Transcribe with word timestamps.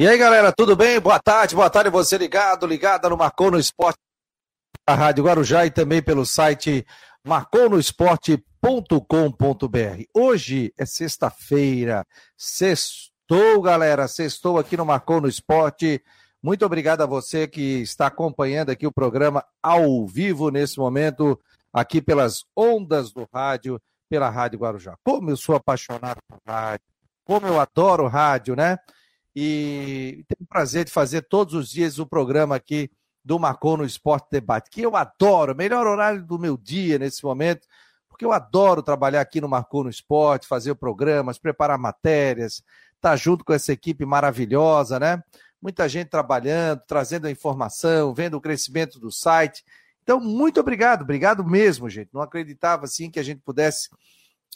E 0.00 0.06
aí, 0.06 0.16
galera, 0.16 0.52
tudo 0.52 0.76
bem? 0.76 1.00
Boa 1.00 1.18
tarde, 1.18 1.56
boa 1.56 1.68
tarde 1.68 1.90
você 1.90 2.16
ligado, 2.16 2.68
ligada 2.68 3.08
no 3.08 3.16
Marcou 3.16 3.50
no 3.50 3.58
Esporte, 3.58 3.98
a 4.86 4.94
Rádio 4.94 5.24
Guarujá 5.24 5.66
e 5.66 5.72
também 5.72 6.00
pelo 6.00 6.24
site 6.24 6.86
marconosport.com.br. 7.26 10.02
Hoje 10.14 10.72
é 10.78 10.86
sexta-feira, 10.86 12.06
sextou, 12.36 13.60
galera, 13.60 14.06
sextou 14.06 14.56
aqui 14.56 14.76
no 14.76 14.86
Marcou 14.86 15.20
no 15.20 15.26
Esporte. 15.26 16.00
Muito 16.40 16.64
obrigado 16.64 17.02
a 17.02 17.06
você 17.06 17.48
que 17.48 17.82
está 17.82 18.06
acompanhando 18.06 18.70
aqui 18.70 18.86
o 18.86 18.92
programa 18.92 19.44
ao 19.60 20.06
vivo 20.06 20.48
nesse 20.48 20.78
momento, 20.78 21.36
aqui 21.72 22.00
pelas 22.00 22.44
ondas 22.56 23.10
do 23.10 23.28
rádio, 23.34 23.82
pela 24.08 24.30
Rádio 24.30 24.60
Guarujá. 24.60 24.94
Como 25.02 25.28
eu 25.28 25.36
sou 25.36 25.56
apaixonado 25.56 26.20
por 26.28 26.38
rádio, 26.46 26.86
como 27.24 27.48
eu 27.48 27.58
adoro 27.58 28.06
rádio, 28.06 28.54
né? 28.54 28.78
E 29.34 30.24
tenho 30.28 30.44
o 30.44 30.46
prazer 30.46 30.84
de 30.84 30.90
fazer 30.90 31.22
todos 31.22 31.54
os 31.54 31.70
dias 31.70 31.98
o 31.98 32.06
programa 32.06 32.56
aqui 32.56 32.90
do 33.24 33.38
Marcou 33.38 33.76
no 33.76 33.84
Esporte 33.84 34.28
Debate, 34.30 34.70
que 34.70 34.82
eu 34.82 34.96
adoro, 34.96 35.54
melhor 35.54 35.86
horário 35.86 36.24
do 36.24 36.38
meu 36.38 36.56
dia 36.56 36.98
nesse 36.98 37.22
momento, 37.22 37.66
porque 38.08 38.24
eu 38.24 38.32
adoro 38.32 38.82
trabalhar 38.82 39.20
aqui 39.20 39.40
no 39.40 39.48
Marcou 39.48 39.84
no 39.84 39.90
Esporte, 39.90 40.48
fazer 40.48 40.74
programas, 40.74 41.38
preparar 41.38 41.78
matérias, 41.78 42.54
estar 42.96 43.10
tá 43.10 43.16
junto 43.16 43.44
com 43.44 43.52
essa 43.52 43.72
equipe 43.72 44.04
maravilhosa, 44.04 44.98
né? 44.98 45.22
Muita 45.60 45.88
gente 45.88 46.08
trabalhando, 46.08 46.82
trazendo 46.86 47.26
a 47.26 47.30
informação, 47.30 48.14
vendo 48.14 48.36
o 48.36 48.40
crescimento 48.40 48.98
do 48.98 49.12
site. 49.12 49.64
Então, 50.02 50.18
muito 50.18 50.58
obrigado, 50.58 51.02
obrigado 51.02 51.44
mesmo, 51.44 51.88
gente. 51.90 52.10
Não 52.12 52.22
acreditava 52.22 52.84
assim 52.84 53.10
que 53.10 53.20
a 53.20 53.22
gente 53.22 53.42
pudesse 53.44 53.88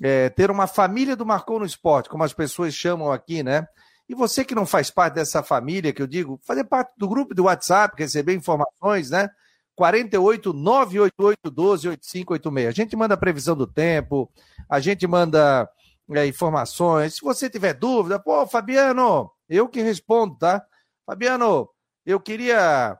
é, 0.02 0.30
ter 0.30 0.50
uma 0.50 0.66
família 0.66 1.14
do 1.14 1.26
Marcou 1.26 1.58
no 1.58 1.66
Esporte, 1.66 2.08
como 2.08 2.24
as 2.24 2.32
pessoas 2.32 2.74
chamam 2.74 3.12
aqui, 3.12 3.42
né? 3.42 3.66
E 4.12 4.14
você 4.14 4.44
que 4.44 4.54
não 4.54 4.66
faz 4.66 4.90
parte 4.90 5.14
dessa 5.14 5.42
família, 5.42 5.90
que 5.90 6.02
eu 6.02 6.06
digo, 6.06 6.38
fazer 6.44 6.64
parte 6.64 6.92
do 6.98 7.08
grupo 7.08 7.34
do 7.34 7.44
WhatsApp, 7.44 7.96
receber 7.98 8.34
informações, 8.34 9.08
né? 9.08 9.30
48 9.74 10.52
988 10.52 11.50
12 11.50 11.88
8586. 11.88 12.68
A 12.68 12.70
gente 12.72 12.94
manda 12.94 13.16
previsão 13.16 13.56
do 13.56 13.66
tempo, 13.66 14.30
a 14.68 14.80
gente 14.80 15.06
manda 15.06 15.66
é, 16.10 16.26
informações. 16.26 17.14
Se 17.14 17.22
você 17.22 17.48
tiver 17.48 17.72
dúvida, 17.72 18.20
pô, 18.20 18.46
Fabiano, 18.46 19.30
eu 19.48 19.66
que 19.66 19.80
respondo, 19.80 20.36
tá? 20.36 20.62
Fabiano, 21.06 21.66
eu 22.04 22.20
queria 22.20 22.98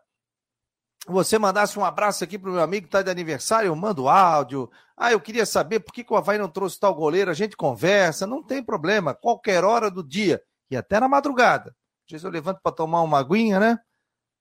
você 1.06 1.38
mandasse 1.38 1.78
um 1.78 1.84
abraço 1.84 2.24
aqui 2.24 2.38
pro 2.38 2.52
meu 2.52 2.62
amigo 2.62 2.84
que 2.84 2.88
está 2.88 3.02
de 3.02 3.10
aniversário, 3.10 3.68
eu 3.68 3.76
mando 3.76 4.08
áudio. 4.08 4.70
Ah, 4.96 5.12
eu 5.12 5.20
queria 5.20 5.44
saber 5.44 5.80
por 5.80 5.92
que, 5.92 6.04
que 6.04 6.12
o 6.14 6.16
Havaí 6.16 6.38
não 6.38 6.48
trouxe 6.48 6.80
tal 6.80 6.94
goleiro, 6.94 7.30
a 7.30 7.34
gente 7.34 7.54
conversa, 7.54 8.26
não 8.26 8.42
tem 8.42 8.62
problema, 8.64 9.12
qualquer 9.12 9.62
hora 9.62 9.90
do 9.90 10.02
dia 10.02 10.40
e 10.72 10.76
até 10.76 10.98
na 10.98 11.08
madrugada. 11.08 11.74
Às 12.06 12.12
vezes 12.12 12.24
eu 12.24 12.30
levanto 12.30 12.60
para 12.62 12.72
tomar 12.72 13.02
uma 13.02 13.18
aguinha, 13.18 13.60
né? 13.60 13.78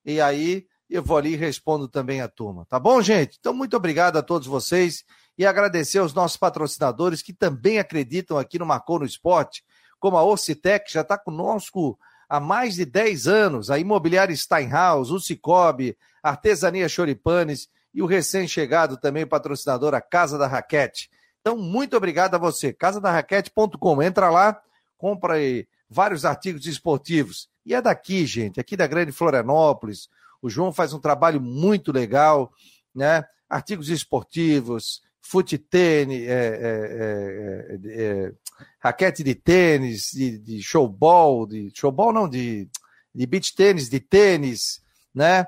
E 0.04 0.20
aí 0.20 0.66
eu 0.88 1.02
vou 1.02 1.16
ali 1.16 1.34
e 1.34 1.36
respondo 1.36 1.86
também 1.86 2.20
a 2.20 2.28
turma. 2.28 2.66
Tá 2.66 2.78
bom, 2.78 3.00
gente? 3.02 3.36
Então, 3.38 3.52
muito 3.52 3.76
obrigado 3.76 4.16
a 4.16 4.22
todos 4.22 4.48
vocês 4.48 5.04
e 5.36 5.46
agradecer 5.46 5.98
aos 5.98 6.12
nossos 6.12 6.36
patrocinadores 6.36 7.22
que 7.22 7.32
também 7.32 7.78
acreditam 7.78 8.38
aqui 8.38 8.58
no 8.58 8.66
Marcou 8.66 8.98
no 8.98 9.04
Esporte, 9.04 9.62
como 10.00 10.16
a 10.16 10.24
Ocitec, 10.24 10.86
que 10.86 10.92
já 10.92 11.02
está 11.02 11.16
conosco 11.16 11.98
há 12.28 12.40
mais 12.40 12.74
de 12.74 12.84
10 12.84 13.26
anos, 13.26 13.70
a 13.70 13.78
Imobiliária 13.78 14.34
Steinhaus, 14.34 15.10
o 15.10 15.20
Cicobi, 15.20 15.96
Artesania 16.22 16.88
Choripanes 16.88 17.68
e 17.94 18.02
o 18.02 18.06
recém-chegado 18.06 18.96
também 18.96 19.26
patrocinador, 19.26 19.94
a 19.94 20.00
Casa 20.00 20.38
da 20.38 20.46
Raquete. 20.46 21.10
Então, 21.40 21.56
muito 21.56 21.96
obrigado 21.96 22.34
a 22.34 22.38
você. 22.38 22.72
Casadarraquete.com. 22.72 24.02
Entra 24.02 24.30
lá, 24.30 24.60
compra 24.96 25.34
aí 25.34 25.66
vários 25.92 26.24
artigos 26.24 26.66
esportivos. 26.66 27.48
E 27.64 27.74
é 27.74 27.80
daqui, 27.80 28.26
gente, 28.26 28.58
aqui 28.58 28.76
da 28.76 28.86
Grande 28.86 29.12
Florianópolis. 29.12 30.08
O 30.40 30.50
João 30.50 30.72
faz 30.72 30.92
um 30.92 30.98
trabalho 30.98 31.40
muito 31.40 31.92
legal, 31.92 32.52
né? 32.94 33.24
Artigos 33.48 33.88
esportivos, 33.88 35.02
fute 35.20 35.56
tênis, 35.56 36.26
é, 36.26 36.32
é, 36.32 37.78
é, 37.78 38.02
é, 38.02 38.32
raquete 38.80 39.22
de 39.22 39.34
tênis, 39.34 40.10
de, 40.12 40.38
de 40.38 40.62
showball, 40.62 41.46
de 41.46 41.70
showball 41.74 42.12
não, 42.12 42.28
de, 42.28 42.68
de 43.14 43.26
beach 43.26 43.54
tênis, 43.54 43.88
de 43.88 44.00
tênis, 44.00 44.82
né? 45.14 45.46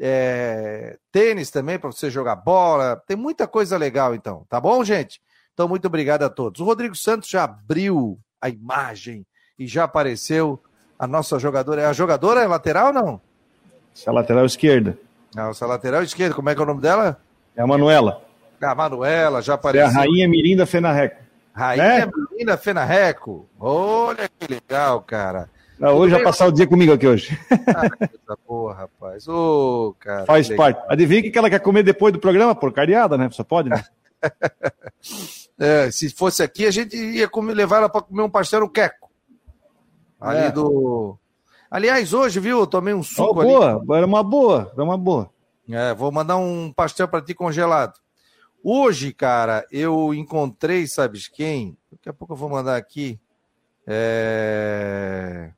É, 0.00 0.98
tênis 1.12 1.50
também 1.50 1.78
para 1.78 1.92
você 1.92 2.10
jogar 2.10 2.34
bola. 2.34 2.96
Tem 3.06 3.16
muita 3.16 3.46
coisa 3.46 3.76
legal, 3.76 4.14
então, 4.14 4.44
tá 4.48 4.60
bom, 4.60 4.82
gente? 4.82 5.20
Então, 5.52 5.68
muito 5.68 5.86
obrigado 5.86 6.22
a 6.22 6.30
todos. 6.30 6.60
O 6.60 6.64
Rodrigo 6.64 6.96
Santos 6.96 7.28
já 7.28 7.44
abriu 7.44 8.18
a 8.40 8.48
imagem 8.48 9.24
e 9.62 9.66
já 9.66 9.84
apareceu 9.84 10.58
a 10.98 11.06
nossa 11.06 11.38
jogadora. 11.38 11.82
É 11.82 11.86
a 11.86 11.92
jogadora 11.92 12.40
é 12.40 12.46
lateral 12.46 12.88
ou 12.88 12.92
não? 12.92 13.20
Essa 13.94 14.08
é 14.08 14.10
a 14.10 14.14
lateral 14.14 14.44
esquerda. 14.44 14.98
Não, 15.34 15.50
essa 15.50 15.64
é 15.64 15.68
lateral 15.68 16.02
esquerda. 16.02 16.34
Como 16.34 16.50
é 16.50 16.54
que 16.54 16.60
é 16.60 16.64
o 16.64 16.66
nome 16.66 16.80
dela? 16.80 17.20
É 17.56 17.62
a 17.62 17.66
Manuela. 17.66 18.22
É 18.60 18.66
a 18.66 18.74
Manuela, 18.74 19.40
já 19.40 19.54
apareceu. 19.54 19.86
É 19.86 19.90
a 19.90 19.92
Rainha 19.92 20.28
Mirinda 20.28 20.66
Fenarreco. 20.66 21.22
Rainha 21.52 22.06
né? 22.06 22.12
Mirinda 22.30 22.56
Fenarreco. 22.56 23.46
Olha 23.58 24.28
que 24.38 24.52
legal, 24.52 25.00
cara. 25.02 25.48
Não, 25.78 25.96
hoje 25.96 26.14
vai 26.14 26.22
passar 26.22 26.46
o 26.46 26.52
dia 26.52 26.66
comigo 26.66 26.92
aqui 26.92 27.06
hoje. 27.06 27.38
Ah, 27.50 27.90
coisa 27.90 28.38
boa, 28.46 28.74
rapaz. 28.74 29.26
Ô, 29.28 29.94
cara. 29.98 30.24
Faz 30.26 30.48
parte. 30.48 30.80
Adivinha 30.88 31.20
o 31.20 31.32
que 31.32 31.38
ela 31.38 31.50
quer 31.50 31.60
comer 31.60 31.82
depois 31.82 32.12
do 32.12 32.20
programa? 32.20 32.54
Porcariada, 32.54 33.18
né? 33.18 33.28
Você 33.28 33.42
pode, 33.42 33.68
né? 33.68 33.84
é, 35.58 35.90
se 35.90 36.10
fosse 36.10 36.42
aqui, 36.42 36.66
a 36.66 36.70
gente 36.70 36.96
ia 36.96 37.28
comer, 37.28 37.54
levar 37.54 37.78
ela 37.78 37.88
para 37.88 38.02
comer 38.02 38.22
um 38.22 38.30
pastel 38.30 38.60
no 38.60 38.68
queco. 38.68 39.11
Ali 40.22 40.46
é. 40.46 40.50
do. 40.52 41.18
Aliás, 41.70 42.12
hoje, 42.12 42.38
viu, 42.38 42.60
eu 42.60 42.66
tomei 42.66 42.94
um 42.94 43.02
suco 43.02 43.30
oh, 43.30 43.42
boa, 43.42 43.76
ali. 43.76 43.86
Era 43.92 44.06
uma 44.06 44.22
boa, 44.22 44.70
era 44.72 44.84
uma 44.84 44.96
boa. 44.96 45.30
É, 45.68 45.94
vou 45.94 46.12
mandar 46.12 46.36
um 46.36 46.72
pastel 46.72 47.08
para 47.08 47.24
ti 47.24 47.34
congelado. 47.34 47.98
Hoje, 48.62 49.12
cara, 49.12 49.66
eu 49.72 50.14
encontrei, 50.14 50.86
sabes 50.86 51.26
quem? 51.26 51.76
Daqui 51.90 52.08
a 52.08 52.12
pouco 52.12 52.34
eu 52.34 52.36
vou 52.36 52.48
mandar 52.48 52.76
aqui. 52.76 53.18
É... 53.86 55.52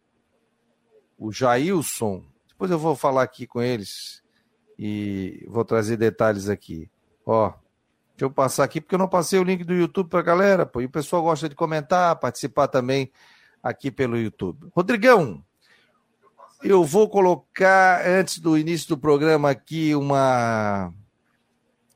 O 1.18 1.30
Jailson. 1.30 2.24
Depois 2.48 2.70
eu 2.70 2.78
vou 2.78 2.96
falar 2.96 3.22
aqui 3.22 3.46
com 3.46 3.60
eles 3.60 4.22
e 4.78 5.44
vou 5.48 5.64
trazer 5.64 5.96
detalhes 5.96 6.48
aqui. 6.48 6.88
Ó, 7.26 7.48
deixa 7.48 7.60
eu 8.20 8.30
passar 8.30 8.64
aqui, 8.64 8.80
porque 8.80 8.94
eu 8.94 8.98
não 8.98 9.08
passei 9.08 9.38
o 9.38 9.44
link 9.44 9.64
do 9.64 9.74
YouTube 9.74 10.08
para 10.08 10.22
galera, 10.22 10.64
pô, 10.64 10.80
e 10.80 10.86
o 10.86 10.90
pessoal 10.90 11.22
gosta 11.22 11.48
de 11.48 11.54
comentar, 11.54 12.16
participar 12.16 12.68
também 12.68 13.10
aqui 13.64 13.90
pelo 13.90 14.18
YouTube. 14.18 14.68
Rodrigão, 14.76 15.42
eu 16.62 16.84
vou 16.84 17.08
colocar, 17.08 18.06
antes 18.06 18.38
do 18.38 18.58
início 18.58 18.90
do 18.90 18.98
programa, 18.98 19.48
aqui 19.50 19.94
uma 19.94 20.92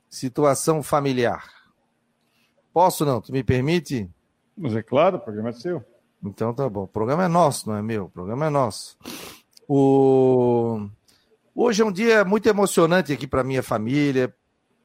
situação 0.09 0.81
familiar. 0.81 1.47
Posso 2.73 3.05
não? 3.05 3.21
Tu 3.21 3.31
me 3.31 3.43
permite? 3.43 4.09
Mas 4.57 4.75
é 4.75 4.81
claro, 4.81 5.17
o 5.17 5.19
programa 5.19 5.49
é 5.49 5.53
seu. 5.53 5.85
Então 6.23 6.53
tá 6.53 6.67
bom. 6.67 6.83
O 6.83 6.87
programa 6.87 7.25
é 7.25 7.27
nosso, 7.27 7.69
não 7.69 7.77
é 7.77 7.81
meu. 7.83 8.05
O 8.05 8.09
programa 8.09 8.47
é 8.47 8.49
nosso. 8.49 8.97
O... 9.67 10.89
Hoje 11.53 11.83
é 11.83 11.85
um 11.85 11.91
dia 11.91 12.25
muito 12.25 12.49
emocionante 12.49 13.13
aqui 13.13 13.27
para 13.27 13.43
minha 13.43 13.61
família, 13.61 14.33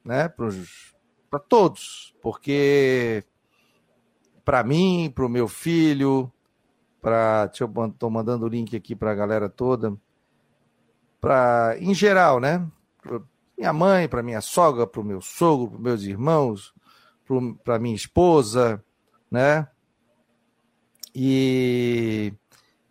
né? 0.04 0.28
Para 0.28 1.38
todos, 1.38 2.14
porque 2.22 3.24
para 4.44 4.62
mim, 4.62 5.10
para 5.14 5.24
o 5.24 5.28
meu 5.28 5.48
filho, 5.48 6.30
para. 7.04 7.46
Deixa 7.48 7.64
eu 7.64 7.86
estou 7.86 8.08
mandando 8.08 8.46
o 8.46 8.48
link 8.48 8.74
aqui 8.74 8.96
para 8.96 9.12
a 9.12 9.14
galera 9.14 9.46
toda. 9.46 9.94
Para, 11.20 11.76
em 11.78 11.92
geral, 11.94 12.40
né? 12.40 12.66
Pra 13.02 13.20
minha 13.58 13.72
mãe, 13.74 14.08
para 14.08 14.22
minha 14.22 14.40
sogra, 14.40 14.86
para 14.86 15.02
o 15.02 15.04
meu 15.04 15.20
sogro, 15.20 15.72
para 15.72 15.80
meus 15.80 16.02
irmãos, 16.02 16.72
para 17.62 17.78
minha 17.78 17.94
esposa, 17.94 18.82
né? 19.30 19.68
E, 21.14 22.32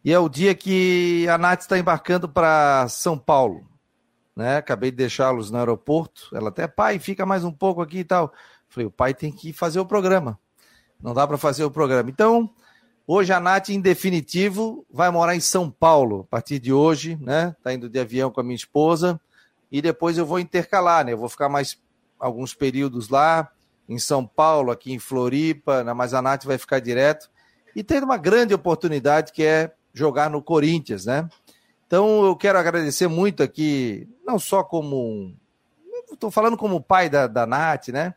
e 0.05 0.13
é 0.13 0.19
o 0.19 0.29
dia 0.29 0.53
que 0.53 1.27
a 1.27 1.37
Nath 1.37 1.61
está 1.61 1.77
embarcando 1.79 2.29
para 2.29 2.87
São 2.89 3.17
Paulo. 3.17 3.67
Né? 4.35 4.57
Acabei 4.57 4.91
de 4.91 4.97
deixá-los 4.97 5.49
no 5.49 5.57
aeroporto. 5.57 6.29
Ela 6.33 6.49
até, 6.49 6.67
pai, 6.67 6.99
fica 6.99 7.25
mais 7.25 7.43
um 7.43 7.51
pouco 7.51 7.81
aqui 7.81 7.99
e 7.99 8.03
tal. 8.03 8.31
Falei, 8.69 8.87
o 8.87 8.91
pai 8.91 9.13
tem 9.13 9.31
que 9.31 9.51
fazer 9.51 9.79
o 9.79 9.85
programa. 9.85 10.39
Não 11.01 11.13
dá 11.13 11.27
para 11.27 11.37
fazer 11.37 11.65
o 11.65 11.71
programa. 11.71 12.09
Então, 12.09 12.49
Hoje 13.05 13.33
a 13.33 13.39
Nath, 13.39 13.67
em 13.67 13.81
definitivo, 13.81 14.85
vai 14.89 15.11
morar 15.11 15.35
em 15.35 15.41
São 15.41 15.69
Paulo 15.69 16.21
a 16.21 16.23
partir 16.31 16.57
de 16.57 16.71
hoje, 16.71 17.17
né? 17.19 17.53
Tá 17.61 17.73
indo 17.73 17.89
de 17.89 17.99
avião 17.99 18.31
com 18.31 18.39
a 18.39 18.43
minha 18.43 18.55
esposa. 18.55 19.19
E 19.69 19.81
depois 19.81 20.17
eu 20.17 20.25
vou 20.25 20.39
intercalar, 20.39 21.03
né? 21.03 21.11
Eu 21.11 21.17
vou 21.17 21.27
ficar 21.27 21.49
mais 21.49 21.77
alguns 22.17 22.53
períodos 22.53 23.09
lá, 23.09 23.51
em 23.89 23.99
São 23.99 24.25
Paulo, 24.25 24.71
aqui 24.71 24.93
em 24.93 24.99
Floripa, 24.99 25.83
né? 25.83 25.91
mas 25.91 26.13
a 26.13 26.21
Nath 26.21 26.45
vai 26.45 26.57
ficar 26.57 26.79
direto. 26.79 27.29
E 27.75 27.83
tem 27.83 28.01
uma 28.01 28.15
grande 28.15 28.53
oportunidade 28.53 29.33
que 29.33 29.43
é 29.43 29.73
jogar 29.93 30.29
no 30.29 30.41
Corinthians, 30.41 31.05
né? 31.05 31.27
Então 31.85 32.23
eu 32.23 32.37
quero 32.37 32.57
agradecer 32.57 33.07
muito 33.07 33.43
aqui, 33.43 34.07
não 34.25 34.39
só 34.39 34.63
como. 34.63 35.35
Estou 36.09 36.31
falando 36.31 36.55
como 36.55 36.81
pai 36.81 37.09
da, 37.09 37.27
da 37.27 37.45
Nath, 37.45 37.89
né? 37.89 38.13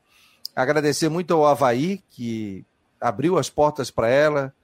Agradecer 0.55 1.09
muito 1.09 1.35
ao 1.35 1.45
Havaí, 1.45 2.05
que 2.09 2.65
abriu 3.01 3.37
as 3.37 3.51
portas 3.51 3.91
para 3.91 4.09
ela, 4.09 4.55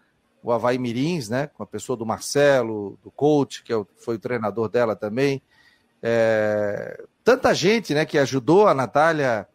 o 0.43 0.53
Havaí 0.53 0.79
Mirins, 0.79 1.29
né? 1.29 1.47
Com 1.47 1.63
a 1.63 1.67
pessoa 1.67 1.97
do 1.97 2.05
Marcelo, 2.05 2.99
do 3.03 3.11
coach, 3.11 3.63
que 3.63 3.73
é 3.73 3.85
foi 3.97 4.17
o 4.17 4.19
treinador 4.19 4.69
dela 4.69 4.97
também. 4.97 5.41
É, 6.03 7.05
tanta 7.23 7.55
gente, 7.55 7.95
né, 7.95 8.05
que 8.05 8.19
ajudou 8.19 8.67
a 8.67 8.75
Natália 8.75 9.47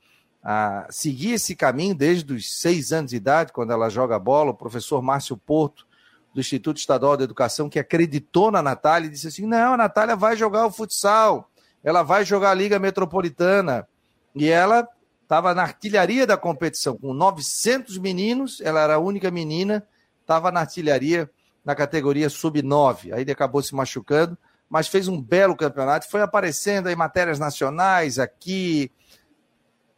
a 0.42 0.88
seguir 0.90 1.34
esse 1.34 1.56
caminho 1.56 1.94
desde 1.94 2.34
os 2.34 2.58
seis 2.58 2.94
anos 2.94 3.12
de 3.12 3.18
idade, 3.18 3.52
quando 3.52 3.74
ela 3.74 3.90
joga 3.90 4.18
bola. 4.18 4.52
O 4.52 4.56
professor 4.56 5.02
Márcio 5.02 5.36
Porto, 5.36 5.86
do 6.34 6.40
Instituto 6.40 6.78
Estadual 6.78 7.18
de 7.18 7.24
Educação, 7.24 7.70
que 7.70 7.80
acreditou 7.80 8.50
na 8.50 8.62
Natália 8.62 9.08
e 9.08 9.12
disse 9.12 9.28
assim: 9.28 9.46
não, 9.46 9.74
a 9.74 9.78
Natália 9.78 10.16
vai 10.16 10.38
jogar 10.38 10.66
o 10.66 10.72
futsal, 10.72 11.50
ela 11.84 12.02
vai 12.02 12.24
jogar 12.24 12.52
a 12.52 12.54
Liga 12.54 12.80
Metropolitana. 12.80 13.88
E 14.34 14.48
ela 14.48 14.88
estava 15.24 15.54
na 15.54 15.64
artilharia 15.64 16.26
da 16.26 16.38
competição, 16.38 16.96
com 16.96 17.14
900 17.14 17.98
meninos, 17.98 18.62
ela 18.62 18.82
era 18.82 18.96
a 18.96 19.00
única 19.00 19.30
menina, 19.30 19.86
estava 20.28 20.52
na 20.52 20.60
artilharia 20.60 21.30
na 21.64 21.74
categoria 21.74 22.30
sub-9. 22.30 23.14
Aí 23.14 23.22
ele 23.22 23.32
acabou 23.32 23.64
se 23.64 23.74
machucando, 23.74 24.38
mas 24.70 24.90
fez 24.90 25.08
um 25.08 25.22
belo 25.22 25.56
campeonato, 25.56 26.10
foi 26.10 26.22
aparecendo 26.22 26.90
em 26.90 26.96
matérias 26.96 27.40
nacionais 27.40 28.20
aqui. 28.20 28.92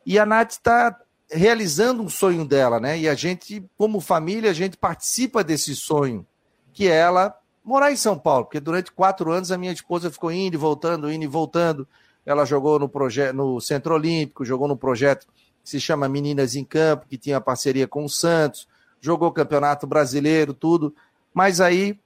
E 0.05 0.19
a 0.19 0.25
Nath 0.25 0.51
está 0.51 0.95
realizando 1.31 2.03
um 2.03 2.09
sonho 2.09 2.45
dela, 2.45 2.79
né? 2.79 2.97
E 2.97 3.09
a 3.09 3.15
gente, 3.15 3.63
como 3.75 3.99
família, 3.99 4.51
a 4.51 4.53
gente 4.53 4.77
participa 4.77 5.43
desse 5.43 5.75
sonho, 5.75 6.25
que 6.73 6.87
é 6.87 6.95
ela 6.95 7.35
morar 7.63 7.91
em 7.91 7.95
São 7.95 8.17
Paulo, 8.17 8.45
porque 8.45 8.59
durante 8.59 8.91
quatro 8.91 9.31
anos 9.31 9.51
a 9.51 9.57
minha 9.57 9.71
esposa 9.71 10.09
ficou 10.11 10.31
indo 10.31 10.55
e 10.55 10.57
voltando, 10.57 11.11
indo 11.11 11.23
e 11.23 11.27
voltando. 11.27 11.87
Ela 12.25 12.45
jogou 12.45 12.79
no 12.79 12.87
projeto 12.87 13.35
no 13.35 13.59
Centro 13.59 13.95
Olímpico, 13.95 14.45
jogou 14.45 14.67
no 14.67 14.77
projeto 14.77 15.27
que 15.63 15.69
se 15.69 15.79
chama 15.79 16.09
Meninas 16.09 16.55
em 16.55 16.63
Campo, 16.63 17.07
que 17.07 17.17
tinha 17.17 17.41
parceria 17.41 17.87
com 17.87 18.05
o 18.05 18.09
Santos, 18.09 18.67
jogou 19.01 19.31
Campeonato 19.31 19.87
Brasileiro, 19.87 20.53
tudo. 20.53 20.93
Mas 21.33 21.61
aí 21.61 21.99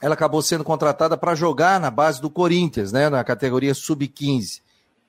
ela 0.00 0.14
acabou 0.14 0.42
sendo 0.42 0.64
contratada 0.64 1.16
para 1.16 1.34
jogar 1.34 1.80
na 1.80 1.90
base 1.90 2.20
do 2.20 2.28
Corinthians, 2.28 2.92
né, 2.92 3.08
na 3.08 3.22
categoria 3.24 3.74
sub-15. 3.74 4.60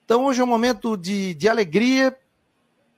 Então 0.04 0.24
hoje 0.24 0.40
é 0.40 0.44
um 0.44 0.48
momento 0.48 0.96
de, 0.96 1.34
de 1.34 1.48
alegria, 1.48 2.16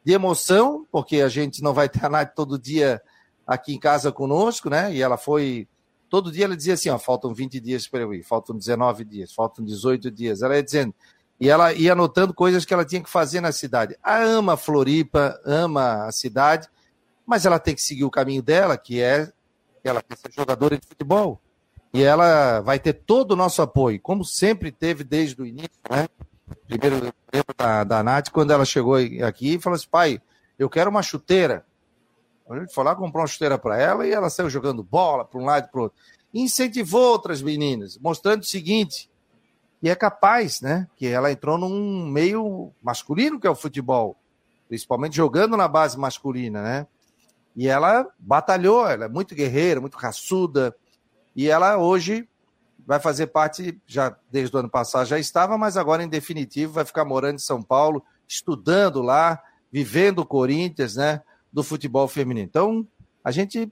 de 0.04 0.12
emoção, 0.12 0.86
porque 0.92 1.20
a 1.20 1.28
gente 1.28 1.62
não 1.62 1.74
vai 1.74 1.88
ter 1.88 2.04
a 2.04 2.08
Nath 2.08 2.34
todo 2.34 2.58
dia 2.58 3.00
aqui 3.46 3.74
em 3.74 3.78
casa 3.78 4.12
conosco, 4.12 4.68
né? 4.68 4.94
E 4.94 5.00
ela 5.00 5.16
foi. 5.16 5.66
Todo 6.10 6.30
dia 6.30 6.44
ela 6.44 6.56
dizia 6.56 6.74
assim: 6.74 6.90
ó, 6.90 6.98
faltam 6.98 7.32
20 7.32 7.58
dias 7.60 7.88
para 7.88 8.00
eu 8.00 8.12
ir, 8.12 8.22
faltam 8.22 8.56
19 8.56 9.04
dias, 9.04 9.32
faltam 9.32 9.64
18 9.64 10.10
dias. 10.10 10.42
Ela 10.42 10.56
ia 10.56 10.62
dizendo, 10.62 10.94
e 11.40 11.48
ela 11.48 11.72
ia 11.72 11.92
anotando 11.92 12.34
coisas 12.34 12.64
que 12.64 12.74
ela 12.74 12.84
tinha 12.84 13.02
que 13.02 13.10
fazer 13.10 13.40
na 13.40 13.52
cidade. 13.52 13.96
A 14.02 14.18
ama 14.18 14.56
Floripa, 14.56 15.40
ama 15.44 16.06
a 16.06 16.12
cidade, 16.12 16.68
mas 17.28 17.44
ela 17.44 17.58
tem 17.58 17.74
que 17.74 17.82
seguir 17.82 18.04
o 18.04 18.10
caminho 18.10 18.42
dela, 18.42 18.78
que 18.78 19.02
é 19.02 19.30
ela 19.84 20.02
quer 20.02 20.16
ser 20.16 20.32
jogadora 20.32 20.78
de 20.78 20.86
futebol. 20.86 21.38
E 21.92 22.02
ela 22.02 22.60
vai 22.60 22.78
ter 22.78 22.94
todo 22.94 23.32
o 23.32 23.36
nosso 23.36 23.60
apoio, 23.60 24.00
como 24.00 24.24
sempre 24.24 24.72
teve 24.72 25.04
desde 25.04 25.40
o 25.40 25.44
início, 25.44 25.78
né? 25.90 26.08
Primeiro 26.66 26.96
lembro 27.32 27.54
da, 27.56 27.84
da 27.84 28.02
Nath, 28.02 28.30
quando 28.30 28.50
ela 28.50 28.64
chegou 28.64 28.94
aqui 29.26 29.54
e 29.54 29.60
falou 29.60 29.76
assim: 29.76 29.88
pai, 29.90 30.22
eu 30.58 30.70
quero 30.70 30.88
uma 30.88 31.02
chuteira. 31.02 31.66
A 32.48 32.58
gente 32.58 32.72
foi 32.72 32.82
lá, 32.82 32.96
comprou 32.96 33.20
uma 33.20 33.28
chuteira 33.28 33.58
para 33.58 33.78
ela 33.78 34.06
e 34.06 34.10
ela 34.10 34.30
saiu 34.30 34.48
jogando 34.48 34.82
bola 34.82 35.22
para 35.22 35.38
um 35.38 35.44
lado 35.44 35.66
e 35.66 35.70
para 35.70 35.82
outro. 35.82 35.98
Incentivou 36.32 37.12
outras 37.12 37.42
meninas, 37.42 37.98
mostrando 37.98 38.40
o 38.40 38.46
seguinte: 38.46 39.10
e 39.82 39.90
é 39.90 39.94
capaz, 39.94 40.62
né? 40.62 40.88
Que 40.96 41.06
ela 41.06 41.30
entrou 41.30 41.58
num 41.58 42.06
meio 42.06 42.72
masculino 42.82 43.38
que 43.38 43.46
é 43.46 43.50
o 43.50 43.54
futebol, 43.54 44.16
principalmente 44.66 45.16
jogando 45.16 45.58
na 45.58 45.68
base 45.68 45.98
masculina, 45.98 46.62
né? 46.62 46.86
E 47.56 47.68
ela 47.68 48.06
batalhou, 48.18 48.86
ela 48.86 49.06
é 49.06 49.08
muito 49.08 49.34
guerreira, 49.34 49.80
muito 49.80 49.96
raçuda, 49.96 50.74
e 51.34 51.48
ela 51.48 51.76
hoje 51.76 52.28
vai 52.86 52.98
fazer 52.98 53.26
parte, 53.28 53.78
já 53.86 54.16
desde 54.30 54.56
o 54.56 54.60
ano 54.60 54.70
passado 54.70 55.06
já 55.06 55.18
estava, 55.18 55.58
mas 55.58 55.76
agora 55.76 56.02
em 56.02 56.08
definitivo 56.08 56.72
vai 56.72 56.84
ficar 56.84 57.04
morando 57.04 57.34
em 57.36 57.38
São 57.38 57.62
Paulo, 57.62 58.02
estudando 58.26 59.02
lá, 59.02 59.42
vivendo 59.70 60.20
o 60.20 60.26
Corinthians, 60.26 60.96
né? 60.96 61.22
Do 61.52 61.62
futebol 61.62 62.08
feminino. 62.08 62.46
Então, 62.46 62.86
a 63.22 63.30
gente 63.30 63.70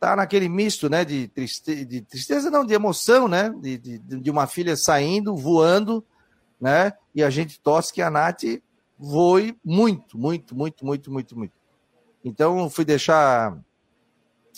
tá 0.00 0.16
naquele 0.16 0.48
misto, 0.48 0.88
né, 0.88 1.04
de, 1.04 1.28
triste, 1.28 1.84
de 1.84 2.00
tristeza, 2.00 2.50
não, 2.50 2.64
de 2.64 2.72
emoção, 2.72 3.28
né, 3.28 3.50
de, 3.50 3.76
de, 3.76 3.98
de, 3.98 4.30
uma 4.30 4.46
filha 4.46 4.74
saindo, 4.74 5.36
voando, 5.36 6.02
né, 6.58 6.94
e 7.14 7.22
a 7.22 7.28
gente 7.28 7.60
torce 7.60 7.92
que 7.92 8.00
a 8.00 8.08
Nath 8.08 8.44
voe 8.98 9.54
muito, 9.62 10.18
muito, 10.18 10.56
muito, 10.56 10.86
muito, 10.86 11.12
muito, 11.12 11.38
muito. 11.38 11.52
Então, 12.24 12.68
fui 12.68 12.84
deixar 12.84 13.56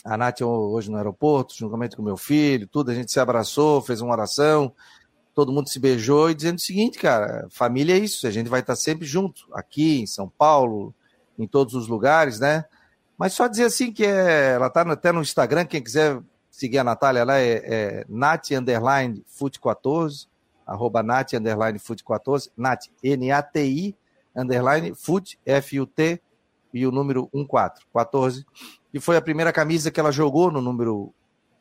a 0.04 0.16
Nath 0.16 0.40
hoje 0.42 0.90
no 0.90 0.96
aeroporto, 0.96 1.54
juntamente 1.56 1.96
com 1.96 2.02
meu 2.02 2.16
filho, 2.16 2.66
tudo, 2.66 2.90
a 2.90 2.94
gente 2.94 3.12
se 3.12 3.20
abraçou, 3.20 3.80
fez 3.80 4.00
uma 4.00 4.12
oração, 4.12 4.72
todo 5.34 5.52
mundo 5.52 5.68
se 5.68 5.78
beijou 5.78 6.30
e 6.30 6.34
dizendo 6.34 6.56
o 6.56 6.60
seguinte, 6.60 6.98
cara, 6.98 7.46
família 7.50 7.94
é 7.94 7.98
isso, 7.98 8.26
a 8.26 8.30
gente 8.30 8.50
vai 8.50 8.60
estar 8.60 8.74
sempre 8.74 9.06
junto, 9.06 9.46
aqui 9.52 10.00
em 10.00 10.06
São 10.06 10.28
Paulo, 10.28 10.92
em 11.38 11.46
todos 11.46 11.74
os 11.74 11.86
lugares, 11.86 12.40
né, 12.40 12.64
mas 13.16 13.32
só 13.32 13.46
dizer 13.46 13.64
assim 13.64 13.92
que 13.92 14.04
é, 14.04 14.54
ela 14.54 14.66
está 14.66 14.82
até 14.82 15.12
no 15.12 15.22
Instagram, 15.22 15.64
quem 15.64 15.82
quiser 15.82 16.20
seguir 16.50 16.78
a 16.78 16.84
Natália 16.84 17.24
lá 17.24 17.38
é, 17.38 17.62
é 17.64 18.04
Nat 18.08 18.50
Underline 18.50 19.22
Foot 19.28 19.60
14, 19.60 20.26
arroba 20.66 21.02
Nat 21.02 21.32
Underline 21.34 21.78
Foot 21.78 22.02
14, 22.02 22.50
Nat, 22.56 22.86
N-A-T-I 23.02 23.96
Underline 24.34 24.94
Foot, 24.96 25.38
F-U-T 25.46 26.20
e 26.72 26.86
o 26.86 26.90
número 26.90 27.28
14, 27.50 27.84
14. 27.92 28.46
E 28.92 29.00
foi 29.00 29.16
a 29.16 29.22
primeira 29.22 29.52
camisa 29.52 29.90
que 29.90 30.00
ela 30.00 30.12
jogou 30.12 30.50
no 30.50 30.60
número 30.60 31.12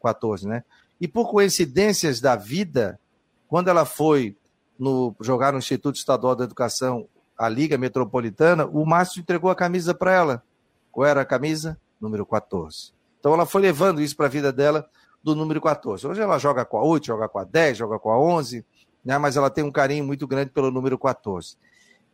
14, 0.02 0.48
né? 0.48 0.64
E 1.00 1.08
por 1.08 1.30
coincidências 1.30 2.22
da 2.22 2.36
vida, 2.36 3.00
quando 3.48 3.70
ela 3.70 3.86
foi 3.86 4.38
no, 4.78 5.16
jogar 5.20 5.52
no 5.52 5.60
Instituto 5.60 5.96
Estadual 5.96 6.36
da 6.36 6.44
Educação, 6.44 7.08
a 7.38 7.50
Liga 7.50 7.78
Metropolitana, 7.78 8.66
o 8.66 8.86
Márcio 8.86 9.20
entregou 9.20 9.50
a 9.50 9.56
camisa 9.56 9.94
para 9.94 10.14
ela. 10.14 10.44
Qual 10.92 11.08
era 11.08 11.22
a 11.22 11.26
camisa? 11.26 11.80
Número 12.00 12.26
14. 12.26 12.94
Então 13.20 13.34
ela 13.34 13.46
foi 13.46 13.62
levando 13.62 14.02
isso 14.02 14.16
para 14.16 14.28
a 14.28 14.30
vida 14.30 14.52
dela 14.52 14.88
do 15.24 15.36
número 15.36 15.62
14. 15.62 16.08
Hoje 16.08 16.22
ela 16.22 16.38
joga 16.38 16.66
com 16.66 16.78
a 16.78 16.84
8, 16.84 17.06
joga 17.06 17.30
com 17.30 17.40
a 17.40 17.44
10, 17.44 17.78
joga 17.78 18.00
com 18.00 18.12
a 18.12 18.20
11, 18.20 18.66
né? 19.04 19.18
mas 19.18 19.38
ela 19.38 19.50
tem 19.50 19.64
um 19.64 19.72
carinho 19.72 20.04
muito 20.04 20.28
grande 20.28 20.52
pelo 20.52 20.72
número 20.72 20.98
14, 20.98 21.58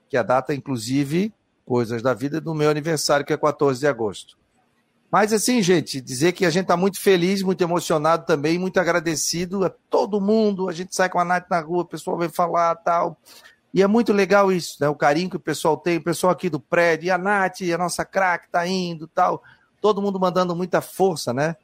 que 0.10 0.18
a 0.18 0.24
data, 0.24 0.54
inclusive, 0.54 1.34
coisas 1.68 2.02
da 2.02 2.14
vida 2.14 2.40
do 2.40 2.56
meu 2.56 2.70
aniversário, 2.70 3.26
que 3.26 3.34
é 3.34 3.38
14 3.38 3.82
de 3.82 3.88
agosto. 3.88 4.38
Mas 5.12 5.34
assim, 5.34 5.62
gente, 5.62 6.00
dizer 6.00 6.32
que 6.32 6.46
a 6.46 6.50
gente 6.50 6.64
está 6.64 6.78
muito 6.78 7.00
feliz, 7.00 7.44
muito 7.44 7.62
emocionado 7.62 8.26
também, 8.26 8.58
muito 8.58 8.80
agradecido 8.80 9.66
a 9.66 9.70
todo 9.70 10.22
mundo. 10.22 10.70
A 10.70 10.74
gente 10.74 10.96
sai 10.96 11.10
com 11.10 11.20
a 11.20 11.26
Nath 11.26 11.50
na 11.50 11.60
rua, 11.60 11.82
o 11.84 11.86
pessoal 11.86 12.18
vem 12.18 12.30
falar 12.30 12.74
tal. 12.76 13.18
E 13.74 13.82
é 13.82 13.88
muito 13.88 14.14
legal 14.14 14.52
isso, 14.52 14.78
né? 14.80 14.88
O 14.88 14.96
carinho 14.96 15.30
que 15.30 15.36
o 15.36 15.40
pessoal 15.40 15.78
tem, 15.78 15.98
o 15.98 16.04
pessoal 16.04 16.32
aqui 16.32 16.50
do 16.50 16.60
prédio, 16.60 17.08
e 17.08 17.12
a 17.12 17.18
Nath, 17.18 17.62
a 17.62 17.78
nossa 17.78 18.06
craque 18.06 18.50
tá 18.50 18.66
indo 18.66 19.08
tal. 19.08 19.44
Todo 19.82 20.02
mundo 20.02 20.20
mandando 20.20 20.56
muita 20.56 20.82
força, 20.82 21.34
né? 21.34 21.56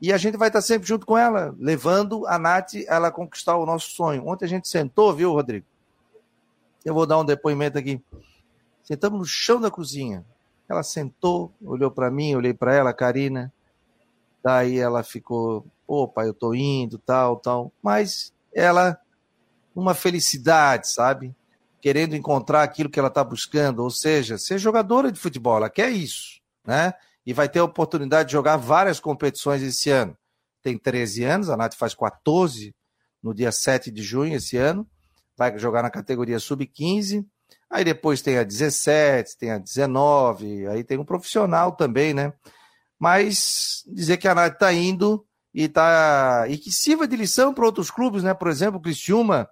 E 0.00 0.12
a 0.12 0.18
gente 0.18 0.36
vai 0.36 0.48
estar 0.48 0.62
sempre 0.62 0.86
junto 0.86 1.04
com 1.04 1.16
ela, 1.16 1.54
levando 1.58 2.26
a 2.26 2.38
Nath 2.38 2.74
a 2.88 2.94
ela 2.94 3.10
conquistar 3.10 3.56
o 3.56 3.66
nosso 3.66 3.90
sonho. 3.90 4.26
Ontem 4.26 4.44
a 4.44 4.48
gente 4.48 4.68
sentou, 4.68 5.14
viu, 5.14 5.32
Rodrigo? 5.32 5.66
Eu 6.84 6.94
vou 6.94 7.06
dar 7.06 7.18
um 7.18 7.24
depoimento 7.24 7.78
aqui. 7.78 8.02
Sentamos 8.90 9.20
no 9.20 9.24
chão 9.24 9.60
da 9.60 9.70
cozinha. 9.70 10.26
Ela 10.68 10.82
sentou, 10.82 11.54
olhou 11.62 11.92
para 11.92 12.10
mim, 12.10 12.34
olhei 12.34 12.52
para 12.52 12.74
ela, 12.74 12.92
Karina. 12.92 13.52
Daí 14.42 14.80
ela 14.80 15.04
ficou, 15.04 15.64
opa, 15.86 16.24
eu 16.24 16.34
tô 16.34 16.52
indo, 16.54 16.98
tal, 16.98 17.36
tal. 17.36 17.72
Mas 17.80 18.34
ela 18.52 19.00
uma 19.76 19.94
felicidade, 19.94 20.88
sabe? 20.88 21.32
Querendo 21.80 22.16
encontrar 22.16 22.64
aquilo 22.64 22.90
que 22.90 22.98
ela 22.98 23.06
está 23.06 23.22
buscando, 23.22 23.78
ou 23.78 23.92
seja, 23.92 24.36
ser 24.36 24.58
jogadora 24.58 25.12
de 25.12 25.20
futebol, 25.20 25.58
ela 25.58 25.70
quer 25.70 25.90
isso, 25.90 26.40
né? 26.66 26.92
E 27.24 27.32
vai 27.32 27.48
ter 27.48 27.60
a 27.60 27.64
oportunidade 27.64 28.30
de 28.30 28.32
jogar 28.32 28.56
várias 28.56 28.98
competições 28.98 29.62
esse 29.62 29.88
ano. 29.88 30.18
Tem 30.64 30.76
13 30.76 31.22
anos, 31.22 31.48
a 31.48 31.56
Nath 31.56 31.76
faz 31.76 31.94
14 31.94 32.74
no 33.22 33.32
dia 33.32 33.52
7 33.52 33.88
de 33.88 34.02
junho 34.02 34.34
esse 34.34 34.56
ano, 34.56 34.84
vai 35.36 35.56
jogar 35.60 35.80
na 35.80 35.90
categoria 35.90 36.40
sub-15, 36.40 37.24
aí 37.70 37.84
depois 37.84 38.20
tem 38.20 38.36
a 38.36 38.42
17, 38.42 39.38
tem 39.38 39.52
a 39.52 39.58
19, 39.58 40.66
aí 40.66 40.82
tem 40.82 40.98
um 40.98 41.04
profissional 41.04 41.72
também, 41.72 42.12
né? 42.12 42.32
Mas 42.98 43.84
dizer 43.86 44.16
que 44.16 44.26
a 44.26 44.34
Nath 44.34 44.54
está 44.54 44.72
indo 44.72 45.24
e 45.54 45.68
tá 45.68 46.46
e 46.48 46.58
que 46.58 46.72
sirva 46.72 47.06
de 47.06 47.16
lição 47.16 47.54
para 47.54 47.64
outros 47.64 47.90
clubes, 47.90 48.22
né? 48.22 48.34
Por 48.34 48.48
exemplo, 48.48 48.78
o 48.78 48.82
Cristiúma 48.82 49.48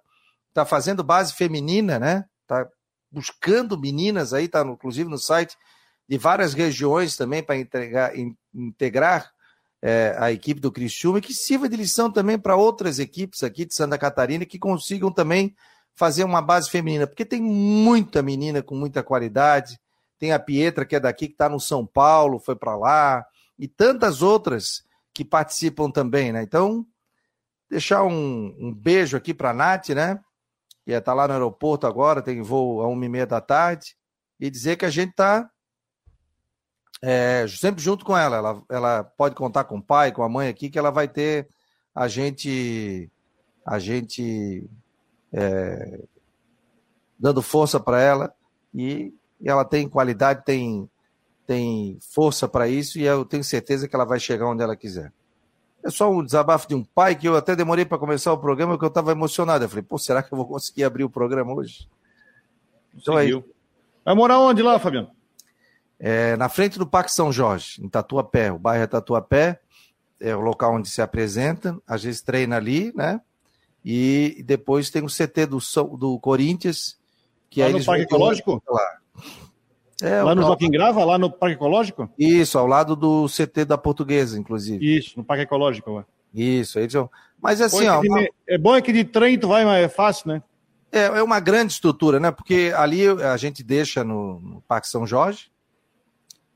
está 0.49 0.65
fazendo 0.65 1.03
base 1.03 1.33
feminina, 1.33 1.97
né? 1.97 2.25
Está 2.41 2.67
buscando 3.11 3.79
meninas 3.79 4.33
aí, 4.33 4.45
está 4.45 4.61
inclusive 4.61 5.09
no 5.09 5.17
site 5.17 5.55
de 6.07 6.17
várias 6.17 6.53
regiões 6.53 7.15
também 7.15 7.41
para 7.41 7.57
integrar, 7.57 8.11
integrar 8.53 9.31
é, 9.81 10.15
a 10.19 10.31
equipe 10.31 10.59
do 10.59 10.71
Criciúma 10.71 11.19
e 11.19 11.21
que 11.21 11.33
sirva 11.33 11.69
de 11.69 11.77
lição 11.77 12.11
também 12.11 12.37
para 12.37 12.55
outras 12.55 12.99
equipes 12.99 13.43
aqui 13.43 13.65
de 13.65 13.75
Santa 13.75 13.97
Catarina 13.97 14.45
que 14.45 14.59
consigam 14.59 15.11
também 15.11 15.55
fazer 15.99 16.23
uma 16.23 16.41
base 16.41 16.69
feminina, 16.69 17.05
porque 17.05 17.25
tem 17.25 17.41
muita 17.41 18.21
menina 18.21 18.63
com 18.63 18.73
muita 18.73 19.03
qualidade. 19.03 19.77
Tem 20.17 20.31
a 20.31 20.39
Pietra, 20.39 20.85
que 20.85 20.95
é 20.95 20.99
daqui, 20.99 21.27
que 21.27 21.33
está 21.33 21.49
no 21.49 21.59
São 21.59 21.85
Paulo, 21.85 22.39
foi 22.39 22.55
para 22.55 22.77
lá, 22.77 23.25
e 23.57 23.67
tantas 23.67 24.21
outras 24.21 24.85
que 25.13 25.25
participam 25.25 25.91
também, 25.91 26.31
né? 26.31 26.41
Então, 26.41 26.85
deixar 27.69 28.05
um, 28.05 28.55
um 28.57 28.73
beijo 28.73 29.17
aqui 29.17 29.33
para 29.33 29.49
a 29.49 29.53
Nath, 29.53 29.89
né? 29.89 30.21
Que 30.85 30.93
está 30.93 31.13
lá 31.13 31.27
no 31.27 31.33
aeroporto 31.33 31.85
agora, 31.85 32.21
tem 32.21 32.41
voo 32.41 32.81
a 32.81 32.87
uma 32.87 33.05
e 33.05 33.09
meia 33.09 33.27
da 33.27 33.41
tarde, 33.41 33.97
e 34.39 34.49
dizer 34.49 34.77
que 34.77 34.85
a 34.85 34.89
gente 34.89 35.09
está 35.09 35.49
é, 37.01 37.45
sempre 37.49 37.83
junto 37.83 38.05
com 38.05 38.15
ela. 38.15 38.37
ela. 38.37 38.63
Ela 38.69 39.03
pode 39.03 39.35
contar 39.35 39.65
com 39.65 39.79
o 39.79 39.83
pai, 39.83 40.13
com 40.13 40.23
a 40.23 40.29
mãe 40.29 40.47
aqui, 40.47 40.69
que 40.69 40.79
ela 40.79 40.91
vai 40.91 41.09
ter 41.09 41.49
a 41.93 42.07
gente, 42.07 43.11
a 43.65 43.79
gente 43.79 44.65
é, 45.33 46.01
dando 47.17 47.41
força 47.41 47.79
para 47.79 48.01
ela 48.01 48.33
e, 48.73 49.13
e 49.39 49.49
ela 49.49 49.65
tem 49.65 49.87
qualidade, 49.87 50.43
tem 50.45 50.89
tem 51.49 51.97
força 51.99 52.47
para 52.47 52.67
isso 52.67 52.99
e 52.99 53.05
eu 53.05 53.25
tenho 53.25 53.43
certeza 53.43 53.87
que 53.87 53.95
ela 53.95 54.05
vai 54.05 54.19
chegar 54.19 54.45
onde 54.45 54.61
ela 54.61 54.75
quiser. 54.75 55.11
É 55.83 55.89
só 55.89 56.11
um 56.11 56.23
desabafo 56.23 56.67
de 56.67 56.75
um 56.75 56.83
pai 56.83 57.15
que 57.15 57.27
eu 57.27 57.35
até 57.35 57.55
demorei 57.55 57.85
para 57.85 57.97
começar 57.97 58.31
o 58.31 58.37
programa 58.37 58.73
porque 58.73 58.85
eu 58.85 58.89
estava 58.89 59.11
emocionado. 59.11 59.65
Eu 59.65 59.69
falei, 59.69 59.81
pô, 59.81 59.97
será 59.97 60.21
que 60.21 60.31
eu 60.31 60.37
vou 60.37 60.45
conseguir 60.45 60.83
abrir 60.83 61.03
o 61.03 61.09
programa 61.09 61.51
hoje? 61.51 61.89
Então 62.93 63.17
aí. 63.17 63.31
Vai 64.05 64.13
morar 64.13 64.39
onde 64.39 64.61
lá, 64.61 64.77
Fabiano? 64.77 65.09
É, 65.99 66.37
na 66.37 66.49
frente 66.49 66.77
do 66.77 66.85
Parque 66.85 67.11
São 67.11 67.31
Jorge, 67.31 67.83
em 67.83 67.89
Tatuapé. 67.89 68.51
O 68.51 68.59
bairro 68.59 68.83
é 68.83 68.87
Tatuapé, 68.87 69.59
é 70.19 70.35
o 70.35 70.41
local 70.41 70.75
onde 70.75 70.87
se 70.87 71.01
apresenta. 71.01 71.75
Às 71.87 72.03
vezes 72.03 72.21
treina 72.21 72.57
ali, 72.57 72.93
né? 72.95 73.19
E 73.83 74.43
depois 74.45 74.89
tem 74.89 75.03
o 75.03 75.07
CT 75.07 75.45
do, 75.45 75.59
do 75.97 76.19
Corinthians. 76.19 76.97
Que 77.49 77.63
lá 77.63 77.69
no 77.69 77.83
Parque 77.83 78.03
Ecológico? 78.03 78.63
Lá. 78.67 78.97
É, 80.01 80.21
lá 80.21 80.33
no 80.33 80.43
Joaquim 80.43 80.69
Grava, 80.69 81.03
lá 81.03 81.17
no 81.17 81.29
Parque 81.29 81.55
Ecológico? 81.55 82.09
Isso, 82.17 82.57
ao 82.57 82.65
lado 82.65 82.95
do 82.95 83.27
CT 83.27 83.65
da 83.65 83.77
Portuguesa, 83.77 84.39
inclusive. 84.39 84.97
Isso, 84.97 85.17
no 85.17 85.23
Parque 85.23 85.43
Ecológico. 85.43 85.91
Ué. 85.91 86.05
Isso, 86.33 86.79
aí 86.79 86.87
Mas 87.41 87.61
assim, 87.61 87.87
ó. 87.87 88.01
Uma... 88.01 88.27
É 88.47 88.57
bom 88.57 88.75
é 88.75 88.81
que 88.81 88.93
de 88.93 89.03
trem 89.03 89.37
tu 89.37 89.47
vai, 89.47 89.65
mas 89.65 89.83
é 89.83 89.89
fácil, 89.89 90.29
né? 90.29 90.43
É, 90.91 91.05
é 91.05 91.23
uma 91.23 91.39
grande 91.39 91.73
estrutura, 91.73 92.19
né? 92.19 92.31
Porque 92.31 92.73
ali 92.75 93.07
a 93.07 93.37
gente 93.37 93.63
deixa 93.63 94.03
no, 94.03 94.39
no 94.39 94.61
Parque 94.61 94.87
São 94.87 95.05
Jorge 95.05 95.51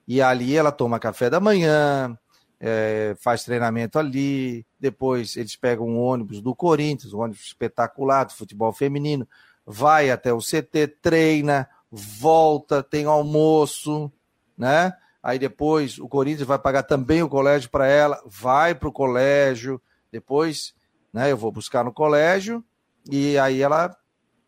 e 0.08 0.22
ali 0.22 0.56
ela 0.56 0.72
toma 0.72 1.00
café 1.00 1.30
da 1.30 1.40
manhã, 1.40 2.18
é, 2.66 3.14
faz 3.20 3.44
treinamento 3.44 4.00
ali, 4.00 4.66
depois 4.80 5.36
eles 5.36 5.54
pegam 5.54 5.86
um 5.86 6.00
ônibus 6.00 6.40
do 6.40 6.56
Corinthians, 6.56 7.14
um 7.14 7.20
ônibus 7.20 7.48
espetacular 7.48 8.24
do 8.24 8.32
futebol 8.32 8.72
feminino, 8.72 9.28
vai 9.66 10.10
até 10.10 10.32
o 10.32 10.40
CT, 10.40 10.88
treina, 11.02 11.68
volta, 11.92 12.82
tem 12.82 13.04
almoço, 13.04 14.10
né? 14.58 14.94
Aí 15.22 15.38
depois 15.38 16.00
o 16.00 16.08
Corinthians 16.08 16.48
vai 16.48 16.58
pagar 16.58 16.84
também 16.84 17.22
o 17.22 17.28
colégio 17.28 17.70
para 17.70 17.86
ela, 17.86 18.24
vai 18.26 18.74
para 18.74 18.88
o 18.88 18.94
colégio, 18.94 19.82
depois, 20.10 20.74
né? 21.12 21.30
Eu 21.30 21.38
vou 21.38 21.52
buscar 21.52 21.84
no 21.84 21.92
colégio 21.92 22.64
e 23.12 23.38
aí 23.38 23.62
ela 23.62 23.94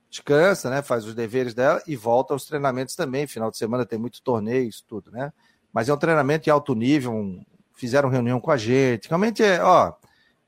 descansa, 0.10 0.70
né? 0.70 0.82
Faz 0.82 1.04
os 1.04 1.14
deveres 1.14 1.54
dela 1.54 1.84
e 1.86 1.98
volta 1.98 2.34
aos 2.34 2.46
treinamentos 2.46 2.96
também. 2.96 3.28
Final 3.28 3.52
de 3.52 3.58
semana 3.58 3.86
tem 3.86 4.00
muito 4.00 4.22
torneio, 4.22 4.70
isso 4.70 4.86
tudo, 4.88 5.12
né? 5.12 5.34
Mas 5.74 5.90
é 5.90 5.94
um 5.94 5.98
treinamento 5.98 6.46
de 6.46 6.50
alto 6.50 6.74
nível. 6.74 7.12
Um... 7.12 7.44
fizeram 7.76 8.10
reunião 8.10 8.40
com 8.40 8.52
a 8.52 8.58
gente. 8.58 9.08
Realmente 9.08 9.44
é, 9.44 9.64
ó, 9.64 9.94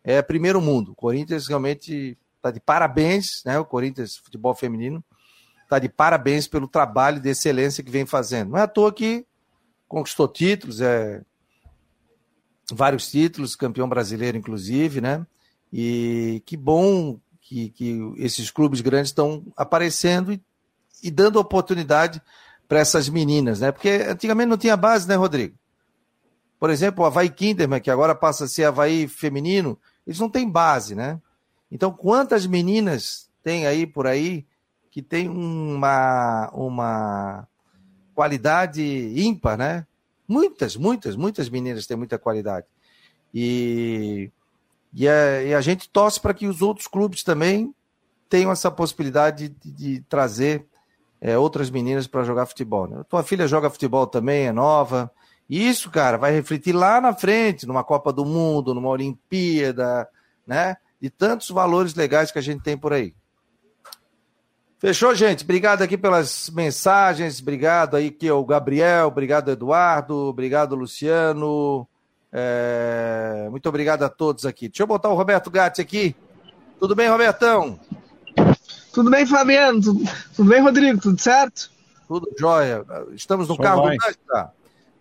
é 0.03 0.22
primeiro 0.22 0.62
mundo. 0.62 0.91
O 0.91 0.96
Corinthians 0.96 1.48
realmente 1.48 2.17
está 2.36 2.51
de 2.51 2.60
parabéns, 2.60 3.43
né? 3.46 3.60
O 3.60 3.65
Corinthians 3.65 4.17
futebol 4.17 4.55
feminino 4.55 5.03
está 5.63 5.79
de 5.79 5.89
parabéns 5.89 6.48
pelo 6.48 6.67
trabalho 6.67 7.19
de 7.19 7.29
excelência 7.29 7.84
que 7.84 7.91
vem 7.91 8.05
fazendo. 8.05 8.51
Não 8.51 8.57
é 8.57 8.63
à 8.63 8.67
toa 8.67 8.93
que 8.93 9.25
conquistou 9.88 10.27
títulos, 10.27 10.81
é 10.81 11.22
vários 12.72 13.10
títulos, 13.10 13.55
campeão 13.55 13.88
brasileiro 13.88 14.38
inclusive, 14.38 15.01
né? 15.01 15.25
E 15.72 16.41
que 16.46 16.55
bom 16.55 17.19
que, 17.41 17.69
que 17.69 18.13
esses 18.17 18.50
clubes 18.50 18.81
grandes 18.81 19.10
estão 19.10 19.46
aparecendo 19.55 20.34
e, 20.34 20.41
e 21.03 21.12
dando 21.12 21.39
oportunidade 21.39 22.22
para 22.67 22.79
essas 22.79 23.07
meninas, 23.10 23.60
né? 23.60 23.72
Porque 23.72 23.89
antigamente 24.07 24.50
não 24.50 24.57
tinha 24.57 24.75
base, 24.75 25.07
né, 25.07 25.15
Rodrigo? 25.15 25.55
Por 26.60 26.70
exemplo, 26.70 27.04
o 27.04 27.08
Havaí 27.08 27.30
Kinderman, 27.30 27.80
que 27.80 27.92
agora 27.92 28.16
passa 28.16 28.46
a 28.46 28.48
ser 28.48 28.66
Havaí 28.66 29.08
feminino, 29.08 29.78
eles 30.06 30.20
não 30.20 30.30
têm 30.30 30.50
base, 30.50 30.96
né? 30.96 31.22
Então, 31.72 31.92
quantas 31.92 32.48
meninas 32.48 33.30
tem 33.44 33.68
aí 33.68 33.86
por 33.86 34.08
aí 34.08 34.46
que 34.90 35.02
tem 35.02 35.30
uma, 35.30 36.50
uma 36.54 37.48
qualidade 38.16 38.82
ímpar, 39.16 39.58
né? 39.58 39.86
Muitas, 40.28 40.76
muitas, 40.76 41.16
muitas 41.16 41.50
meninas 41.50 41.86
têm 41.86 41.96
muita 41.96 42.18
qualidade. 42.18 42.66
E, 43.34 44.32
e, 44.94 45.08
a, 45.08 45.44
e 45.44 45.54
a 45.54 45.62
gente 45.62 45.90
torce 45.90 46.20
para 46.20 46.34
que 46.34 46.48
os 46.48 46.62
outros 46.62 46.88
clubes 46.88 47.24
também 47.24 47.74
tenham 48.28 48.52
essa 48.52 48.72
possibilidade 48.72 49.50
de, 49.50 49.72
de 49.72 50.02
trazer 50.10 50.66
é, 51.22 51.38
outras 51.38 51.70
meninas 51.70 52.08
para 52.08 52.24
jogar 52.24 52.46
futebol. 52.46 52.88
Né? 52.88 53.04
Tua 53.08 53.24
filha 53.24 53.48
joga 53.48 53.70
futebol 53.70 54.08
também, 54.08 54.48
é 54.48 54.52
nova. 54.52 55.12
E 55.50 55.68
isso, 55.68 55.89
cara, 55.89 56.18
vai 56.18 56.32
refletir 56.32 56.74
lá 56.74 57.00
na 57.00 57.13
frente, 57.13 57.66
numa 57.66 57.84
Copa 57.84 58.12
do 58.12 58.25
Mundo, 58.25 58.74
numa 58.74 58.89
Olimpíada, 58.89 60.08
né? 60.46 60.75
De 61.01 61.10
tantos 61.10 61.50
valores 61.50 61.96
legais 61.96 62.32
que 62.32 62.39
a 62.39 62.42
gente 62.42 62.63
tem 62.63 62.77
por 62.77 62.92
aí. 62.92 63.13
Fechou, 64.80 65.16
gente? 65.16 65.44
Obrigado 65.44 65.82
aqui 65.82 65.98
pelas 65.98 66.50
mensagens. 66.50 67.42
Obrigado 67.42 67.96
aí 67.96 68.12
que 68.12 68.30
o 68.30 68.46
Gabriel, 68.46 69.08
obrigado 69.08 69.50
Eduardo, 69.50 70.16
obrigado 70.16 70.75
Luciano. 70.75 71.88
É... 72.32 73.48
Muito 73.50 73.68
obrigado 73.68 74.04
a 74.04 74.10
todos 74.10 74.46
aqui. 74.46 74.68
Deixa 74.68 74.84
eu 74.84 74.88
botar 74.88 75.10
o 75.10 75.16
Roberto 75.16 75.50
Gatti 75.50 75.82
aqui. 75.82 76.16
Tudo 76.80 76.94
bem, 76.94 77.10
Robertão? 77.10 77.80
Tudo 78.94 79.10
bem, 79.10 79.25
Fabiano? 79.25 79.82
Tudo, 79.82 80.50
bem, 80.50 80.62
Rodrigo? 80.62 81.00
Tudo 81.00 81.20
certo? 81.20 81.72
Tudo 82.08 82.30
jóia. 82.38 82.86
Estamos 83.13 83.48
no 83.48 83.56
Só 83.56 83.62
carro 83.63 83.84
vai. 83.84 83.98
do 83.98 84.18
tá? 84.27 84.51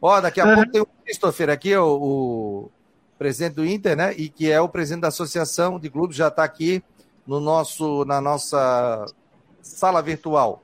Ó, 0.01 0.21
daqui 0.21 0.41
a 0.41 0.55
pouco 0.55 0.71
tem 0.71 0.81
o 0.81 0.89
Christopher 1.05 1.51
aqui, 1.51 1.77
o, 1.77 1.87
o, 1.87 2.71
presidente 3.19 3.55
do 3.55 3.67
Inter, 3.67 3.97
né? 3.97 4.15
E 4.17 4.29
que 4.29 4.51
é 4.51 4.61
o 4.61 4.69
presidente 4.69 5.03
da 5.03 5.09
Associação 5.09 5.79
de 5.79 5.89
Clubes, 5.89 6.17
já 6.17 6.29
está 6.29 6.45
aqui 6.45 6.83
no 7.27 7.41
nosso, 7.41 8.05
na 8.05 8.21
nossa 8.21 9.07
sala 9.63 10.03
virtual. 10.03 10.63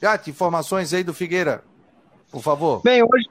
Gatti, 0.00 0.30
informações 0.30 0.92
aí 0.92 1.02
do 1.02 1.14
Figueira, 1.14 1.62
por 2.30 2.42
favor. 2.42 2.82
Bem, 2.82 3.02
hoje, 3.02 3.28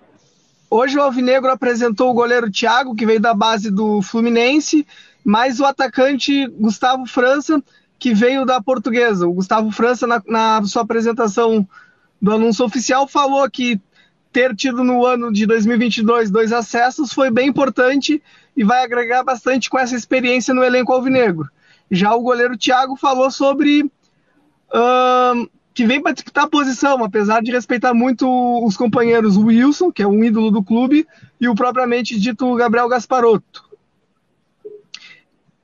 hoje 0.70 0.98
o 0.98 1.02
Alvinegro 1.02 1.52
apresentou 1.52 2.10
o 2.10 2.14
goleiro 2.14 2.50
Thiago, 2.50 2.96
que 2.96 3.06
veio 3.06 3.20
da 3.20 3.34
base 3.34 3.70
do 3.70 4.02
Fluminense, 4.02 4.88
mais 5.24 5.60
o 5.60 5.66
atacante 5.66 6.48
Gustavo 6.48 7.06
França, 7.06 7.62
que 8.00 8.14
veio 8.14 8.46
da 8.46 8.62
Portuguesa. 8.62 9.28
O 9.28 9.34
Gustavo 9.34 9.72
França, 9.72 10.08
na, 10.08 10.22
na 10.26 10.64
sua 10.64 10.82
apresentação 10.82 11.68
do 12.22 12.32
anúncio 12.32 12.66
oficial, 12.66 13.08
falou 13.08 13.48
que 13.50 13.80
ter 14.36 14.54
tido 14.54 14.84
no 14.84 15.06
ano 15.06 15.32
de 15.32 15.46
2022 15.46 16.30
dois 16.30 16.52
acessos 16.52 17.14
foi 17.14 17.32
bem 17.32 17.48
importante 17.48 18.22
e 18.54 18.66
vai 18.66 18.84
agregar 18.84 19.24
bastante 19.24 19.70
com 19.70 19.80
essa 19.80 19.96
experiência 19.96 20.54
no 20.54 20.62
elenco 20.62 20.92
alvinegro. 20.92 21.50
Já 21.90 22.14
o 22.14 22.22
goleiro 22.22 22.58
Thiago 22.58 22.98
falou 22.98 23.32
sobre 23.32 23.90
que 25.74 25.86
vem 25.86 26.02
para 26.02 26.12
disputar 26.12 26.44
a 26.44 26.50
posição, 26.50 27.02
apesar 27.02 27.42
de 27.42 27.50
respeitar 27.50 27.94
muito 27.94 28.28
os 28.66 28.76
companheiros 28.76 29.38
Wilson, 29.38 29.90
que 29.90 30.04
é 30.04 30.08
um 30.08 30.22
ídolo 30.22 30.52
do 30.52 30.62
clube, 30.62 31.08
e 31.40 31.48
o 31.48 31.56
propriamente 31.56 32.20
dito 32.20 32.56
Gabriel 32.56 32.90
Gasparotto. 32.90 33.64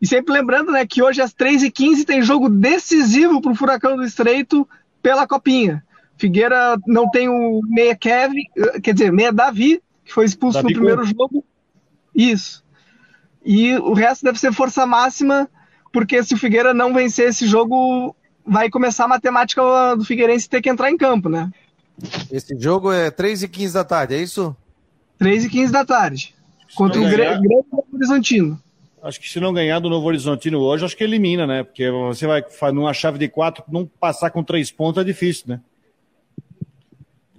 E 0.01 0.07
sempre 0.07 0.31
lembrando 0.31 0.71
né, 0.71 0.87
que 0.87 1.03
hoje 1.03 1.21
às 1.21 1.33
3h15 1.33 2.05
tem 2.05 2.21
jogo 2.21 2.47
decisivo 2.47 3.41
para 3.41 3.51
o 3.51 3.55
Furacão 3.55 3.97
do 3.97 4.05
Estreito 4.05 4.65
pela 5.01 5.27
Copinha. 5.27 5.83
Figueira 6.21 6.77
não 6.85 7.09
tem 7.09 7.27
o 7.27 7.61
meia 7.67 7.95
Kevin, 7.95 8.43
quer 8.83 8.93
dizer, 8.93 9.11
meia 9.11 9.33
Davi, 9.33 9.81
que 10.05 10.13
foi 10.13 10.23
expulso 10.23 10.61
Davi 10.61 10.67
no 10.67 10.79
primeiro 10.79 11.03
jogo. 11.03 11.43
Isso. 12.13 12.63
E 13.43 13.73
o 13.77 13.93
resto 13.93 14.23
deve 14.23 14.39
ser 14.39 14.53
força 14.53 14.85
máxima, 14.85 15.49
porque 15.91 16.21
se 16.21 16.35
o 16.35 16.37
Figueira 16.37 16.75
não 16.75 16.93
vencer 16.93 17.29
esse 17.29 17.47
jogo, 17.47 18.15
vai 18.45 18.69
começar 18.69 19.05
a 19.05 19.07
matemática 19.07 19.95
do 19.95 20.05
Figueirense 20.05 20.47
ter 20.47 20.61
que 20.61 20.69
entrar 20.69 20.91
em 20.91 20.97
campo, 20.97 21.27
né? 21.27 21.49
Esse 22.31 22.55
jogo 22.59 22.91
é 22.91 23.09
3 23.09 23.41
e 23.41 23.47
15 23.47 23.73
da 23.73 23.83
tarde, 23.83 24.13
é 24.13 24.19
isso? 24.19 24.55
3 25.17 25.45
e 25.45 25.49
15 25.49 25.73
da 25.73 25.83
tarde. 25.83 26.35
Contra 26.75 27.01
o 27.01 27.09
Grande 27.09 27.47
Novo 27.47 27.83
Horizontino. 27.91 28.61
Acho 29.01 29.19
que 29.19 29.27
se 29.27 29.39
não 29.39 29.51
ganhar 29.51 29.79
do 29.79 29.89
Novo 29.89 30.05
Horizontino 30.05 30.59
hoje, 30.59 30.85
acho 30.85 30.95
que 30.95 31.03
elimina, 31.03 31.47
né? 31.47 31.63
Porque 31.63 31.89
você 31.89 32.27
vai 32.27 32.43
numa 32.71 32.93
chave 32.93 33.17
de 33.17 33.27
quatro, 33.27 33.63
não 33.67 33.89
passar 33.99 34.29
com 34.29 34.43
três 34.43 34.69
pontos 34.69 35.01
é 35.01 35.03
difícil, 35.03 35.45
né? 35.47 35.59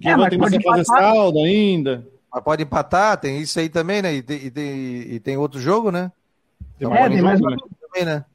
É, 0.03 0.29
tem 0.29 0.39
que 0.39 0.63
fazer 0.63 0.85
saldo 0.85 1.39
ainda. 1.39 2.05
Mas 2.33 2.43
pode 2.43 2.63
empatar, 2.63 3.17
tem 3.17 3.39
isso 3.39 3.59
aí 3.59 3.69
também, 3.69 4.01
né? 4.01 4.13
E 4.13 4.21
tem, 4.21 4.37
e 4.37 4.51
tem, 4.51 4.73
e 5.13 5.19
tem 5.19 5.37
outro 5.37 5.59
jogo, 5.59 5.91
né? 5.91 6.11
Tem, 6.79 6.91
é, 6.91 7.09
tem 7.09 7.21
mais 7.21 7.39
um 7.39 7.49
jogo 7.49 7.69
também, 7.79 8.05
né? 8.05 8.25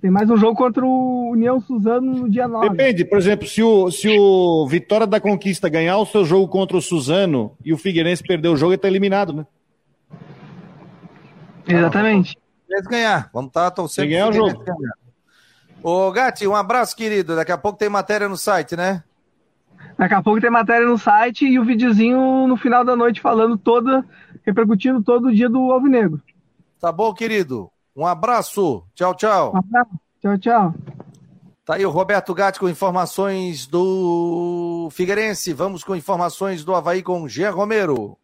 Tem 0.00 0.10
mais 0.10 0.28
um 0.28 0.36
jogo 0.36 0.54
contra 0.54 0.84
o 0.84 1.30
União 1.30 1.58
Suzano 1.60 2.12
no 2.14 2.30
dia 2.30 2.46
9. 2.46 2.68
Depende, 2.68 3.04
por 3.06 3.16
exemplo, 3.16 3.46
se 3.46 3.62
o, 3.62 3.90
se 3.90 4.18
o 4.18 4.66
Vitória 4.68 5.06
da 5.06 5.18
Conquista 5.18 5.68
ganhar 5.68 5.96
o 5.96 6.04
seu 6.04 6.24
jogo 6.24 6.46
contra 6.48 6.76
o 6.76 6.82
Suzano 6.82 7.56
e 7.64 7.72
o 7.72 7.78
Figueirense 7.78 8.22
perder 8.22 8.48
o 8.48 8.56
jogo, 8.56 8.72
ele 8.72 8.76
está 8.76 8.88
eliminado, 8.88 9.32
né? 9.32 9.46
Exatamente. 11.66 12.36
Vamos 12.68 12.86
ganhar. 12.86 13.30
Vamos 13.32 13.48
estar 13.48 13.70
tá 13.70 13.70
torcendo. 13.70 14.08
Ganhar 14.08 14.28
o 14.28 14.32
jogo. 14.32 14.62
Ô, 15.82 16.10
Gatti, 16.12 16.46
um 16.46 16.54
abraço, 16.54 16.96
querido. 16.96 17.36
Daqui 17.36 17.52
a 17.52 17.58
pouco 17.58 17.78
tem 17.78 17.88
matéria 17.88 18.28
no 18.28 18.36
site, 18.36 18.76
né? 18.76 19.02
Daqui 19.96 20.14
a 20.14 20.22
pouco 20.22 20.40
tem 20.40 20.50
matéria 20.50 20.86
no 20.86 20.98
site 20.98 21.46
e 21.46 21.58
o 21.58 21.64
videozinho 21.64 22.46
no 22.46 22.56
final 22.56 22.84
da 22.84 22.96
noite 22.96 23.20
falando 23.20 23.56
toda, 23.56 24.04
repercutindo 24.44 25.02
todo 25.02 25.28
o 25.28 25.34
dia 25.34 25.48
do 25.48 25.70
Alvinegro. 25.70 26.20
Tá 26.80 26.90
bom, 26.90 27.14
querido. 27.14 27.70
Um 27.96 28.06
abraço. 28.06 28.84
Tchau, 28.94 29.14
tchau. 29.14 29.52
Um 29.54 29.58
abraço. 29.58 29.90
Tchau, 30.20 30.38
tchau. 30.38 30.74
Tá 31.64 31.76
aí 31.76 31.86
o 31.86 31.90
Roberto 31.90 32.34
Gatti 32.34 32.60
com 32.60 32.68
informações 32.68 33.66
do 33.66 34.88
Figueirense. 34.92 35.52
Vamos 35.52 35.82
com 35.82 35.96
informações 35.96 36.64
do 36.64 36.74
Havaí 36.74 37.02
com 37.02 37.26
Jean 37.26 37.52
Romero. 37.52 38.18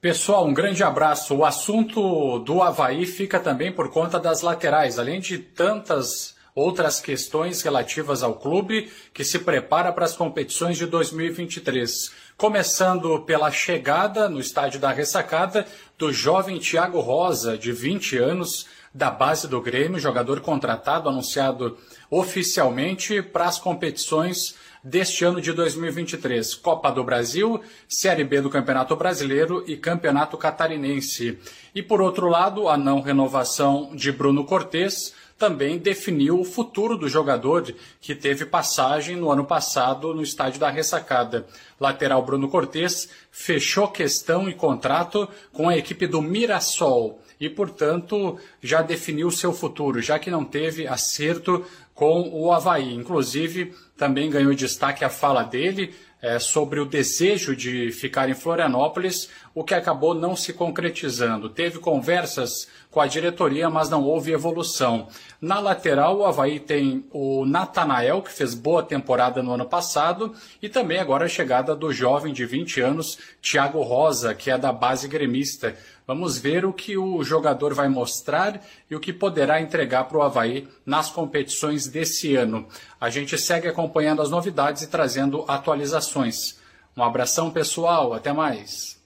Pessoal, 0.00 0.46
um 0.46 0.54
grande 0.54 0.82
abraço. 0.82 1.34
O 1.34 1.44
assunto 1.44 2.38
do 2.38 2.62
Havaí 2.62 3.04
fica 3.04 3.40
também 3.40 3.72
por 3.72 3.90
conta 3.90 4.18
das 4.20 4.42
laterais, 4.42 4.98
além 4.98 5.20
de 5.20 5.38
tantas 5.38 6.33
outras 6.54 7.00
questões 7.00 7.62
relativas 7.62 8.22
ao 8.22 8.34
clube 8.34 8.90
que 9.12 9.24
se 9.24 9.40
prepara 9.40 9.92
para 9.92 10.04
as 10.04 10.16
competições 10.16 10.78
de 10.78 10.86
2023. 10.86 12.12
Começando 12.36 13.20
pela 13.20 13.50
chegada 13.50 14.28
no 14.28 14.40
estádio 14.40 14.78
da 14.78 14.92
ressacada 14.92 15.66
do 15.98 16.12
jovem 16.12 16.58
Thiago 16.58 17.00
Rosa, 17.00 17.58
de 17.58 17.72
20 17.72 18.18
anos, 18.18 18.66
da 18.94 19.10
base 19.10 19.48
do 19.48 19.60
Grêmio, 19.60 19.98
jogador 19.98 20.40
contratado, 20.40 21.08
anunciado 21.08 21.76
oficialmente 22.08 23.20
para 23.20 23.46
as 23.46 23.58
competições 23.58 24.54
deste 24.84 25.24
ano 25.24 25.40
de 25.40 25.52
2023. 25.52 26.54
Copa 26.54 26.92
do 26.92 27.02
Brasil, 27.02 27.60
Série 27.88 28.22
B 28.22 28.40
do 28.40 28.50
Campeonato 28.50 28.94
Brasileiro 28.94 29.64
e 29.66 29.76
Campeonato 29.76 30.36
Catarinense. 30.36 31.38
E 31.74 31.82
por 31.82 32.00
outro 32.00 32.28
lado, 32.28 32.68
a 32.68 32.76
não 32.76 33.00
renovação 33.00 33.90
de 33.94 34.12
Bruno 34.12 34.44
Cortes 34.44 35.12
também 35.38 35.78
definiu 35.78 36.40
o 36.40 36.44
futuro 36.44 36.96
do 36.96 37.08
jogador 37.08 37.74
que 38.00 38.14
teve 38.14 38.46
passagem 38.46 39.16
no 39.16 39.30
ano 39.30 39.44
passado 39.44 40.14
no 40.14 40.22
estádio 40.22 40.60
da 40.60 40.70
Ressacada. 40.70 41.46
Lateral 41.78 42.24
Bruno 42.24 42.48
Cortes 42.48 43.08
fechou 43.30 43.88
questão 43.88 44.48
e 44.48 44.54
contrato 44.54 45.28
com 45.52 45.68
a 45.68 45.76
equipe 45.76 46.06
do 46.06 46.22
Mirassol 46.22 47.20
e, 47.40 47.50
portanto, 47.50 48.38
já 48.62 48.80
definiu 48.80 49.30
seu 49.30 49.52
futuro, 49.52 50.00
já 50.00 50.18
que 50.18 50.30
não 50.30 50.44
teve 50.44 50.86
acerto 50.86 51.64
com 51.94 52.30
o 52.32 52.52
Havaí. 52.52 52.94
Inclusive, 52.94 53.74
também 53.96 54.30
ganhou 54.30 54.54
destaque 54.54 55.04
a 55.04 55.10
fala 55.10 55.42
dele 55.42 55.94
é, 56.24 56.38
sobre 56.38 56.80
o 56.80 56.86
desejo 56.86 57.54
de 57.54 57.92
ficar 57.92 58.30
em 58.30 58.34
Florianópolis, 58.34 59.28
o 59.54 59.62
que 59.62 59.74
acabou 59.74 60.14
não 60.14 60.34
se 60.34 60.54
concretizando. 60.54 61.50
Teve 61.50 61.78
conversas 61.78 62.66
com 62.90 62.98
a 62.98 63.06
diretoria, 63.06 63.68
mas 63.68 63.90
não 63.90 64.02
houve 64.02 64.32
evolução. 64.32 65.08
Na 65.38 65.60
lateral, 65.60 66.16
o 66.16 66.24
Havaí 66.24 66.58
tem 66.58 67.04
o 67.12 67.44
Natanael, 67.44 68.22
que 68.22 68.32
fez 68.32 68.54
boa 68.54 68.82
temporada 68.82 69.42
no 69.42 69.52
ano 69.52 69.66
passado, 69.66 70.32
e 70.62 70.68
também 70.68 70.98
agora 70.98 71.26
a 71.26 71.28
chegada 71.28 71.76
do 71.76 71.92
jovem 71.92 72.32
de 72.32 72.46
20 72.46 72.80
anos, 72.80 73.18
Thiago 73.42 73.82
Rosa, 73.82 74.34
que 74.34 74.50
é 74.50 74.56
da 74.56 74.72
base 74.72 75.06
gremista. 75.06 75.76
Vamos 76.06 76.36
ver 76.36 76.66
o 76.66 76.72
que 76.72 76.98
o 76.98 77.24
jogador 77.24 77.72
vai 77.72 77.88
mostrar 77.88 78.60
e 78.90 78.94
o 78.94 79.00
que 79.00 79.10
poderá 79.10 79.62
entregar 79.62 80.04
para 80.04 80.18
o 80.18 80.22
Havaí 80.22 80.68
nas 80.84 81.10
competições 81.10 81.86
desse 81.86 82.36
ano. 82.36 82.68
A 83.00 83.08
gente 83.08 83.38
segue 83.38 83.68
acompanhando 83.68 84.20
as 84.20 84.30
novidades 84.30 84.82
e 84.82 84.86
trazendo 84.86 85.46
atualizações. 85.48 86.58
Um 86.94 87.02
abração 87.02 87.50
pessoal, 87.50 88.12
até 88.12 88.34
mais. 88.34 89.02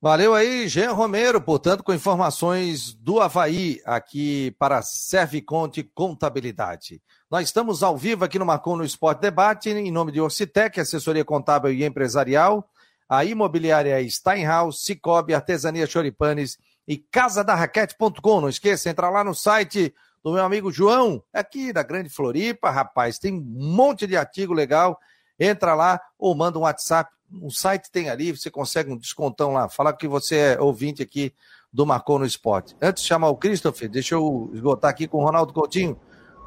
Valeu 0.00 0.32
aí, 0.32 0.68
Jean 0.68 0.92
Romero, 0.92 1.40
portanto, 1.40 1.82
com 1.82 1.92
informações 1.92 2.94
do 2.94 3.20
Havaí 3.20 3.82
aqui 3.84 4.52
para 4.58 4.80
Serviconte 4.80 5.82
Contabilidade. 5.82 7.02
Nós 7.30 7.48
estamos 7.48 7.82
ao 7.82 7.96
vivo 7.96 8.24
aqui 8.24 8.38
no 8.38 8.46
Marcon 8.46 8.76
no 8.76 8.84
Esporte 8.84 9.20
Debate, 9.20 9.68
em 9.68 9.90
nome 9.90 10.12
de 10.12 10.20
Orcitec, 10.20 10.80
assessoria 10.80 11.24
contábil 11.24 11.72
e 11.72 11.84
empresarial 11.84 12.66
a 13.08 13.24
imobiliária 13.24 14.08
Steinhaus, 14.08 14.84
Cicobi, 14.84 15.34
Artesania 15.34 15.86
Choripanes 15.86 16.58
e 16.86 16.96
casadarraquete.com. 16.96 18.40
Não 18.40 18.48
esqueça, 18.48 18.90
entra 18.90 19.08
lá 19.08 19.24
no 19.24 19.34
site 19.34 19.94
do 20.22 20.32
meu 20.32 20.44
amigo 20.44 20.70
João, 20.70 21.22
aqui 21.32 21.72
da 21.72 21.82
Grande 21.82 22.08
Floripa, 22.08 22.70
rapaz, 22.70 23.18
tem 23.18 23.34
um 23.34 23.40
monte 23.40 24.06
de 24.06 24.16
artigo 24.16 24.52
legal. 24.52 24.98
Entra 25.38 25.74
lá 25.74 26.00
ou 26.18 26.34
manda 26.34 26.58
um 26.58 26.62
WhatsApp. 26.62 27.10
O 27.40 27.50
site 27.50 27.90
tem 27.90 28.10
ali, 28.10 28.32
você 28.32 28.50
consegue 28.50 28.90
um 28.90 28.96
descontão 28.96 29.52
lá. 29.52 29.68
Fala 29.68 29.92
que 29.92 30.08
você 30.08 30.36
é 30.36 30.60
ouvinte 30.60 31.02
aqui 31.02 31.32
do 31.72 31.86
Marcou 31.86 32.18
no 32.18 32.26
Esporte. 32.26 32.74
Antes 32.82 33.02
de 33.02 33.08
chamar 33.08 33.28
o 33.28 33.36
Christopher, 33.36 33.88
deixa 33.88 34.14
eu 34.14 34.50
esgotar 34.52 34.90
aqui 34.90 35.06
com 35.06 35.18
o 35.18 35.24
Ronaldo 35.24 35.52
Coutinho. 35.52 35.98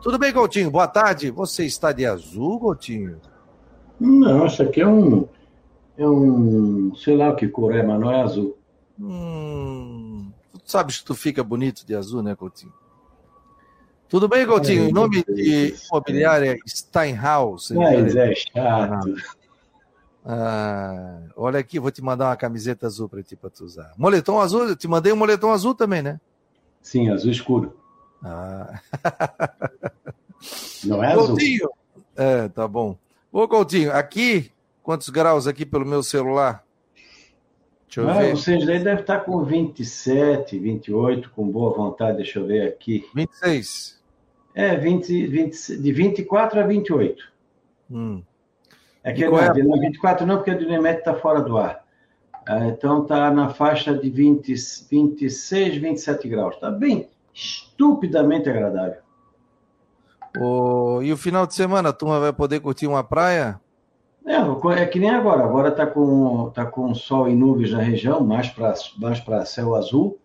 Tudo 0.02 0.18
bem, 0.18 0.34
Coutinho? 0.34 0.70
Boa 0.70 0.88
tarde. 0.88 1.32
Você 1.32 1.64
está 1.64 1.92
de 1.92 2.06
azul, 2.06 2.60
Coutinho? 2.60 3.22
Não, 4.00 4.48
isso 4.48 4.64
aqui 4.64 4.82
é 4.82 4.88
um 4.88 5.28
é 5.98 6.08
um, 6.08 6.94
sei 6.96 7.16
lá 7.16 7.30
o 7.30 7.36
que 7.36 7.48
cor 7.48 7.76
é, 7.76 7.84
mas 7.84 8.00
não 8.00 8.12
é 8.12 8.22
azul. 8.22 8.58
Hum, 9.00 10.32
tu 10.54 10.72
sabes 10.72 11.00
que 11.00 11.06
tu 11.06 11.16
fica 11.16 11.44
bonito 11.44 11.86
de 11.86 11.96
azul, 11.96 12.22
né, 12.22 12.36
Coutinho? 12.36 12.74
Tudo 14.08 14.28
bem, 14.28 14.46
Coutinho? 14.46 14.90
Em 14.90 14.92
nome 14.92 15.24
de 15.24 15.74
imobiliária 15.90 16.58
Steinhaus. 16.68 17.72
Mas 17.72 18.16
é 18.16 18.34
chato. 18.36 19.16
Ah, 20.26 21.22
olha 21.36 21.60
aqui, 21.60 21.80
vou 21.80 21.90
te 21.92 22.02
mandar 22.02 22.28
uma 22.28 22.36
camiseta 22.36 22.86
azul 22.86 23.10
para 23.10 23.24
ti 23.24 23.36
para 23.36 23.50
tu 23.50 23.64
usar. 23.64 23.94
Moletom 23.98 24.40
azul, 24.40 24.68
eu 24.68 24.76
te 24.76 24.88
mandei 24.88 25.12
um 25.12 25.16
moletom 25.16 25.52
azul 25.52 25.74
também, 25.74 26.02
né? 26.02 26.20
Sim, 26.82 27.10
azul 27.10 27.32
escuro. 27.32 27.78
Ah. 28.24 28.80
Não 30.84 31.04
é 31.04 31.16
Coutinho. 31.16 31.64
azul? 31.64 32.06
É, 32.16 32.50
tá 32.50 32.68
bom. 32.68 32.98
Ô, 33.32 33.48
Coutinho, 33.48 33.92
aqui 33.94 34.52
Quantos 34.84 35.10
graus 35.10 35.48
aqui 35.48 35.66
pelo 35.66 35.86
meu 35.86 36.02
celular? 36.02 36.64
Deixa 37.86 38.02
eu 38.02 38.10
ah, 38.10 38.14
ver. 38.14 38.36
Vocês 38.36 38.70
aí 38.70 38.80
deve 38.80 39.02
estar 39.02 39.20
com 39.20 39.44
27, 39.44 40.58
28, 40.58 41.30
com 41.32 41.48
boa 41.48 41.76
vontade. 41.76 42.18
Deixa 42.18 42.40
eu 42.40 42.48
ver 42.48 42.68
aqui. 42.68 43.06
26. 43.14 44.02
É, 44.56 44.76
20, 44.76 45.28
20, 45.28 45.78
de 45.78 45.92
24 45.92 46.60
a 46.60 46.64
28. 46.64 47.32
Hum. 47.92 48.24
É 49.04 49.12
que 49.12 49.28
não, 49.28 49.40
é? 49.40 49.54
não, 49.64 49.80
24 49.80 50.26
não, 50.26 50.38
porque 50.38 50.52
o 50.52 50.58
Dinamite 50.58 51.00
está 51.00 51.16
fora 51.16 51.42
do 51.42 51.58
ar. 51.58 51.86
Ah, 52.48 52.68
então 52.68 53.04
está 53.04 53.30
na 53.32 53.50
faixa 53.50 53.94
de 53.94 54.10
20, 54.10 54.56
26, 54.90 55.78
27 55.78 56.28
graus. 56.28 56.56
Está 56.56 56.72
bem 56.72 57.10
estupidamente 57.34 58.50
agradável. 58.50 59.02
Oh, 60.40 61.02
e 61.02 61.12
o 61.12 61.18
final 61.18 61.46
de 61.46 61.54
semana, 61.54 61.90
a 61.90 61.94
turma 61.94 62.20
vai 62.20 62.32
poder 62.32 62.62
curtir 62.62 62.88
uma 62.88 63.04
praia? 63.04 63.60
É, 64.26 64.82
é 64.82 64.86
que 64.86 65.00
nem 65.00 65.10
agora. 65.10 65.44
Agora 65.44 65.70
está 65.70 65.86
com, 65.86 66.50
tá 66.52 66.66
com 66.66 66.94
sol 66.94 67.28
e 67.28 67.36
nuvens 67.36 67.72
na 67.72 67.80
região, 67.80 68.22
mais 68.22 68.50
para 68.50 68.74
mais 69.00 69.50
céu 69.50 69.76
azul. 69.76 70.20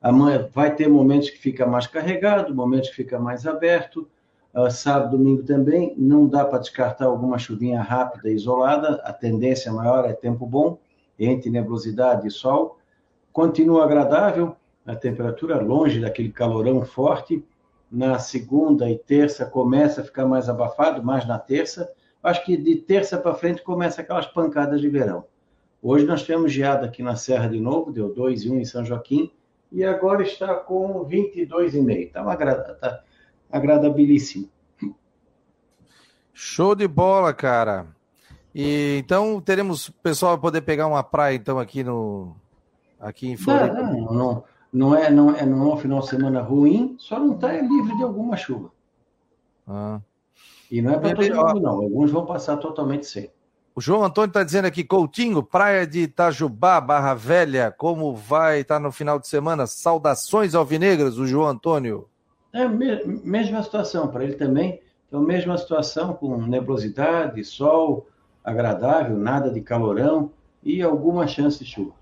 Amanhã 0.00 0.48
vai 0.52 0.74
ter 0.74 0.88
momentos 0.88 1.30
que 1.30 1.38
fica 1.38 1.66
mais 1.66 1.86
carregado, 1.86 2.54
momentos 2.54 2.90
que 2.90 2.96
fica 2.96 3.18
mais 3.18 3.46
aberto. 3.46 4.08
Uh, 4.54 4.70
sábado, 4.70 5.16
domingo 5.16 5.42
também. 5.42 5.94
Não 5.96 6.26
dá 6.26 6.44
para 6.44 6.58
descartar 6.58 7.06
alguma 7.06 7.38
chuvinha 7.38 7.82
rápida 7.82 8.30
e 8.30 8.34
isolada. 8.34 9.00
A 9.04 9.12
tendência 9.12 9.72
maior 9.72 10.08
é 10.08 10.12
tempo 10.12 10.46
bom, 10.46 10.78
entre 11.18 11.50
nebulosidade 11.50 12.26
e 12.28 12.30
sol. 12.30 12.78
Continua 13.32 13.84
agradável, 13.84 14.54
a 14.86 14.94
temperatura 14.94 15.60
longe 15.60 16.00
daquele 16.00 16.30
calorão 16.30 16.84
forte. 16.84 17.44
Na 17.90 18.18
segunda 18.18 18.88
e 18.88 18.96
terça 18.96 19.44
começa 19.44 20.00
a 20.00 20.04
ficar 20.04 20.26
mais 20.26 20.48
abafado, 20.48 21.02
mais 21.02 21.26
na 21.26 21.38
terça 21.38 21.90
acho 22.24 22.42
que 22.44 22.56
de 22.56 22.76
terça 22.76 23.18
para 23.18 23.34
frente 23.34 23.62
começa 23.62 24.00
aquelas 24.00 24.26
pancadas 24.26 24.80
de 24.80 24.88
verão. 24.88 25.24
Hoje 25.82 26.06
nós 26.06 26.22
temos 26.22 26.50
geada 26.50 26.86
aqui 26.86 27.02
na 27.02 27.14
Serra 27.14 27.46
de 27.46 27.60
novo, 27.60 27.92
deu 27.92 28.12
2 28.12 28.44
e 28.44 28.50
1 28.50 28.60
em 28.60 28.64
São 28.64 28.82
Joaquim, 28.82 29.30
e 29.70 29.84
agora 29.84 30.22
está 30.22 30.54
com 30.54 31.04
22,5. 31.04 32.06
Está 32.06 32.22
agrada, 32.22 32.74
tá 32.76 33.02
agradabilíssimo. 33.52 34.48
Show 36.32 36.74
de 36.74 36.88
bola, 36.88 37.34
cara. 37.34 37.86
E 38.54 38.96
então 38.98 39.40
teremos 39.40 39.88
o 39.88 39.92
pessoal 39.92 40.38
poder 40.38 40.62
pegar 40.62 40.86
uma 40.86 41.02
praia 41.02 41.34
então 41.34 41.58
aqui 41.58 41.84
no 41.84 42.34
aqui 42.98 43.28
em 43.28 43.36
Floripa. 43.36 43.82
Não, 43.82 44.12
não, 44.12 44.44
não, 44.72 44.94
é 44.96 45.10
não 45.10 45.36
é 45.36 45.44
não 45.44 45.70
é 45.70 45.74
um 45.74 45.76
final 45.76 46.00
de 46.00 46.08
semana 46.08 46.40
ruim, 46.40 46.96
só 46.98 47.18
não 47.18 47.34
está 47.34 47.52
livre 47.52 47.96
de 47.96 48.02
alguma 48.02 48.36
chuva. 48.36 48.70
Ah. 49.68 50.00
E 50.74 50.82
não 50.82 50.94
é 50.94 50.98
para 50.98 51.14
todo 51.14 51.36
mundo, 51.36 51.60
não. 51.60 51.76
Alguns 51.76 52.10
vão 52.10 52.26
passar 52.26 52.56
totalmente 52.56 53.06
sem. 53.06 53.30
O 53.76 53.80
João 53.80 54.02
Antônio 54.02 54.26
está 54.26 54.42
dizendo 54.42 54.64
aqui, 54.64 54.82
Coutinho, 54.82 55.40
praia 55.40 55.86
de 55.86 56.00
Itajubá, 56.00 56.80
Barra 56.80 57.14
Velha, 57.14 57.70
como 57.70 58.12
vai 58.12 58.62
estar 58.62 58.74
tá 58.74 58.80
no 58.80 58.90
final 58.90 59.20
de 59.20 59.28
semana? 59.28 59.68
Saudações 59.68 60.52
alvinegras, 60.52 61.16
o 61.16 61.28
João 61.28 61.46
Antônio. 61.46 62.08
É 62.52 62.66
me 62.66 63.04
mesma 63.04 63.62
situação 63.62 64.08
para 64.08 64.24
ele 64.24 64.34
também. 64.34 64.80
Então, 65.06 65.20
mesma 65.20 65.56
situação, 65.56 66.12
com 66.12 66.36
nebulosidade, 66.38 67.44
sol 67.44 68.08
agradável, 68.42 69.16
nada 69.16 69.52
de 69.52 69.60
calorão 69.60 70.32
e 70.60 70.82
alguma 70.82 71.28
chance 71.28 71.60
de 71.60 71.70
chuva. 71.70 71.92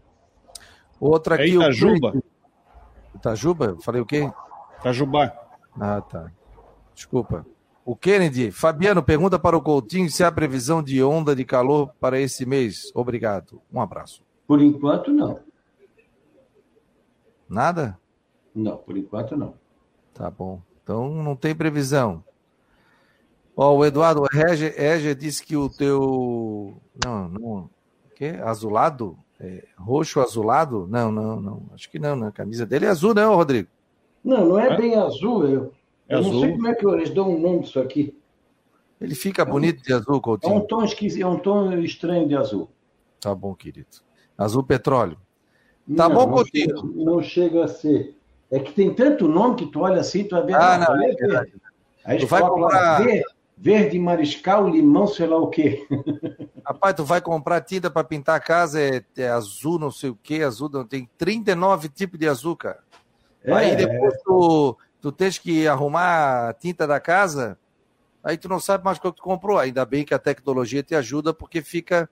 Outra 0.98 1.34
É 1.34 1.42
aqui. 1.42 1.56
Itajuba? 1.56 2.12
O... 2.14 3.16
Itajuba? 3.18 3.76
Falei 3.82 4.00
o 4.00 4.06
quê? 4.06 4.32
Itajubá. 4.80 5.30
Ah, 5.78 6.00
tá. 6.00 6.32
Desculpa. 6.94 7.44
O 7.84 7.96
Kennedy, 7.96 8.50
Fabiano, 8.52 9.02
pergunta 9.02 9.38
para 9.38 9.56
o 9.56 9.60
Coutinho 9.62 10.08
se 10.08 10.22
há 10.22 10.30
previsão 10.30 10.82
de 10.82 11.02
onda 11.02 11.34
de 11.34 11.44
calor 11.44 11.92
para 12.00 12.20
esse 12.20 12.46
mês. 12.46 12.92
Obrigado. 12.94 13.60
Um 13.72 13.80
abraço. 13.80 14.22
Por 14.46 14.60
enquanto, 14.62 15.12
não. 15.12 15.40
Nada? 17.48 17.98
Não, 18.54 18.76
por 18.76 18.96
enquanto, 18.96 19.36
não. 19.36 19.54
Tá 20.14 20.30
bom. 20.30 20.60
Então 20.82 21.10
não 21.22 21.34
tem 21.34 21.54
previsão. 21.54 22.22
Ó, 23.56 23.76
o 23.76 23.84
Eduardo 23.84 24.22
Reger, 24.30 24.74
Reger 24.76 25.14
disse 25.14 25.44
que 25.44 25.56
o 25.56 25.68
teu. 25.68 26.76
Não, 27.04 27.28
não. 27.28 27.50
O 27.64 27.70
quê? 28.14 28.38
Azulado? 28.42 29.18
É, 29.40 29.64
roxo 29.76 30.20
azulado? 30.20 30.86
Não, 30.88 31.10
não, 31.10 31.40
não. 31.40 31.62
Acho 31.74 31.90
que 31.90 31.98
não, 31.98 32.14
né? 32.14 32.28
A 32.28 32.32
camisa 32.32 32.64
dele 32.64 32.86
é 32.86 32.88
azul, 32.88 33.12
não, 33.12 33.34
Rodrigo? 33.34 33.68
Não, 34.24 34.46
não 34.50 34.58
é, 34.58 34.68
É? 34.68 34.76
bem 34.76 34.94
azul. 34.94 35.46
Eu, 35.46 35.72
É 36.12 36.16
eu 36.16 36.22
não 36.22 36.28
azul. 36.28 36.40
sei 36.42 36.52
como 36.52 36.68
é 36.68 36.74
que 36.74 36.86
eles 36.86 37.10
dão 37.10 37.34
o 37.34 37.38
nome 37.38 37.60
disso 37.60 37.80
aqui. 37.80 38.16
Ele 39.00 39.14
fica 39.14 39.44
bonito 39.44 39.82
de 39.82 39.92
azul, 39.92 40.14
É 40.14 40.16
um 40.16 40.20
Coutinho. 40.20 40.60
tom 40.66 40.84
esquisito, 40.84 41.22
é 41.22 41.26
um 41.26 41.38
tom 41.38 41.72
estranho 41.80 42.28
de 42.28 42.36
azul. 42.36 42.70
Tá 43.20 43.34
bom, 43.34 43.54
querido. 43.54 43.88
Azul 44.38 44.62
petróleo. 44.62 45.16
Tá 45.96 46.08
não, 46.08 46.14
bom, 46.14 46.26
não 46.26 46.32
Coutinho? 46.34 46.76
chega, 46.76 46.82
não 47.04 47.22
chega 47.22 47.64
a 47.64 47.68
ser. 47.68 48.16
É 48.50 48.58
que 48.60 48.72
tem 48.72 48.94
tanto 48.94 49.26
nome 49.26 49.56
que 49.56 49.66
tu 49.66 49.80
olha 49.80 50.00
assim, 50.00 50.24
tu 50.24 50.36
vai 50.36 50.44
ver. 50.46 50.54
Ah, 50.54 50.74
ah, 50.74 50.78
não, 50.78 51.02
é 51.02 51.10
é 51.10 51.14
verdade. 51.14 51.52
Aí 52.04 52.18
Tu 52.18 52.26
vai 52.26 52.42
comprar- 52.42 53.02
verde, 53.02 53.24
verde, 53.56 53.98
mariscal, 53.98 54.68
limão, 54.68 55.06
sei 55.06 55.26
lá 55.26 55.38
o 55.38 55.48
quê. 55.48 55.86
Rapaz, 56.66 56.94
tu 56.94 57.04
vai 57.04 57.20
comprar 57.20 57.60
tinta 57.62 57.90
para 57.90 58.04
pintar 58.04 58.36
a 58.36 58.40
casa, 58.40 58.80
é, 58.80 59.02
é 59.16 59.28
azul, 59.28 59.78
não 59.78 59.90
sei 59.90 60.10
o 60.10 60.18
que, 60.22 60.42
azul, 60.42 60.68
não 60.70 60.86
tem 60.86 61.08
39 61.16 61.88
tipos 61.88 62.18
de 62.18 62.28
azul, 62.28 62.56
cara. 62.56 62.80
Aí 63.46 63.70
É, 63.70 63.74
depois 63.74 64.14
tu, 64.22 64.76
tu 65.02 65.10
tens 65.10 65.36
que 65.36 65.66
arrumar 65.66 66.48
a 66.48 66.54
tinta 66.54 66.86
da 66.86 67.00
casa, 67.00 67.58
aí 68.22 68.38
tu 68.38 68.48
não 68.48 68.60
sabe 68.60 68.84
mais 68.84 68.98
o 68.98 69.00
que 69.00 69.12
tu 69.12 69.22
comprou. 69.22 69.58
Ainda 69.58 69.84
bem 69.84 70.04
que 70.04 70.14
a 70.14 70.18
tecnologia 70.18 70.82
te 70.82 70.94
ajuda, 70.94 71.34
porque 71.34 71.60
fica 71.60 72.08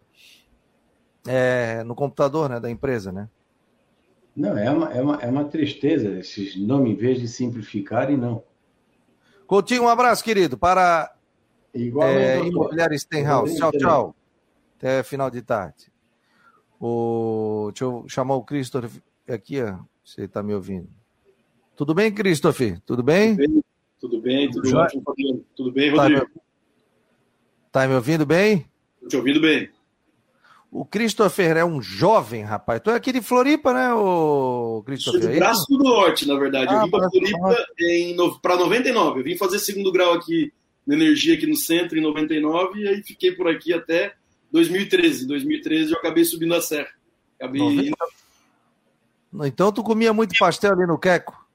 é, 1.27 1.85
no 1.85 1.95
computador 1.95 2.51
né, 2.51 2.59
da 2.59 2.69
empresa, 2.69 3.13
né? 3.13 3.29
Não, 4.35 4.59
é 4.59 4.71
uma, 4.71 4.93
é, 4.93 5.01
uma, 5.01 5.17
é 5.17 5.29
uma 5.29 5.45
tristeza 5.45 6.19
esses 6.19 6.57
nomes, 6.57 6.93
em 6.93 6.97
vez 6.97 7.21
de 7.21 7.29
simplificarem, 7.29 8.17
não. 8.17 8.43
Coutinho, 9.47 9.85
um 9.85 9.89
abraço, 9.89 10.25
querido, 10.25 10.59
para 10.59 11.15
é. 11.73 12.41
Imobiliária 12.41 12.99
Stenhouse. 12.99 13.57
Tchau, 13.57 13.71
tchau. 13.73 14.17
Até 14.77 15.03
final 15.05 15.31
de 15.31 15.43
tarde. 15.43 15.93
O, 16.81 17.71
deixa 17.73 17.85
eu 17.85 18.05
chamar 18.09 18.35
o 18.35 18.43
Christopher 18.43 18.91
aqui, 19.29 19.63
ó. 19.63 19.79
Você 20.05 20.23
está 20.23 20.43
me 20.43 20.55
ouvindo. 20.55 21.00
Tudo 21.81 21.95
bem, 21.95 22.13
Christopher? 22.13 22.79
Tudo 22.85 23.03
bem? 23.03 23.39
Tudo 23.99 24.21
bem, 24.21 24.51
tudo 24.51 24.77
ótimo, 24.77 25.03
Fabiano. 25.03 25.43
Tudo 25.57 25.73
bem, 25.73 25.91
Tá 25.95 26.11
me, 26.11 26.15
Rodrigo? 26.15 26.41
tá 27.73 27.89
me 27.89 27.95
ouvindo 27.95 28.27
bem? 28.27 28.67
Tô 29.01 29.09
te 29.09 29.17
ouvindo 29.17 29.41
bem. 29.41 29.71
O 30.71 30.85
Christopher 30.85 31.57
é 31.57 31.65
um 31.65 31.81
jovem, 31.81 32.43
rapaz. 32.43 32.83
Tu 32.83 32.91
é 32.91 32.95
aqui 32.97 33.13
de 33.13 33.23
Floripa, 33.23 33.73
né, 33.73 33.95
o 33.95 33.99
Sou 34.01 34.83
Christopher? 34.85 35.21
de 35.21 35.27
É? 35.29 35.39
Braço 35.39 35.67
do 35.71 35.79
Norte, 35.83 36.29
na 36.29 36.35
verdade. 36.35 36.67
Ah, 36.69 36.81
eu 36.81 36.85
vim 36.85 36.91
para 36.91 37.09
Floripa 37.09 38.41
para 38.43 38.57
99. 38.57 39.21
Eu 39.21 39.25
vim 39.25 39.39
fazer 39.39 39.59
segundo 39.59 39.91
grau 39.91 40.13
aqui 40.13 40.53
na 40.87 40.95
energia 40.95 41.33
aqui 41.35 41.47
no 41.47 41.57
centro 41.57 41.97
em 41.97 42.03
99 42.03 42.79
e 42.79 42.89
aí 42.89 43.03
fiquei 43.03 43.33
por 43.33 43.49
aqui 43.49 43.73
até 43.73 44.13
2013. 44.53 45.25
Em 45.25 45.29
2013 45.29 45.93
eu 45.93 45.99
acabei 45.99 46.27
subindo 46.27 46.55
a 46.55 46.61
serra. 46.61 46.91
Acabei 47.39 47.91
Então 49.47 49.73
tu 49.73 49.83
comia 49.83 50.13
muito 50.13 50.39
pastel 50.39 50.75
ali 50.75 50.87
no 50.87 50.99
Queco? 50.99 51.49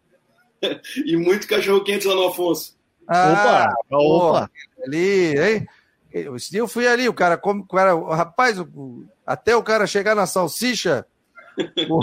e 1.06 1.16
muito 1.18 1.48
cachorro 1.48 1.84
quente 1.84 2.08
lá 2.08 2.16
no 2.16 2.28
Afonso. 2.28 2.76
Ah, 3.08 3.70
Opa, 3.90 3.98
opa. 3.98 4.52
ali, 4.86 5.38
hein? 5.40 5.68
Esse 6.12 6.50
dia 6.52 6.60
eu 6.62 6.68
fui 6.68 6.88
ali, 6.88 7.08
o 7.10 7.14
cara 7.14 7.38
come, 7.38 7.62
o 7.62 7.66
cara, 7.68 7.96
o 7.96 8.10
rapaz, 8.14 8.58
o- 8.60 9.06
até 9.26 9.56
o 9.56 9.62
cara 9.64 9.86
chegar 9.86 10.16
na 10.16 10.26
salsicha, 10.26 11.06
o, 11.90 12.00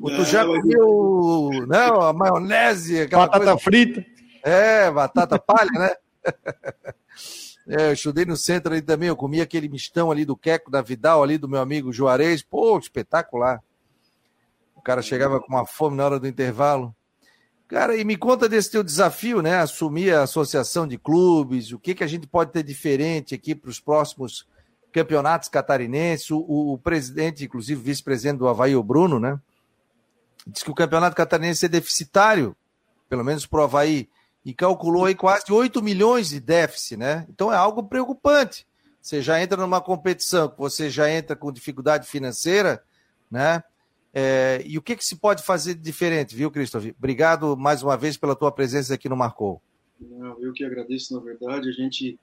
o- 0.00 0.10
tu 0.10 0.24
já 0.24 0.46
mas- 0.46 0.60
comeu, 0.62 1.50
não, 1.66 2.00
a 2.00 2.12
maionese, 2.12 3.00
aquela 3.02 3.26
Batata 3.26 3.44
coisa. 3.44 3.58
frita. 3.58 4.04
É, 4.42 4.90
batata 4.90 5.38
palha, 5.38 5.70
né? 5.72 5.94
É, 7.70 7.88
eu 7.88 7.92
estudei 7.92 8.24
no 8.24 8.34
centro 8.34 8.72
ali 8.72 8.80
também, 8.80 9.10
eu 9.10 9.16
comi 9.16 9.42
aquele 9.42 9.68
mistão 9.68 10.10
ali 10.10 10.24
do 10.24 10.34
Queco, 10.34 10.70
da 10.70 10.80
Vidal, 10.80 11.22
ali 11.22 11.36
do 11.36 11.46
meu 11.46 11.60
amigo 11.60 11.92
Juarez, 11.92 12.40
pô, 12.42 12.78
espetacular. 12.78 13.62
O 14.74 14.80
cara 14.80 15.02
chegava 15.02 15.38
com 15.38 15.48
uma 15.48 15.66
fome 15.66 15.94
na 15.94 16.06
hora 16.06 16.18
do 16.18 16.26
intervalo. 16.26 16.96
Cara, 17.68 17.94
e 17.96 18.02
me 18.04 18.16
conta 18.16 18.48
desse 18.48 18.70
teu 18.70 18.82
desafio, 18.82 19.42
né? 19.42 19.58
Assumir 19.58 20.14
a 20.14 20.22
associação 20.22 20.86
de 20.88 20.96
clubes, 20.96 21.70
o 21.70 21.78
que, 21.78 21.94
que 21.94 22.02
a 22.02 22.06
gente 22.06 22.26
pode 22.26 22.50
ter 22.50 22.62
diferente 22.62 23.34
aqui 23.34 23.54
para 23.54 23.68
os 23.68 23.78
próximos 23.78 24.46
campeonatos 24.90 25.50
catarinenses. 25.50 26.30
O, 26.30 26.38
o- 26.38 26.78
presidente, 26.78 27.44
inclusive 27.44 27.80
vice-presidente 27.80 28.38
do 28.38 28.48
Havaí, 28.48 28.74
o 28.74 28.82
Bruno, 28.82 29.20
né? 29.20 29.38
Diz 30.46 30.62
que 30.62 30.70
o 30.70 30.74
campeonato 30.74 31.14
catarinense 31.14 31.66
é 31.66 31.68
deficitário, 31.68 32.56
pelo 33.06 33.22
menos 33.22 33.44
para 33.44 33.60
o 33.60 33.64
Havaí, 33.64 34.08
e 34.46 34.54
calculou 34.54 35.04
aí 35.04 35.14
quase 35.14 35.52
8 35.52 35.82
milhões 35.82 36.30
de 36.30 36.40
déficit, 36.40 36.96
né? 36.96 37.26
Então 37.28 37.52
é 37.52 37.56
algo 37.56 37.82
preocupante. 37.82 38.66
Você 39.02 39.20
já 39.20 39.42
entra 39.42 39.58
numa 39.60 39.80
competição 39.80 40.52
você 40.56 40.88
já 40.88 41.10
entra 41.10 41.36
com 41.36 41.52
dificuldade 41.52 42.08
financeira, 42.08 42.82
né? 43.30 43.62
É, 44.12 44.62
e 44.66 44.78
o 44.78 44.82
que, 44.82 44.96
que 44.96 45.04
se 45.04 45.16
pode 45.16 45.42
fazer 45.42 45.74
de 45.74 45.82
diferente, 45.82 46.34
viu, 46.34 46.50
Christopher? 46.50 46.94
Obrigado 46.98 47.56
mais 47.56 47.82
uma 47.82 47.96
vez 47.96 48.16
pela 48.16 48.34
tua 48.34 48.50
presença 48.50 48.94
aqui 48.94 49.08
no 49.08 49.16
Marcou. 49.16 49.60
Eu 50.40 50.52
que 50.52 50.64
agradeço, 50.64 51.14
na 51.14 51.20
verdade. 51.20 51.68
A 51.68 51.72
gente 51.72 52.18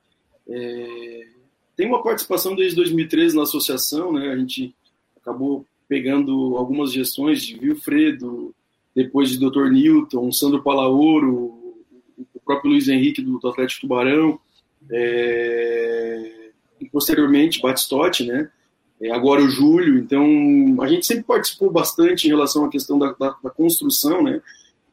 é, 0.48 1.28
tem 1.76 1.88
uma 1.88 2.02
participação 2.02 2.56
desde 2.56 2.76
2013 2.76 3.36
na 3.36 3.44
associação, 3.44 4.14
né? 4.14 4.30
A 4.30 4.38
gente 4.38 4.74
acabou 5.16 5.66
pegando 5.88 6.56
algumas 6.58 6.92
gestões 6.92 7.42
de 7.44 7.60
Wilfredo, 7.60 8.56
depois 8.96 9.30
de 9.30 9.40
Dr. 9.40 9.70
Newton, 9.70 10.32
Sandro 10.32 10.64
Palaoro, 10.64 11.84
o 12.34 12.40
próprio 12.44 12.72
Luiz 12.72 12.88
Henrique 12.88 13.22
do, 13.22 13.40
do 13.40 13.48
Atlético 13.50 13.82
Tubarão, 13.82 14.40
é, 14.90 16.52
e 16.80 16.90
posteriormente 16.90 17.62
Batistotti, 17.62 18.26
né? 18.26 18.50
É, 19.02 19.12
agora 19.12 19.42
o 19.42 19.50
Júlio. 19.50 19.98
Então, 19.98 20.24
a 20.82 20.88
gente 20.88 21.06
sempre 21.06 21.24
participou 21.24 21.72
bastante 21.72 22.26
em 22.26 22.30
relação 22.30 22.66
à 22.66 22.70
questão 22.70 22.98
da, 22.98 23.12
da, 23.14 23.36
da 23.44 23.50
construção, 23.50 24.24
né? 24.24 24.42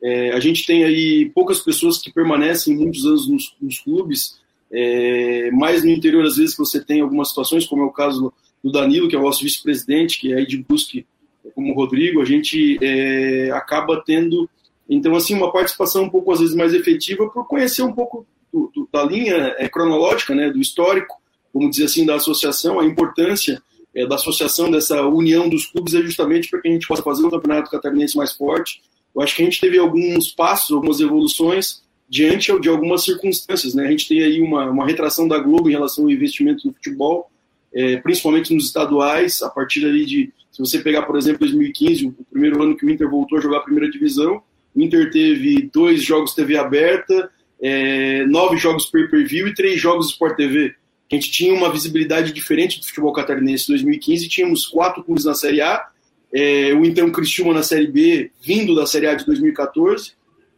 É, 0.03 0.33
a 0.33 0.41
gente 0.41 0.67
tem 0.67 0.83
aí 0.83 1.31
poucas 1.33 1.61
pessoas 1.61 1.99
que 1.99 2.13
permanecem 2.13 2.77
muitos 2.77 3.07
anos 3.07 3.29
nos, 3.29 3.55
nos 3.61 3.79
clubes, 3.79 4.41
é, 4.73 5.51
mais 5.53 5.85
no 5.85 5.91
interior, 5.91 6.25
às 6.25 6.37
vezes, 6.37 6.57
você 6.57 6.83
tem 6.83 7.03
algumas 7.03 7.29
situações, 7.29 7.67
como 7.67 7.83
é 7.83 7.85
o 7.85 7.93
caso 7.93 8.33
do 8.65 8.73
Danilo, 8.73 9.09
que 9.09 9.15
é 9.15 9.19
o 9.19 9.23
nosso 9.23 9.45
vice-presidente, 9.45 10.19
que 10.19 10.33
é 10.33 10.39
aí 10.39 10.47
de 10.47 10.57
busque, 10.57 11.07
como 11.55 11.73
o 11.73 11.77
Rodrigo, 11.77 12.23
a 12.23 12.25
gente 12.25 12.79
é, 12.83 13.51
acaba 13.53 14.03
tendo, 14.05 14.49
então, 14.89 15.15
assim, 15.15 15.35
uma 15.35 15.53
participação 15.53 16.05
um 16.05 16.09
pouco, 16.09 16.33
às 16.33 16.41
vezes, 16.41 16.55
mais 16.55 16.73
efetiva 16.73 17.29
por 17.29 17.47
conhecer 17.47 17.83
um 17.83 17.93
pouco 17.93 18.27
do, 18.53 18.71
do, 18.75 18.89
da 18.91 19.05
linha 19.05 19.55
é, 19.59 19.69
cronológica, 19.69 20.35
né, 20.35 20.51
do 20.51 20.61
histórico, 20.61 21.21
vamos 21.53 21.73
dizer 21.73 21.85
assim, 21.85 22.07
da 22.07 22.15
associação, 22.15 22.81
a 22.81 22.87
importância 22.87 23.63
é, 23.95 24.07
da 24.07 24.15
associação, 24.15 24.71
dessa 24.71 25.03
união 25.07 25.49
dos 25.49 25.67
clubes, 25.67 25.95
é 25.95 26.03
justamente 26.03 26.49
para 26.49 26.61
que 26.61 26.69
a 26.69 26.73
gente 26.73 26.87
possa 26.87 27.03
fazer 27.03 27.25
um 27.25 27.31
campeonato 27.31 27.71
catarinense 27.71 28.17
mais 28.17 28.33
forte, 28.33 28.83
eu 29.15 29.21
acho 29.21 29.37
que 29.37 29.43
a 29.43 29.45
gente 29.45 29.61
teve 29.61 29.79
alguns 29.79 30.31
passos, 30.31 30.75
algumas 30.75 31.01
evoluções 31.01 31.83
diante 32.09 32.59
de 32.61 32.69
algumas 32.69 33.05
circunstâncias. 33.05 33.75
Né? 33.75 33.87
A 33.87 33.91
gente 33.91 34.09
tem 34.09 34.23
aí 34.23 34.41
uma, 34.41 34.71
uma 34.71 34.87
retração 34.87 35.29
da 35.29 35.39
Globo 35.39 35.69
em 35.69 35.73
relação 35.73 36.05
ao 36.05 36.11
investimento 36.11 36.67
no 36.67 36.73
futebol, 36.73 37.31
é, 37.75 37.97
principalmente 37.99 38.55
nos 38.55 38.67
estaduais, 38.67 39.43
a 39.43 39.49
partir 39.49 39.85
ali 39.85 40.05
de, 40.05 40.33
se 40.51 40.59
você 40.59 40.79
pegar, 40.79 41.03
por 41.03 41.17
exemplo, 41.17 41.41
2015, 41.41 42.07
o 42.07 42.15
primeiro 42.31 42.63
ano 42.63 42.77
que 42.77 42.85
o 42.85 42.91
Inter 42.91 43.09
voltou 43.09 43.39
a 43.39 43.41
jogar 43.41 43.59
a 43.59 43.63
primeira 43.63 43.91
divisão, 43.91 44.43
o 44.75 44.81
Inter 44.81 45.11
teve 45.11 45.71
dois 45.73 46.03
jogos 46.03 46.35
TV 46.35 46.57
aberta, 46.57 47.31
é, 47.61 48.27
nove 48.27 48.57
jogos 48.57 48.87
pay-per-view 48.87 49.49
e 49.49 49.55
três 49.55 49.81
jogos 49.81 50.11
Sport 50.11 50.37
TV. 50.37 50.75
A 51.13 51.15
gente 51.15 51.31
tinha 51.31 51.53
uma 51.53 51.71
visibilidade 51.71 52.33
diferente 52.33 52.81
do 52.81 52.87
futebol 52.87 53.13
catarinense. 53.13 53.65
Em 53.65 53.75
2015 53.75 54.29
tínhamos 54.31 54.67
quatro 54.67 55.05
clubes 55.05 55.27
na 55.27 55.35
Série 55.35 55.61
A, 55.61 55.87
é, 56.33 56.73
o 56.73 56.87
então 56.87 57.13
Cristiúma 57.13 57.53
na 57.53 57.63
Série 57.63 57.87
B, 57.87 58.31
vindo 58.41 58.75
da 58.75 58.87
Série 58.87 59.07
A 59.07 59.15
de 59.15 59.27
2014, 59.27 60.13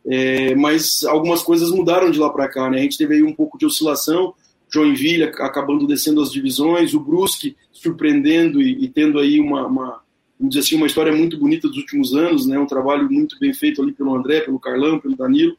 é, 0.06 0.54
mas 0.54 1.02
algumas 1.02 1.42
coisas 1.42 1.72
mudaram 1.72 2.08
de 2.08 2.20
lá 2.20 2.30
para 2.30 2.46
cá, 2.46 2.70
né? 2.70 2.78
A 2.78 2.82
gente 2.82 2.96
teve 2.96 3.16
aí 3.16 3.22
um 3.24 3.32
pouco 3.32 3.58
de 3.58 3.66
oscilação, 3.66 4.32
Joinville 4.72 5.24
acabando 5.24 5.88
descendo 5.88 6.22
as 6.22 6.30
divisões, 6.30 6.94
o 6.94 7.00
Brusque 7.00 7.56
surpreendendo 7.72 8.62
e, 8.62 8.84
e 8.84 8.88
tendo 8.88 9.18
aí 9.18 9.40
uma, 9.40 9.66
uma, 9.66 10.02
vamos 10.38 10.54
dizer 10.54 10.60
assim, 10.60 10.76
uma 10.76 10.86
história 10.86 11.12
muito 11.12 11.36
bonita 11.36 11.66
dos 11.66 11.78
últimos 11.78 12.14
anos, 12.14 12.46
né? 12.46 12.56
Um 12.60 12.66
trabalho 12.66 13.10
muito 13.10 13.36
bem 13.40 13.52
feito 13.52 13.82
ali 13.82 13.90
pelo 13.90 14.14
André, 14.14 14.42
pelo 14.42 14.60
Carlão, 14.60 15.00
pelo 15.00 15.16
Danilo, 15.16 15.56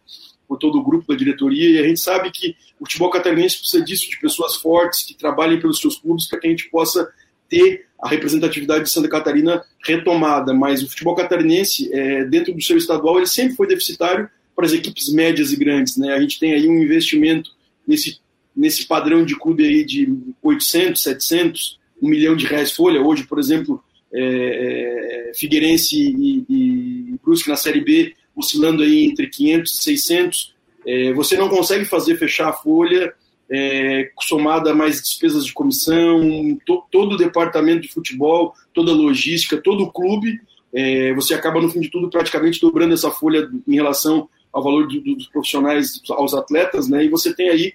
por 0.48 0.58
todo 0.58 0.80
o 0.80 0.84
grupo 0.84 1.08
da 1.08 1.18
diretoria, 1.18 1.70
e 1.70 1.80
a 1.80 1.88
gente 1.88 2.00
sabe 2.00 2.32
que 2.32 2.56
o 2.80 2.86
futebol 2.86 3.10
catarinense 3.10 3.58
precisa 3.58 3.84
disso, 3.84 4.10
de 4.10 4.20
pessoas 4.20 4.56
fortes 4.56 5.04
que 5.04 5.14
trabalhem 5.14 5.60
pelos 5.60 5.80
seus 5.80 5.98
clubes 5.98 6.28
para 6.28 6.40
que 6.40 6.48
a 6.48 6.50
gente 6.50 6.70
possa 6.70 7.10
ter 7.50 7.86
a 8.02 8.10
representatividade 8.10 8.86
de 8.86 8.92
Santa 8.92 9.08
Catarina 9.08 9.64
retomada, 9.84 10.54
mas 10.54 10.84
o 10.84 10.90
futebol 10.90 11.16
catarinense, 11.16 11.92
é, 11.94 12.26
dentro 12.26 12.54
do 12.54 12.62
seu 12.62 12.78
estadual, 12.78 13.18
ele 13.18 13.28
sempre 13.28 13.56
foi 13.56 13.68
deficitário 13.68 14.30
para 14.56 14.66
as 14.66 14.74
equipes 14.74 15.12
médias 15.12 15.52
e 15.52 15.56
grandes. 15.56 15.98
Né? 15.98 16.14
A 16.14 16.20
gente 16.20 16.40
tem 16.40 16.54
aí 16.54 16.68
um 16.68 16.82
investimento 16.82 17.52
nesse, 17.88 18.20
nesse 18.56 18.86
padrão 18.88 19.26
de 19.26 19.36
clube 19.36 19.66
aí 19.66 19.84
de 19.84 20.14
800, 20.42 21.02
700, 21.02 21.80
um 22.02 22.10
milhão 22.10 22.36
de 22.36 22.46
reais 22.46 22.72
folha. 22.72 23.02
Hoje, 23.02 23.24
por 23.24 23.40
exemplo, 23.40 23.84
é, 24.14 25.30
é, 25.30 25.34
Figueirense 25.34 25.96
e, 25.98 26.46
e 26.50 27.20
Brusque 27.24 27.50
na 27.50 27.56
Série 27.56 27.82
B 27.82 28.16
oscilando 28.36 28.84
aí 28.84 29.06
entre 29.06 29.28
500 29.28 29.72
e 29.72 29.84
600. 29.84 30.56
É, 30.86 31.14
você 31.14 31.38
não 31.38 31.50
consegue 31.50 31.86
fazer 31.86 32.18
fechar 32.18 32.50
a 32.50 32.54
folha 32.54 33.14
é, 33.50 34.12
somada 34.22 34.72
a 34.72 34.76
mais 34.76 35.02
despesas 35.02 35.46
de 35.46 35.54
comissão, 35.54 36.58
to, 36.66 36.84
todo 36.92 37.14
o 37.14 37.18
departamento 37.18 37.82
de 37.82 37.94
futebol, 37.94 38.54
toda 38.74 38.92
a 38.92 38.96
logística, 38.96 39.62
todo 39.62 39.84
o 39.84 39.92
clube, 39.92 40.40
é, 40.74 41.14
você 41.14 41.34
acaba 41.34 41.62
no 41.62 41.70
fim 41.70 41.80
de 41.80 41.90
tudo 41.90 42.10
praticamente 42.10 42.60
dobrando 42.60 42.94
essa 42.94 43.10
folha 43.10 43.50
em 43.68 43.76
relação 43.76 44.28
ao 44.52 44.64
valor 44.64 44.88
do, 44.88 45.00
dos 45.00 45.28
profissionais 45.28 46.02
aos 46.10 46.34
atletas, 46.34 46.90
né? 46.90 47.06
E 47.06 47.10
você 47.10 47.34
tem 47.34 47.50
aí 47.50 47.74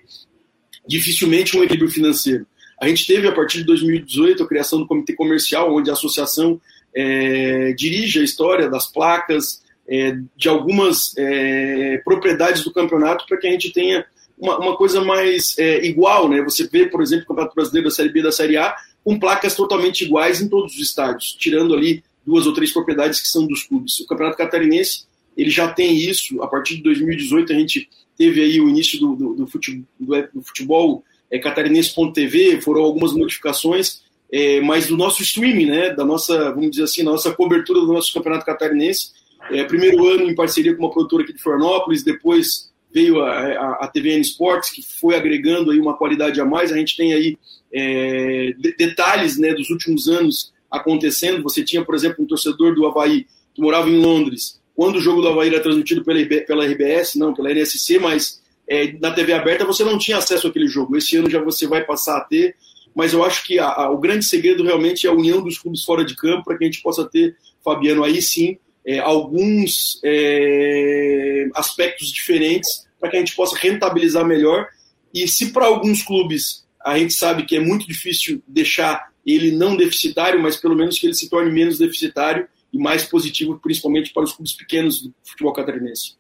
dificilmente 0.87 1.57
um 1.57 1.63
equilíbrio 1.63 1.91
financeiro. 1.91 2.47
A 2.81 2.89
gente 2.89 3.07
teve 3.07 3.29
a 3.29 3.33
partir 3.33 3.59
de 3.59 3.65
2018 3.65 4.43
a 4.43 4.49
criação 4.49 4.79
do 4.79 4.87
comitê 4.87 5.15
comercial, 5.15 5.75
onde 5.75 5.91
a 5.91 5.93
associação 5.93 6.61
é, 6.95 7.73
dirige 7.73 8.21
a 8.21 8.25
história 8.25 8.69
das 8.69 8.87
placas, 8.87 9.63
é, 9.91 10.17
de 10.37 10.49
algumas 10.49 11.13
é, 11.19 12.01
propriedades 12.05 12.63
do 12.63 12.73
campeonato 12.73 13.27
para 13.27 13.39
que 13.39 13.49
a 13.49 13.51
gente 13.51 13.73
tenha 13.73 14.05
uma, 14.39 14.59
uma 14.59 14.77
coisa 14.77 15.03
mais 15.03 15.59
é, 15.59 15.85
igual, 15.85 16.29
né? 16.29 16.41
Você 16.43 16.69
vê, 16.69 16.87
por 16.87 17.03
exemplo, 17.03 17.25
o 17.25 17.29
Campeonato 17.29 17.55
Brasileiro 17.55 17.89
da 17.89 17.95
Série 17.95 18.09
B 18.09 18.23
da 18.23 18.33
Série 18.33 18.57
A 18.57 18.75
com 19.05 19.19
placas 19.19 19.55
totalmente 19.55 20.05
iguais 20.05 20.41
em 20.41 20.49
todos 20.49 20.75
os 20.75 20.81
estádios, 20.81 21.33
tirando 21.33 21.75
ali 21.75 22.05
duas 22.25 22.47
ou 22.47 22.53
três 22.53 22.73
propriedades 22.73 23.21
que 23.21 23.29
são 23.29 23.47
dos 23.47 23.65
clubes. 23.65 23.99
O 24.01 24.07
Campeonato 24.07 24.37
Catarinense 24.37 25.05
ele 25.37 25.51
já 25.51 25.73
tem 25.73 25.97
isso. 25.97 26.43
A 26.43 26.47
partir 26.47 26.77
de 26.77 26.83
2018 26.83 27.53
a 27.53 27.57
gente 27.57 27.89
teve 28.17 28.43
aí 28.43 28.61
o 28.61 28.69
início 28.69 29.01
do, 29.01 29.17
do, 29.17 29.35
do 29.35 29.47
futebol, 29.47 29.87
do 30.33 30.43
futebol 30.43 31.05
é, 31.31 31.39
catarinense.tv, 31.39 32.61
foram 32.61 32.83
algumas 32.83 33.13
modificações, 33.13 34.03
é, 34.33 34.61
mas 34.61 34.89
do 34.89 34.97
nosso 34.97 35.23
streaming, 35.23 35.67
né, 35.67 35.95
da 35.95 36.05
nossa, 36.05 36.51
vamos 36.53 36.71
dizer 36.71 36.85
assim, 36.85 37.03
nossa 37.03 37.33
cobertura 37.33 37.81
do 37.81 37.93
nosso 37.93 38.13
Campeonato 38.13 38.45
Catarinense. 38.45 39.13
É, 39.51 39.65
primeiro 39.65 40.07
ano 40.07 40.31
em 40.31 40.35
parceria 40.35 40.75
com 40.75 40.83
uma 40.83 40.91
produtora 40.91 41.23
aqui 41.23 41.33
de 41.33 41.43
Florianópolis, 41.43 42.03
depois 42.03 42.71
veio 42.93 43.21
a, 43.21 43.31
a, 43.31 43.85
a 43.85 43.89
TVN 43.89 44.21
Sports, 44.21 44.71
que 44.71 44.83
foi 44.83 45.15
agregando 45.15 45.71
aí 45.71 45.79
uma 45.79 45.97
qualidade 45.97 46.41
a 46.41 46.45
mais. 46.45 46.73
A 46.73 46.77
gente 46.77 46.97
tem 46.97 47.13
aí 47.13 47.37
é, 47.73 48.53
de, 48.59 48.75
detalhes 48.77 49.39
né, 49.39 49.55
dos 49.55 49.71
últimos 49.71 50.09
anos 50.09 50.53
acontecendo. 50.71 51.43
Você 51.43 51.65
tinha, 51.65 51.85
por 51.85 51.95
exemplo, 51.95 52.25
um 52.25 52.27
torcedor 52.27 52.75
do 52.75 52.87
Havaí 52.87 53.27
que 53.55 53.63
morava 53.63 53.89
em 53.89 54.01
Londres. 54.01 54.61
Quando 54.75 54.97
o 54.97 55.01
jogo 55.01 55.21
do 55.21 55.29
Havaí 55.29 55.49
era 55.49 55.61
transmitido 55.61 56.05
pela, 56.05 56.25
pela 56.25 56.67
RBS, 56.67 57.15
não, 57.17 57.35
pela 57.35 57.51
NSC, 57.51 57.99
mas 57.99 58.41
é, 58.69 58.93
na 59.01 59.13
TV 59.13 59.33
aberta 59.33 59.65
você 59.65 59.85
não 59.85 59.99
tinha 59.99 60.17
acesso 60.17 60.47
àquele 60.47 60.69
jogo. 60.69 60.97
Esse 60.97 61.17
ano 61.17 61.31
já 61.31 61.41
você 61.43 61.67
vai 61.67 61.85
passar 61.85 62.17
a 62.17 62.21
ter. 62.21 62.57
Mas 62.95 63.13
eu 63.13 63.25
acho 63.25 63.47
que 63.47 63.59
a, 63.59 63.89
o 63.91 63.99
grande 63.99 64.25
segredo 64.25 64.65
realmente 64.65 65.07
é 65.07 65.11
a 65.11 65.13
união 65.13 65.43
dos 65.43 65.59
clubes 65.59 65.85
fora 65.85 66.05
de 66.05 66.17
campo 66.17 66.45
para 66.45 66.59
que 66.59 66.65
a 66.65 66.67
gente 66.67 66.83
possa 66.83 67.05
ter, 67.05 67.37
Fabiano, 67.65 68.03
aí 68.03 68.21
sim, 68.21 68.59
é, 68.85 68.99
alguns 68.99 70.01
é, 70.05 71.49
aspectos 71.55 72.13
diferentes 72.13 72.87
para 72.99 73.11
que 73.11 73.17
a 73.17 73.21
gente 73.21 73.35
possa 73.35 73.57
rentabilizar 73.57 74.25
melhor. 74.25 74.69
E 75.13 75.27
se 75.27 75.53
para 75.53 75.67
alguns 75.67 76.03
clubes 76.03 76.65
a 76.85 76.99
gente 76.99 77.15
sabe 77.15 77.45
que 77.45 77.57
é 77.57 77.61
muito 77.61 77.87
difícil 77.87 78.43
deixar 78.47 79.11
ele 79.25 79.53
não 79.53 79.77
deficitário, 79.77 80.41
mas 80.41 80.57
pelo 80.57 80.75
menos 80.75 80.99
que 80.99 81.07
ele 81.07 81.15
se 81.15 81.29
torne 81.29 81.53
menos 81.53 81.79
deficitário 81.79 82.49
e 82.73 82.79
mais 82.79 83.05
positivo, 83.05 83.59
principalmente 83.59 84.13
para 84.13 84.23
os 84.23 84.33
clubes 84.33 84.55
pequenos 84.55 85.03
do 85.03 85.15
futebol 85.23 85.53
catarinense. 85.53 86.15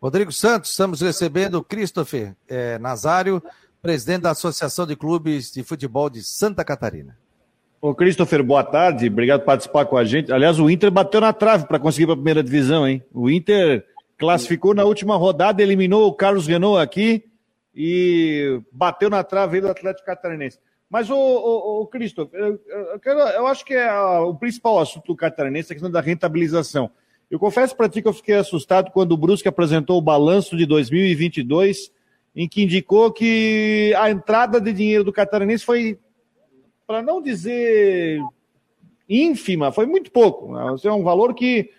Rodrigo 0.00 0.32
Santos, 0.32 0.70
estamos 0.70 1.00
recebendo 1.00 1.62
Christopher 1.62 2.34
é, 2.48 2.78
Nazário, 2.78 3.42
presidente 3.80 4.22
da 4.22 4.32
Associação 4.32 4.86
de 4.86 4.96
Clubes 4.96 5.52
de 5.52 5.62
Futebol 5.62 6.10
de 6.10 6.22
Santa 6.22 6.64
Catarina. 6.64 7.16
Ô, 7.80 7.94
Christopher, 7.94 8.42
boa 8.42 8.64
tarde. 8.64 9.06
Obrigado 9.08 9.40
por 9.40 9.46
participar 9.46 9.84
com 9.84 9.96
a 9.96 10.04
gente. 10.04 10.32
Aliás, 10.32 10.58
o 10.58 10.70
Inter 10.70 10.90
bateu 10.90 11.20
na 11.20 11.32
trave 11.32 11.66
para 11.66 11.78
conseguir 11.78 12.06
para 12.06 12.14
a 12.14 12.16
primeira 12.16 12.42
divisão, 12.42 12.88
hein? 12.88 13.02
O 13.12 13.30
Inter 13.30 13.84
classificou 14.16 14.74
na 14.74 14.84
última 14.84 15.16
rodada, 15.16 15.62
eliminou 15.62 16.08
o 16.08 16.14
Carlos 16.14 16.46
Renault 16.46 16.82
aqui 16.82 17.24
e 17.74 18.60
bateu 18.72 19.10
na 19.10 19.22
trave 19.22 19.60
do 19.60 19.68
Atlético 19.68 20.06
Catarinense. 20.06 20.58
Mas, 20.88 21.10
ô, 21.10 21.16
ô, 21.16 21.82
ô 21.82 21.86
Christopher, 21.86 22.40
eu, 22.40 22.60
eu, 23.04 23.46
acho 23.46 23.64
que 23.64 23.74
é 23.74 23.88
a, 23.88 24.22
o 24.22 24.34
principal 24.34 24.78
assunto 24.78 25.08
do 25.08 25.16
Catarinense 25.16 25.70
é 25.70 25.72
a 25.72 25.74
questão 25.74 25.90
da 25.90 26.00
rentabilização. 26.00 26.90
Eu 27.30 27.38
confesso 27.38 27.76
para 27.76 27.88
ti 27.88 28.00
que 28.00 28.08
eu 28.08 28.12
fiquei 28.12 28.36
assustado 28.36 28.90
quando 28.92 29.12
o 29.12 29.16
Brusque 29.16 29.48
apresentou 29.48 29.98
o 29.98 30.02
balanço 30.02 30.56
de 30.56 30.64
2022, 30.64 31.90
em 32.34 32.48
que 32.48 32.62
indicou 32.62 33.12
que 33.12 33.92
a 33.98 34.10
entrada 34.10 34.60
de 34.60 34.72
dinheiro 34.72 35.04
do 35.04 35.12
Catarinense 35.12 35.64
foi 35.64 35.98
para 36.86 37.02
não 37.02 37.20
dizer 37.20 38.20
ínfima, 39.08 39.72
foi 39.72 39.86
muito 39.86 40.10
pouco. 40.10 40.52
Né? 40.52 40.76
É 40.84 40.92
um 40.92 41.02
valor 41.02 41.34
que 41.34 41.70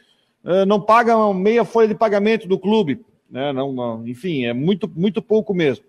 uh, 0.44 0.66
não 0.66 0.82
paga 0.82 1.34
meia 1.34 1.64
folha 1.64 1.88
de 1.88 1.96
pagamento 1.96 2.48
do 2.48 2.60
clube. 2.60 3.06
Né? 3.30 3.54
Não, 3.54 3.72
não, 3.72 4.08
enfim, 4.08 4.46
é 4.46 4.54
muito, 4.54 4.90
muito 4.94 5.22
pouco 5.22 5.54
mesmo. 5.54 5.86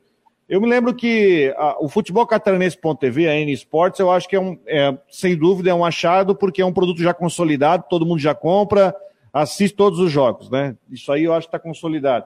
Eu 0.48 0.60
me 0.62 0.66
lembro 0.66 0.94
que 0.94 1.54
a, 1.58 1.76
o 1.78 1.88
futebol 1.88 2.26
catarinense.tv, 2.26 3.28
a 3.28 3.36
N 3.36 3.52
Sports, 3.52 4.00
eu 4.00 4.10
acho 4.10 4.26
que 4.26 4.34
é, 4.34 4.40
um, 4.40 4.58
é, 4.66 4.96
sem 5.10 5.36
dúvida, 5.36 5.70
é 5.70 5.74
um 5.74 5.84
achado, 5.84 6.34
porque 6.34 6.62
é 6.62 6.66
um 6.66 6.72
produto 6.72 7.02
já 7.02 7.12
consolidado, 7.12 7.84
todo 7.88 8.06
mundo 8.06 8.18
já 8.18 8.34
compra, 8.34 8.94
assiste 9.30 9.76
todos 9.76 9.98
os 9.98 10.10
jogos, 10.10 10.48
né? 10.50 10.74
Isso 10.90 11.12
aí 11.12 11.24
eu 11.24 11.34
acho 11.34 11.46
que 11.46 11.54
está 11.54 11.58
consolidado. 11.58 12.24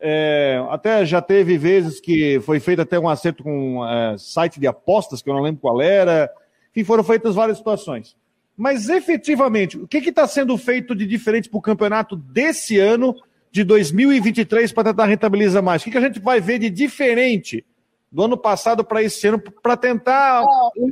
É, 0.00 0.62
até 0.70 1.04
já 1.06 1.22
teve 1.22 1.56
vezes 1.56 2.00
que 2.00 2.38
foi 2.40 2.60
feito 2.60 2.82
até 2.82 2.98
um 2.98 3.08
acerto 3.08 3.42
com 3.42 3.84
é, 3.86 4.16
site 4.18 4.60
de 4.60 4.66
apostas, 4.66 5.22
que 5.22 5.30
eu 5.30 5.34
não 5.34 5.42
lembro 5.42 5.60
qual 5.60 5.80
era. 5.80 6.30
Enfim, 6.70 6.84
foram 6.84 7.02
feitas 7.02 7.34
várias 7.34 7.58
situações. 7.58 8.16
Mas 8.56 8.88
efetivamente, 8.88 9.76
o 9.76 9.86
que 9.86 9.98
está 9.98 10.26
sendo 10.26 10.56
feito 10.56 10.94
de 10.94 11.06
diferente 11.06 11.48
para 11.48 11.58
o 11.58 11.62
campeonato 11.62 12.16
desse 12.16 12.78
ano, 12.78 13.14
de 13.50 13.64
2023, 13.64 14.72
para 14.72 14.90
tentar 14.90 15.06
rentabilizar 15.06 15.62
mais? 15.62 15.80
O 15.80 15.84
que, 15.86 15.90
que 15.90 15.98
a 15.98 16.00
gente 16.00 16.20
vai 16.20 16.40
ver 16.40 16.58
de 16.58 16.70
diferente 16.70 17.64
do 18.10 18.22
ano 18.22 18.36
passado 18.36 18.84
para 18.84 19.02
esse 19.02 19.26
ano, 19.26 19.42
para 19.62 19.76
tentar 19.76 20.44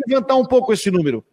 levantar 0.07 0.37
um 0.37 0.45
pouco 0.45 0.73
esse 0.73 0.91
número? 0.91 1.25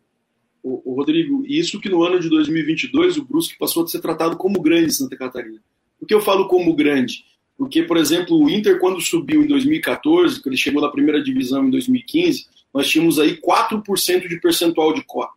O, 0.64 0.92
o, 0.92 0.96
Rodrigo, 0.96 1.44
isso 1.48 1.80
que 1.80 1.90
no 1.90 2.04
ano 2.04 2.20
de 2.20 2.30
2022 2.30 3.18
o 3.18 3.26
Brusque 3.26 3.58
passou 3.58 3.84
a 3.84 3.88
ser 3.88 4.00
tratado 4.00 4.38
como 4.38 4.62
grande 4.62 4.94
Santa 4.94 5.18
Catarina. 5.18 5.60
Por 6.00 6.08
que 6.08 6.14
eu 6.14 6.22
falo 6.22 6.48
como 6.48 6.76
grande? 6.76 7.26
Porque, 7.62 7.84
por 7.84 7.96
exemplo, 7.96 8.36
o 8.36 8.50
Inter, 8.50 8.80
quando 8.80 9.00
subiu 9.00 9.44
em 9.44 9.46
2014, 9.46 10.42
quando 10.42 10.48
ele 10.48 10.58
chegou 10.58 10.82
na 10.82 10.90
primeira 10.90 11.22
divisão 11.22 11.68
em 11.68 11.70
2015, 11.70 12.48
nós 12.74 12.90
tínhamos 12.90 13.20
aí 13.20 13.38
4% 13.38 14.28
de 14.28 14.40
percentual 14.40 14.92
de 14.96 15.04
cota. 15.04 15.32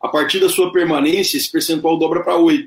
A 0.00 0.08
partir 0.08 0.40
da 0.40 0.48
sua 0.48 0.72
permanência, 0.72 1.36
esse 1.36 1.52
percentual 1.52 1.98
dobra 1.98 2.24
para 2.24 2.32
8%. 2.32 2.66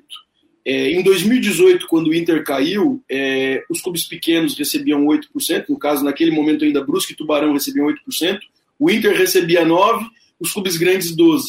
É, 0.63 0.91
em 0.91 1.01
2018, 1.01 1.87
quando 1.87 2.09
o 2.09 2.13
Inter 2.13 2.43
caiu, 2.43 3.01
é, 3.09 3.63
os 3.67 3.81
clubes 3.81 4.03
pequenos 4.03 4.55
recebiam 4.55 5.03
8%, 5.03 5.69
no 5.69 5.79
caso, 5.79 6.05
naquele 6.05 6.29
momento 6.29 6.63
ainda 6.63 6.85
Brusque 6.85 7.13
e 7.13 7.15
Tubarão 7.15 7.53
recebiam 7.53 7.87
8%, 7.87 8.37
o 8.77 8.91
Inter 8.91 9.17
recebia 9.17 9.65
9%, 9.65 10.05
os 10.39 10.53
clubes 10.53 10.77
grandes 10.77 11.15
12%. 11.15 11.41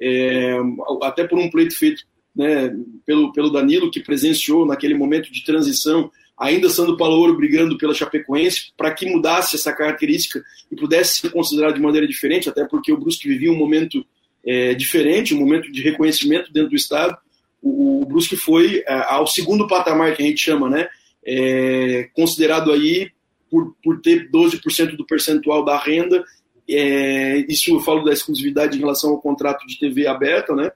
É, 0.00 0.56
até 1.02 1.24
por 1.24 1.38
um 1.38 1.50
pleito 1.50 1.76
feito 1.76 2.04
né, 2.34 2.74
pelo, 3.04 3.34
pelo 3.34 3.50
Danilo, 3.50 3.90
que 3.90 4.00
presenciou 4.00 4.64
naquele 4.64 4.94
momento 4.94 5.30
de 5.30 5.44
transição 5.44 6.10
ainda 6.38 6.68
sendo 6.68 6.96
Palouro 6.96 7.36
brigando 7.36 7.78
pela 7.78 7.94
Chapecoense, 7.94 8.72
para 8.76 8.92
que 8.92 9.06
mudasse 9.06 9.56
essa 9.56 9.72
característica 9.72 10.42
e 10.70 10.76
pudesse 10.76 11.20
ser 11.20 11.30
considerado 11.30 11.74
de 11.74 11.80
maneira 11.80 12.06
diferente, 12.06 12.48
até 12.48 12.64
porque 12.64 12.92
o 12.92 12.98
Brusque 12.98 13.28
vivia 13.28 13.52
um 13.52 13.56
momento 13.56 14.04
é, 14.44 14.74
diferente, 14.74 15.34
um 15.34 15.40
momento 15.40 15.70
de 15.70 15.82
reconhecimento 15.82 16.52
dentro 16.52 16.70
do 16.70 16.76
Estado. 16.76 17.16
O, 17.62 18.02
o 18.02 18.06
Brusque 18.06 18.36
foi 18.36 18.82
é, 18.86 18.94
ao 19.08 19.26
segundo 19.26 19.68
patamar 19.68 20.16
que 20.16 20.22
a 20.22 20.26
gente 20.26 20.42
chama, 20.42 20.68
né? 20.68 20.88
É, 21.24 22.08
considerado 22.14 22.72
aí 22.72 23.10
por, 23.48 23.76
por 23.82 24.00
ter 24.00 24.30
12% 24.30 24.96
do 24.96 25.06
percentual 25.06 25.64
da 25.64 25.78
renda. 25.78 26.24
É, 26.68 27.44
isso 27.48 27.70
eu 27.70 27.80
falo 27.80 28.02
da 28.02 28.12
exclusividade 28.12 28.76
em 28.76 28.80
relação 28.80 29.10
ao 29.10 29.20
contrato 29.20 29.66
de 29.66 29.78
TV 29.78 30.06
aberta, 30.06 30.54
né? 30.54 30.72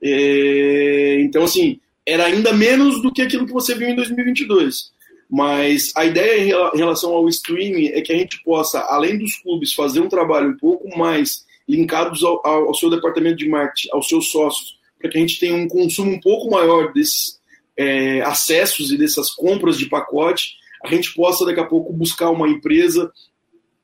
É, 0.00 1.20
então, 1.20 1.44
assim, 1.44 1.80
era 2.06 2.26
ainda 2.26 2.52
menos 2.52 3.00
do 3.00 3.12
que 3.12 3.22
aquilo 3.22 3.46
que 3.46 3.52
você 3.52 3.74
viu 3.74 3.88
em 3.88 3.96
2022. 3.96 4.92
Mas 5.30 5.92
a 5.96 6.04
ideia 6.04 6.54
em 6.74 6.76
relação 6.76 7.12
ao 7.14 7.28
streaming 7.28 7.86
é 7.86 8.02
que 8.02 8.12
a 8.12 8.16
gente 8.16 8.42
possa, 8.42 8.80
além 8.80 9.16
dos 9.16 9.36
clubes, 9.36 9.72
fazer 9.72 10.00
um 10.00 10.08
trabalho 10.08 10.50
um 10.50 10.56
pouco 10.56 10.86
mais 10.96 11.46
linkados 11.66 12.22
ao, 12.22 12.46
ao 12.46 12.74
seu 12.74 12.90
departamento 12.90 13.36
de 13.36 13.48
marketing, 13.48 13.88
aos 13.92 14.08
seus 14.08 14.30
sócios, 14.30 14.78
para 14.98 15.10
que 15.10 15.16
a 15.16 15.20
gente 15.20 15.40
tenha 15.40 15.54
um 15.54 15.68
consumo 15.68 16.12
um 16.12 16.20
pouco 16.20 16.50
maior 16.50 16.92
desses 16.92 17.40
é, 17.76 18.20
acessos 18.22 18.92
e 18.92 18.98
dessas 18.98 19.30
compras 19.30 19.78
de 19.78 19.86
pacote, 19.86 20.52
a 20.84 20.88
gente 20.88 21.14
possa 21.14 21.46
daqui 21.46 21.60
a 21.60 21.66
pouco 21.66 21.92
buscar 21.92 22.30
uma 22.30 22.48
empresa, 22.48 23.10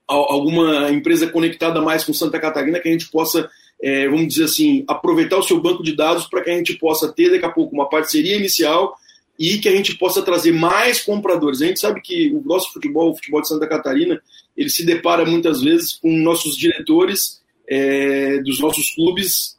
alguma 0.06 0.90
empresa 0.90 1.28
conectada 1.28 1.80
mais 1.80 2.04
com 2.04 2.12
Santa 2.12 2.38
Catarina, 2.40 2.80
que 2.80 2.88
a 2.88 2.92
gente 2.92 3.08
possa 3.10 3.48
é, 3.80 4.08
vamos 4.08 4.28
dizer 4.28 4.44
assim, 4.44 4.84
aproveitar 4.88 5.38
o 5.38 5.42
seu 5.42 5.60
banco 5.60 5.82
de 5.82 5.94
dados 5.94 6.26
para 6.26 6.42
que 6.42 6.50
a 6.50 6.56
gente 6.56 6.74
possa 6.74 7.12
ter 7.12 7.30
daqui 7.30 7.44
a 7.44 7.50
pouco 7.50 7.74
uma 7.74 7.88
parceria 7.88 8.36
inicial 8.36 8.96
e 9.38 9.58
que 9.58 9.68
a 9.68 9.72
gente 9.72 9.96
possa 9.96 10.20
trazer 10.20 10.52
mais 10.52 11.00
compradores. 11.00 11.62
A 11.62 11.66
gente 11.66 11.78
sabe 11.78 12.00
que 12.00 12.30
o 12.32 12.42
nosso 12.44 12.72
futebol, 12.72 13.10
o 13.10 13.14
futebol 13.14 13.40
de 13.40 13.48
Santa 13.48 13.68
Catarina, 13.68 14.20
ele 14.56 14.68
se 14.68 14.84
depara 14.84 15.24
muitas 15.24 15.62
vezes 15.62 15.92
com 15.92 16.10
nossos 16.10 16.56
diretores 16.56 17.40
é, 17.68 18.38
dos 18.38 18.58
nossos 18.58 18.92
clubes, 18.94 19.56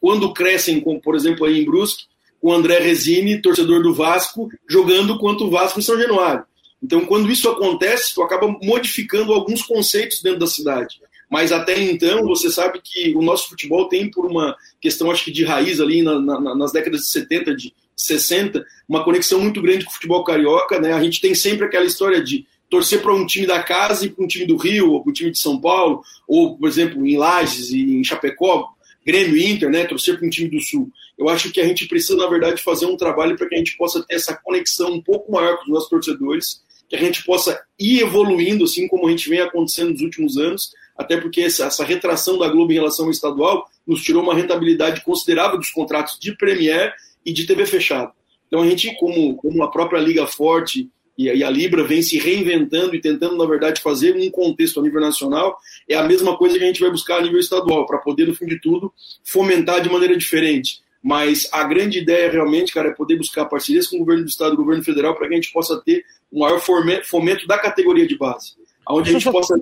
quando 0.00 0.32
crescem, 0.32 0.80
como 0.80 1.00
por 1.00 1.14
exemplo 1.14 1.44
aí 1.44 1.60
em 1.60 1.64
Brusque, 1.64 2.04
o 2.40 2.52
André 2.52 2.78
Resini, 2.78 3.42
torcedor 3.42 3.82
do 3.82 3.92
Vasco, 3.92 4.48
jogando 4.68 5.18
contra 5.18 5.44
o 5.44 5.50
Vasco 5.50 5.78
em 5.78 5.82
São 5.82 5.98
Januário. 5.98 6.44
Então, 6.82 7.04
quando 7.04 7.30
isso 7.30 7.48
acontece, 7.48 8.14
tu 8.14 8.22
acaba 8.22 8.46
modificando 8.62 9.32
alguns 9.32 9.62
conceitos 9.62 10.22
dentro 10.22 10.38
da 10.38 10.46
cidade. 10.46 11.00
Mas 11.30 11.52
até 11.52 11.78
então, 11.80 12.22
você 12.24 12.50
sabe 12.50 12.80
que 12.82 13.14
o 13.14 13.22
nosso 13.22 13.50
futebol 13.50 13.88
tem, 13.88 14.10
por 14.10 14.24
uma 14.24 14.56
questão, 14.80 15.10
acho 15.10 15.24
que 15.24 15.32
de 15.32 15.44
raiz 15.44 15.80
ali 15.80 16.02
na, 16.02 16.18
na, 16.18 16.54
nas 16.54 16.72
décadas 16.72 17.02
de 17.02 17.10
70, 17.10 17.54
de 17.54 17.74
60, 17.94 18.64
uma 18.88 19.04
conexão 19.04 19.40
muito 19.40 19.60
grande 19.60 19.84
com 19.84 19.90
o 19.90 19.94
futebol 19.94 20.24
carioca. 20.24 20.80
Né? 20.80 20.92
A 20.92 21.02
gente 21.02 21.20
tem 21.20 21.34
sempre 21.34 21.66
aquela 21.66 21.84
história 21.84 22.22
de 22.22 22.46
torcer 22.70 23.02
para 23.02 23.14
um 23.14 23.26
time 23.26 23.46
da 23.46 23.62
casa 23.62 24.06
e 24.06 24.10
para 24.10 24.24
um 24.24 24.28
time 24.28 24.46
do 24.46 24.56
Rio, 24.56 24.92
ou 24.92 25.02
para 25.02 25.10
um 25.10 25.12
time 25.12 25.30
de 25.30 25.38
São 25.38 25.60
Paulo, 25.60 26.02
ou, 26.26 26.56
por 26.56 26.68
exemplo, 26.68 27.06
em 27.06 27.16
Lages 27.16 27.70
e 27.70 27.96
em 27.96 28.04
Chapecó, 28.04 28.68
Grêmio 29.04 29.36
Inter, 29.36 29.70
né? 29.70 29.84
torcer 29.84 30.16
para 30.16 30.26
um 30.26 30.30
time 30.30 30.48
do 30.48 30.60
Sul. 30.60 30.90
Eu 31.18 31.28
acho 31.28 31.50
que 31.50 31.60
a 31.60 31.66
gente 31.66 31.88
precisa, 31.88 32.16
na 32.16 32.26
verdade, 32.26 32.62
fazer 32.62 32.86
um 32.86 32.96
trabalho 32.96 33.36
para 33.36 33.48
que 33.48 33.54
a 33.54 33.58
gente 33.58 33.76
possa 33.76 34.02
ter 34.02 34.14
essa 34.14 34.34
conexão 34.36 34.92
um 34.92 35.02
pouco 35.02 35.32
maior 35.32 35.56
com 35.56 35.64
os 35.64 35.68
nossos 35.68 35.88
torcedores, 35.88 36.62
que 36.88 36.96
a 36.96 36.98
gente 36.98 37.24
possa 37.24 37.60
ir 37.78 38.00
evoluindo, 38.00 38.64
assim 38.64 38.86
como 38.88 39.06
a 39.06 39.10
gente 39.10 39.28
vem 39.28 39.40
acontecendo 39.40 39.90
nos 39.90 40.00
últimos 40.00 40.38
anos, 40.38 40.70
até 40.98 41.16
porque 41.16 41.42
essa, 41.42 41.84
retração 41.84 42.36
da 42.36 42.48
Globo 42.48 42.72
em 42.72 42.74
relação 42.74 43.04
ao 43.04 43.12
estadual 43.12 43.66
nos 43.86 44.02
tirou 44.02 44.22
uma 44.22 44.34
rentabilidade 44.34 45.02
considerável 45.02 45.56
dos 45.56 45.70
contratos 45.70 46.18
de 46.18 46.36
Premier 46.36 46.92
e 47.24 47.32
de 47.32 47.46
TV 47.46 47.64
fechada. 47.64 48.12
Então 48.48 48.62
a 48.62 48.66
gente, 48.66 48.92
como, 48.96 49.36
como 49.36 49.62
a 49.62 49.70
própria 49.70 50.00
Liga 50.00 50.26
Forte 50.26 50.90
e 51.16 51.42
a, 51.42 51.50
Libra 51.50 51.82
vem 51.82 52.00
se 52.00 52.16
reinventando 52.18 52.94
e 52.94 53.00
tentando, 53.00 53.36
na 53.36 53.44
verdade, 53.44 53.80
fazer 53.80 54.16
um 54.16 54.30
contexto 54.30 54.78
a 54.78 54.82
nível 54.82 55.00
nacional, 55.00 55.58
é 55.88 55.96
a 55.96 56.02
mesma 56.04 56.36
coisa 56.36 56.56
que 56.56 56.64
a 56.64 56.66
gente 56.66 56.80
vai 56.80 56.90
buscar 56.90 57.18
a 57.18 57.22
nível 57.22 57.40
estadual, 57.40 57.86
para 57.86 57.98
poder, 57.98 58.26
no 58.26 58.34
fim 58.34 58.46
de 58.46 58.60
tudo, 58.60 58.92
fomentar 59.24 59.80
de 59.80 59.90
maneira 59.90 60.16
diferente. 60.16 60.80
Mas 61.02 61.48
a 61.52 61.64
grande 61.64 61.98
ideia 61.98 62.30
realmente, 62.30 62.72
cara, 62.72 62.90
é 62.90 62.92
poder 62.92 63.16
buscar 63.16 63.46
parcerias 63.46 63.88
com 63.88 63.96
o 63.96 64.00
governo 64.00 64.22
do 64.24 64.28
estado 64.28 64.52
e 64.52 64.54
o 64.54 64.58
governo 64.58 64.82
federal 64.84 65.14
para 65.16 65.26
que 65.26 65.34
a 65.34 65.36
gente 65.36 65.52
possa 65.52 65.80
ter 65.84 66.04
um 66.32 66.40
maior 66.40 66.60
fomento 66.60 67.46
da 67.48 67.58
categoria 67.58 68.06
de 68.06 68.16
base. 68.16 68.54
Onde 68.88 69.10
a 69.10 69.12
gente 69.12 69.30
possa. 69.30 69.58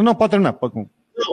Não, 0.00 0.04
não, 0.04 0.14
pode 0.14 0.30
terminar. 0.30 0.54
Pode... 0.54 0.86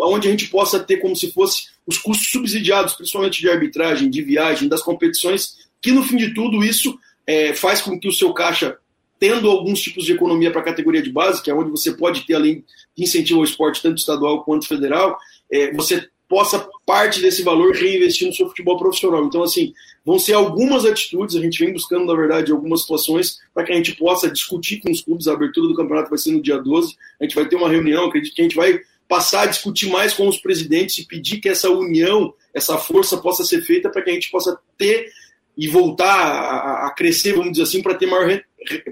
Onde 0.03 0.27
a 0.27 0.31
gente 0.31 0.49
possa 0.49 0.79
ter 0.79 0.97
como 0.97 1.15
se 1.15 1.31
fosse 1.31 1.67
os 1.85 1.97
custos 1.97 2.29
subsidiados, 2.29 2.93
principalmente 2.93 3.39
de 3.39 3.49
arbitragem, 3.49 4.09
de 4.09 4.21
viagem, 4.21 4.67
das 4.67 4.81
competições, 4.81 5.55
que 5.81 5.91
no 5.91 6.03
fim 6.03 6.17
de 6.17 6.33
tudo 6.33 6.63
isso 6.63 6.99
é, 7.25 7.53
faz 7.53 7.81
com 7.81 7.97
que 7.97 8.07
o 8.07 8.11
seu 8.11 8.33
caixa, 8.33 8.77
tendo 9.17 9.49
alguns 9.49 9.79
tipos 9.79 10.03
de 10.03 10.11
economia 10.11 10.51
para 10.51 10.59
a 10.59 10.65
categoria 10.65 11.01
de 11.01 11.11
base, 11.11 11.41
que 11.41 11.49
é 11.49 11.53
onde 11.53 11.71
você 11.71 11.93
pode 11.93 12.27
ter, 12.27 12.35
além 12.35 12.65
de 12.95 13.03
incentivo 13.03 13.39
ao 13.39 13.45
esporte, 13.45 13.81
tanto 13.81 13.99
estadual 13.99 14.43
quanto 14.43 14.67
federal, 14.67 15.17
é, 15.49 15.71
você 15.71 16.09
possa 16.27 16.67
parte 16.85 17.21
desse 17.21 17.41
valor 17.41 17.73
reinvestir 17.73 18.27
no 18.27 18.33
seu 18.33 18.47
futebol 18.47 18.77
profissional. 18.77 19.23
Então, 19.25 19.43
assim, 19.43 19.73
vão 20.05 20.19
ser 20.19 20.33
algumas 20.33 20.85
atitudes, 20.85 21.35
a 21.35 21.41
gente 21.41 21.63
vem 21.63 21.73
buscando, 21.73 22.05
na 22.05 22.13
verdade, 22.13 22.51
algumas 22.51 22.81
situações 22.81 23.39
para 23.53 23.63
que 23.63 23.71
a 23.71 23.75
gente 23.75 23.95
possa 23.95 24.29
discutir 24.29 24.79
com 24.79 24.91
os 24.91 25.01
clubes, 25.01 25.27
a 25.27 25.33
abertura 25.33 25.67
do 25.67 25.75
campeonato 25.75 26.09
vai 26.09 26.17
ser 26.17 26.31
no 26.31 26.41
dia 26.41 26.57
12, 26.57 26.95
a 27.19 27.23
gente 27.23 27.35
vai 27.35 27.47
ter 27.47 27.55
uma 27.55 27.69
reunião, 27.69 28.05
acredito 28.05 28.35
que 28.35 28.41
a 28.41 28.45
gente 28.45 28.55
vai 28.55 28.79
passar 29.07 29.43
a 29.43 29.45
discutir 29.45 29.89
mais 29.89 30.13
com 30.13 30.27
os 30.27 30.37
presidentes 30.37 30.97
e 30.97 31.07
pedir 31.07 31.39
que 31.39 31.47
essa 31.47 31.69
união, 31.69 32.33
essa 32.53 32.77
força 32.77 33.17
possa 33.17 33.45
ser 33.45 33.61
feita 33.61 33.89
para 33.89 34.01
que 34.01 34.09
a 34.09 34.13
gente 34.13 34.29
possa 34.29 34.59
ter 34.77 35.09
e 35.57 35.67
voltar 35.67 36.13
a, 36.13 36.87
a 36.87 36.91
crescer, 36.91 37.33
vamos 37.33 37.51
dizer 37.51 37.63
assim, 37.63 37.81
para 37.81 37.95
ter 37.95 38.05
maior, 38.05 38.41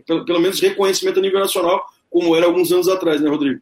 pelo, 0.08 0.26
pelo 0.26 0.40
menos, 0.40 0.60
reconhecimento 0.60 1.20
a 1.20 1.22
nível 1.22 1.40
nacional, 1.40 1.86
como 2.10 2.36
era 2.36 2.46
alguns 2.46 2.72
anos 2.72 2.88
atrás, 2.88 3.22
né, 3.22 3.30
Rodrigo? 3.30 3.60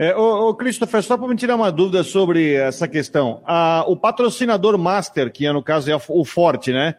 É, 0.00 0.16
ô, 0.16 0.48
ô 0.48 0.54
Christopher, 0.54 1.02
só 1.02 1.14
para 1.18 1.28
me 1.28 1.36
tirar 1.36 1.56
uma 1.56 1.70
dúvida 1.70 2.02
sobre 2.02 2.54
essa 2.54 2.88
questão. 2.88 3.42
Ah, 3.46 3.84
o 3.86 3.94
patrocinador 3.94 4.78
master, 4.78 5.30
que 5.30 5.44
é, 5.44 5.52
no 5.52 5.62
caso 5.62 5.90
é 5.90 5.94
o 6.08 6.24
Forte, 6.24 6.72
né? 6.72 6.94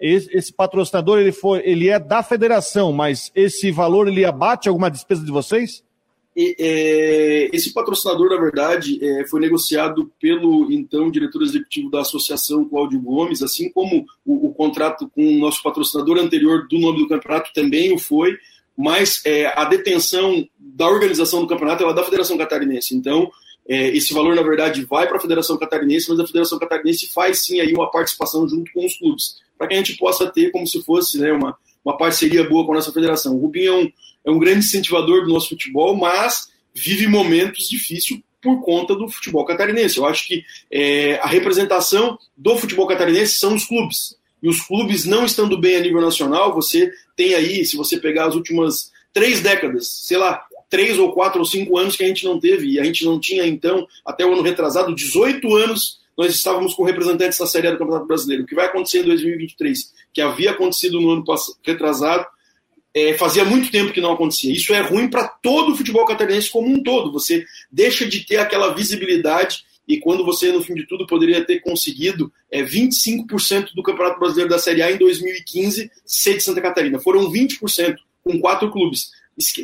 Esse, 0.00 0.28
esse, 0.32 0.52
patrocinador 0.52 1.18
ele, 1.18 1.32
foi, 1.32 1.62
ele 1.64 1.88
é 1.88 1.98
da 1.98 2.22
federação, 2.22 2.92
mas 2.92 3.32
esse 3.34 3.72
valor 3.72 4.06
ele 4.06 4.24
abate 4.24 4.68
alguma 4.68 4.88
despesa 4.88 5.24
de 5.24 5.32
vocês? 5.32 5.82
E, 6.36 6.54
é, 6.56 7.50
esse 7.52 7.72
patrocinador, 7.72 8.30
na 8.30 8.40
verdade, 8.40 9.04
é, 9.04 9.26
foi 9.26 9.40
negociado 9.40 10.12
pelo 10.20 10.70
então 10.70 11.10
diretor 11.10 11.42
executivo 11.42 11.90
da 11.90 12.02
associação, 12.02 12.68
Cláudio 12.68 13.00
Gomes, 13.00 13.42
assim 13.42 13.68
como 13.72 14.06
o, 14.24 14.46
o, 14.46 14.54
contrato 14.54 15.10
com 15.12 15.26
o 15.26 15.40
nosso 15.40 15.60
patrocinador 15.60 16.18
anterior 16.18 16.68
do 16.68 16.78
nome 16.78 16.98
do 16.98 17.08
campeonato 17.08 17.50
também 17.52 17.92
o 17.92 17.98
foi 17.98 18.36
mas 18.76 19.20
é, 19.24 19.46
a 19.58 19.64
detenção 19.64 20.46
da 20.58 20.88
organização 20.88 21.40
do 21.40 21.46
campeonato 21.46 21.84
é 21.84 21.94
da 21.94 22.04
Federação 22.04 22.36
Catarinense. 22.36 22.94
Então, 22.94 23.30
é, 23.68 23.88
esse 23.88 24.12
valor, 24.12 24.34
na 24.34 24.42
verdade, 24.42 24.84
vai 24.84 25.06
para 25.06 25.16
a 25.16 25.20
Federação 25.20 25.56
Catarinense, 25.56 26.08
mas 26.08 26.20
a 26.20 26.26
Federação 26.26 26.58
Catarinense 26.58 27.08
faz 27.08 27.44
sim 27.44 27.60
aí 27.60 27.72
uma 27.72 27.90
participação 27.90 28.48
junto 28.48 28.70
com 28.72 28.84
os 28.84 28.96
clubes, 28.98 29.36
para 29.56 29.68
que 29.68 29.74
a 29.74 29.76
gente 29.76 29.96
possa 29.96 30.26
ter 30.30 30.50
como 30.50 30.66
se 30.66 30.82
fosse 30.82 31.18
né, 31.18 31.32
uma, 31.32 31.56
uma 31.84 31.96
parceria 31.96 32.48
boa 32.48 32.66
com 32.66 32.72
a 32.72 32.76
nossa 32.76 32.92
federação. 32.92 33.36
O 33.36 33.40
Rubinho 33.40 33.72
é 33.72 33.76
um, 33.76 33.92
é 34.26 34.30
um 34.30 34.38
grande 34.38 34.60
incentivador 34.60 35.24
do 35.24 35.32
nosso 35.32 35.50
futebol, 35.50 35.96
mas 35.96 36.48
vive 36.74 37.06
momentos 37.06 37.68
difíceis 37.68 38.20
por 38.42 38.62
conta 38.62 38.94
do 38.94 39.08
futebol 39.08 39.44
catarinense. 39.44 39.96
Eu 39.96 40.04
acho 40.04 40.26
que 40.26 40.44
é, 40.70 41.18
a 41.20 41.26
representação 41.26 42.18
do 42.36 42.58
futebol 42.58 42.86
catarinense 42.86 43.38
são 43.38 43.54
os 43.54 43.64
clubes 43.64 44.16
e 44.44 44.48
os 44.48 44.60
clubes 44.60 45.06
não 45.06 45.24
estando 45.24 45.58
bem 45.58 45.76
a 45.76 45.80
nível 45.80 46.02
nacional, 46.02 46.54
você 46.54 46.92
tem 47.16 47.34
aí, 47.34 47.64
se 47.64 47.78
você 47.78 47.96
pegar 47.96 48.26
as 48.26 48.34
últimas 48.34 48.92
três 49.10 49.40
décadas, 49.40 49.88
sei 49.88 50.18
lá, 50.18 50.44
três 50.68 50.98
ou 50.98 51.12
quatro 51.12 51.40
ou 51.40 51.46
cinco 51.46 51.78
anos 51.78 51.96
que 51.96 52.04
a 52.04 52.06
gente 52.06 52.26
não 52.26 52.38
teve, 52.38 52.66
e 52.66 52.78
a 52.78 52.84
gente 52.84 53.06
não 53.06 53.18
tinha, 53.18 53.46
então, 53.46 53.88
até 54.04 54.22
o 54.22 54.34
ano 54.34 54.42
retrasado, 54.42 54.94
18 54.94 55.56
anos, 55.56 55.98
nós 56.14 56.34
estávamos 56.34 56.74
com 56.74 56.84
representantes 56.84 57.38
da 57.38 57.46
Série 57.46 57.68
A 57.68 57.70
do 57.70 57.78
Campeonato 57.78 58.06
Brasileiro. 58.06 58.42
O 58.42 58.46
que 58.46 58.54
vai 58.54 58.66
acontecer 58.66 58.98
em 58.98 59.04
2023, 59.04 59.94
que 60.12 60.20
havia 60.20 60.50
acontecido 60.50 61.00
no 61.00 61.10
ano 61.10 61.24
retrasado, 61.64 62.26
é, 62.92 63.14
fazia 63.14 63.46
muito 63.46 63.70
tempo 63.70 63.94
que 63.94 64.00
não 64.00 64.12
acontecia. 64.12 64.52
Isso 64.52 64.74
é 64.74 64.82
ruim 64.82 65.08
para 65.08 65.26
todo 65.26 65.72
o 65.72 65.76
futebol 65.76 66.04
catarinense 66.04 66.50
como 66.50 66.68
um 66.68 66.82
todo. 66.82 67.10
Você 67.12 67.46
deixa 67.72 68.04
de 68.04 68.26
ter 68.26 68.36
aquela 68.36 68.74
visibilidade 68.74 69.64
e 69.86 69.98
quando 69.98 70.24
você, 70.24 70.50
no 70.50 70.62
fim 70.62 70.74
de 70.74 70.86
tudo, 70.86 71.06
poderia 71.06 71.44
ter 71.44 71.60
conseguido 71.60 72.32
é, 72.50 72.62
25% 72.62 73.74
do 73.74 73.82
Campeonato 73.82 74.18
Brasileiro 74.18 74.50
da 74.50 74.58
Série 74.58 74.82
A 74.82 74.90
em 74.90 74.96
2015 74.96 75.90
ser 76.04 76.36
de 76.36 76.42
Santa 76.42 76.60
Catarina. 76.60 76.98
Foram 76.98 77.30
20% 77.30 77.96
com 78.22 78.40
quatro 78.40 78.70
clubes. 78.70 79.10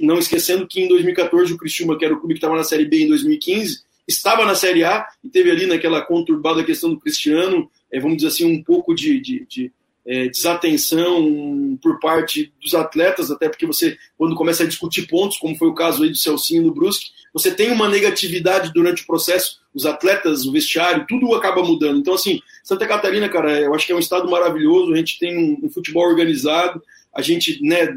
Não 0.03 0.19
esquecendo 0.19 0.67
que 0.67 0.81
em 0.81 0.89
2014 0.89 1.53
o 1.53 1.57
Criciúma, 1.57 1.97
que 1.97 2.05
era 2.05 2.13
o 2.13 2.19
clube 2.19 2.35
que 2.35 2.39
estava 2.39 2.57
na 2.57 2.65
Série 2.65 2.85
B 2.85 3.05
em 3.05 3.09
2015, 3.09 3.83
estava 4.07 4.45
na 4.45 4.55
Série 4.55 4.85
A 4.85 5.07
e 5.25 5.29
teve 5.29 5.51
ali 5.51 5.67
naquela 5.67 6.03
conturbada 6.03 6.65
questão 6.65 6.91
do 6.91 7.01
Cristiano, 7.01 7.71
é, 7.91 7.99
vamos 7.99 8.17
dizer 8.17 8.29
assim, 8.29 8.45
um 8.45 8.63
pouco 8.63 8.95
de, 8.95 9.21
de, 9.21 9.47
de 9.47 9.73
é, 10.07 10.29
desatenção 10.29 11.79
por 11.81 11.99
parte 11.99 12.53
dos 12.61 12.75
atletas, 12.75 13.31
até 13.31 13.49
porque 13.49 13.67
você, 13.67 13.97
quando 14.19 14.35
começa 14.35 14.65
a 14.65 14.67
discutir 14.67 15.07
pontos, 15.07 15.39
como 15.39 15.57
foi 15.57 15.69
o 15.69 15.75
caso 15.75 16.03
aí 16.03 16.11
do 16.11 16.17
Celcinho 16.17 16.65
no 16.65 16.75
Brusque, 16.75 17.11
você 17.33 17.51
tem 17.51 17.71
uma 17.71 17.89
negatividade 17.89 18.73
durante 18.73 19.03
o 19.03 19.07
processo, 19.07 19.61
os 19.75 19.87
atletas, 19.87 20.45
o 20.45 20.53
vestiário, 20.53 21.07
tudo 21.09 21.35
acaba 21.35 21.63
mudando. 21.63 21.99
Então, 21.99 22.15
assim, 22.15 22.41
Santa 22.65 22.87
Catarina, 22.87 23.29
cara, 23.29 23.61
eu 23.61 23.75
acho 23.75 23.87
que 23.87 23.93
é 23.93 23.97
um 23.97 24.01
estado 24.01 24.29
maravilhoso, 24.31 24.93
a 24.93 24.97
gente 24.97 25.19
tem 25.19 25.37
um, 25.37 25.67
um 25.67 25.71
futebol 25.71 26.05
organizado, 26.05 26.83
a 27.15 27.23
gente, 27.23 27.63
né, 27.63 27.97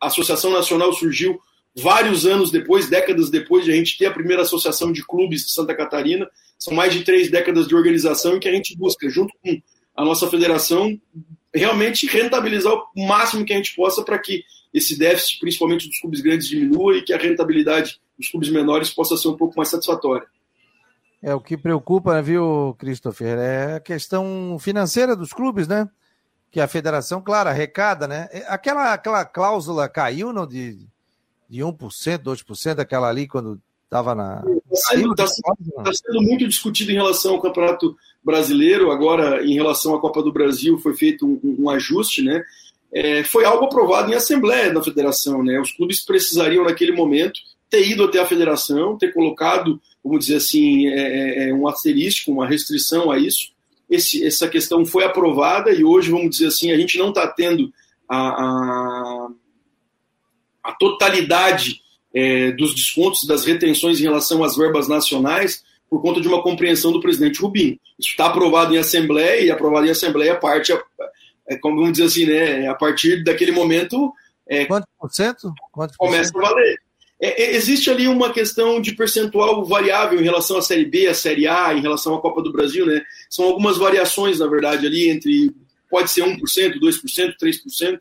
a 0.00 0.06
Associação 0.06 0.50
Nacional 0.52 0.92
surgiu 0.92 1.40
vários 1.74 2.26
anos 2.26 2.50
depois, 2.50 2.88
décadas 2.88 3.30
depois 3.30 3.64
de 3.64 3.72
a 3.72 3.74
gente 3.74 3.98
ter 3.98 4.06
a 4.06 4.12
primeira 4.12 4.42
associação 4.42 4.92
de 4.92 5.04
clubes 5.06 5.44
de 5.44 5.52
Santa 5.52 5.74
Catarina, 5.74 6.28
são 6.58 6.74
mais 6.74 6.92
de 6.92 7.04
três 7.04 7.30
décadas 7.30 7.68
de 7.68 7.74
organização 7.74 8.36
e 8.36 8.40
que 8.40 8.48
a 8.48 8.52
gente 8.52 8.76
busca, 8.76 9.08
junto 9.10 9.34
com 9.42 9.60
a 9.94 10.04
nossa 10.04 10.28
federação, 10.28 10.98
realmente 11.54 12.06
rentabilizar 12.06 12.72
o 12.72 13.06
máximo 13.06 13.44
que 13.44 13.52
a 13.52 13.56
gente 13.56 13.74
possa 13.74 14.02
para 14.02 14.18
que 14.18 14.44
esse 14.72 14.98
déficit, 14.98 15.38
principalmente 15.38 15.88
dos 15.88 15.98
clubes 16.00 16.20
grandes, 16.20 16.48
diminua 16.48 16.96
e 16.96 17.02
que 17.02 17.12
a 17.12 17.18
rentabilidade 17.18 17.98
dos 18.18 18.30
clubes 18.30 18.50
menores 18.50 18.90
possa 18.90 19.16
ser 19.16 19.28
um 19.28 19.36
pouco 19.36 19.56
mais 19.56 19.68
satisfatória. 19.68 20.26
É 21.22 21.34
o 21.34 21.40
que 21.40 21.56
preocupa, 21.56 22.20
viu, 22.22 22.74
Christopher? 22.78 23.38
É 23.38 23.74
a 23.76 23.80
questão 23.80 24.56
financeira 24.60 25.16
dos 25.16 25.32
clubes, 25.32 25.66
né? 25.66 25.88
Que 26.50 26.60
a 26.60 26.68
federação, 26.68 27.20
claro, 27.20 27.48
arrecada, 27.48 28.06
né? 28.06 28.28
É, 28.30 28.44
aquela, 28.48 28.92
aquela 28.92 29.24
cláusula 29.24 29.88
caiu 29.88 30.32
não, 30.32 30.46
de, 30.46 30.86
de 31.48 31.60
1%, 31.60 32.18
2%, 32.18 32.78
aquela 32.78 33.08
ali 33.08 33.26
quando 33.26 33.60
estava 33.84 34.14
na. 34.14 34.44
Está 34.72 34.94
sendo, 34.94 35.14
tá 35.14 35.24
tá 35.24 35.92
sendo, 35.92 36.22
muito 36.22 36.46
discutido 36.46 36.92
em 36.92 36.96
relação 36.96 37.34
ao 37.34 37.42
Campeonato 37.42 37.96
Brasileiro, 38.22 38.90
agora 38.90 39.44
em 39.44 39.54
relação 39.54 39.94
à 39.94 40.00
Copa 40.00 40.22
do 40.22 40.32
Brasil 40.32 40.78
foi 40.78 40.94
feito 40.94 41.26
um, 41.26 41.64
um 41.64 41.70
ajuste, 41.70 42.22
né? 42.22 42.42
É, 42.92 43.24
foi 43.24 43.44
algo 43.44 43.64
aprovado 43.64 44.12
em 44.12 44.14
assembleia 44.14 44.72
da 44.72 44.82
federação, 44.82 45.42
né? 45.42 45.60
Os 45.60 45.72
clubes 45.72 46.04
precisariam 46.04 46.64
naquele 46.64 46.92
momento 46.92 47.40
ter 47.68 47.86
ido 47.86 48.04
até 48.04 48.20
a 48.20 48.26
federação, 48.26 48.96
ter 48.96 49.12
colocado 49.12 49.80
vamos 50.06 50.26
dizer 50.26 50.36
assim, 50.36 50.86
é, 50.86 51.46
é, 51.46 51.48
é 51.48 51.54
um 51.54 51.66
asterisco, 51.66 52.30
uma 52.30 52.46
restrição 52.46 53.10
a 53.10 53.18
isso. 53.18 53.52
Esse, 53.90 54.24
essa 54.24 54.48
questão 54.48 54.84
foi 54.84 55.04
aprovada 55.04 55.72
e 55.72 55.84
hoje, 55.84 56.10
vamos 56.10 56.30
dizer 56.30 56.46
assim, 56.46 56.70
a 56.70 56.76
gente 56.76 56.96
não 56.98 57.10
está 57.10 57.26
tendo 57.26 57.72
a, 58.08 58.18
a, 58.18 59.28
a 60.62 60.72
totalidade 60.72 61.80
é, 62.14 62.52
dos 62.52 62.74
descontos, 62.74 63.26
das 63.26 63.44
retenções 63.44 64.00
em 64.00 64.04
relação 64.04 64.42
às 64.42 64.56
verbas 64.56 64.88
nacionais, 64.88 65.64
por 65.88 66.00
conta 66.02 66.20
de 66.20 66.26
uma 66.26 66.42
compreensão 66.42 66.90
do 66.90 67.00
presidente 67.00 67.40
Rubim. 67.40 67.78
Isso 67.98 68.10
está 68.10 68.26
aprovado 68.26 68.74
em 68.74 68.78
Assembleia, 68.78 69.42
e 69.42 69.50
aprovado 69.50 69.86
em 69.86 69.90
Assembleia, 69.90 70.32
a 70.32 70.36
parte, 70.36 70.72
é, 71.48 71.56
como 71.58 71.76
vamos 71.76 71.92
dizer 71.92 72.04
assim, 72.04 72.26
né, 72.26 72.68
a 72.68 72.74
partir 72.74 73.22
daquele 73.22 73.52
momento. 73.52 74.12
É, 74.48 74.64
Quanto 74.66 74.86
por 74.98 75.12
cento? 75.12 75.52
Quanto 75.70 75.92
por 75.96 76.06
começa 76.06 76.30
cento? 76.32 76.38
a 76.38 76.48
valer. 76.48 76.85
É, 77.20 77.42
é, 77.42 77.56
existe 77.56 77.90
ali 77.90 78.06
uma 78.06 78.32
questão 78.32 78.80
de 78.80 78.94
percentual 78.94 79.64
variável 79.64 80.20
em 80.20 80.24
relação 80.24 80.58
à 80.58 80.62
Série 80.62 80.84
B, 80.84 81.06
à 81.06 81.14
Série 81.14 81.48
A, 81.48 81.72
em 81.72 81.80
relação 81.80 82.14
à 82.14 82.20
Copa 82.20 82.42
do 82.42 82.52
Brasil, 82.52 82.84
né? 82.84 83.02
São 83.30 83.46
algumas 83.46 83.78
variações, 83.78 84.38
na 84.38 84.46
verdade, 84.46 84.86
ali 84.86 85.08
entre. 85.08 85.50
Pode 85.88 86.10
ser 86.10 86.22
1%, 86.22 86.38
2%, 86.78 87.34
3%. 87.40 87.98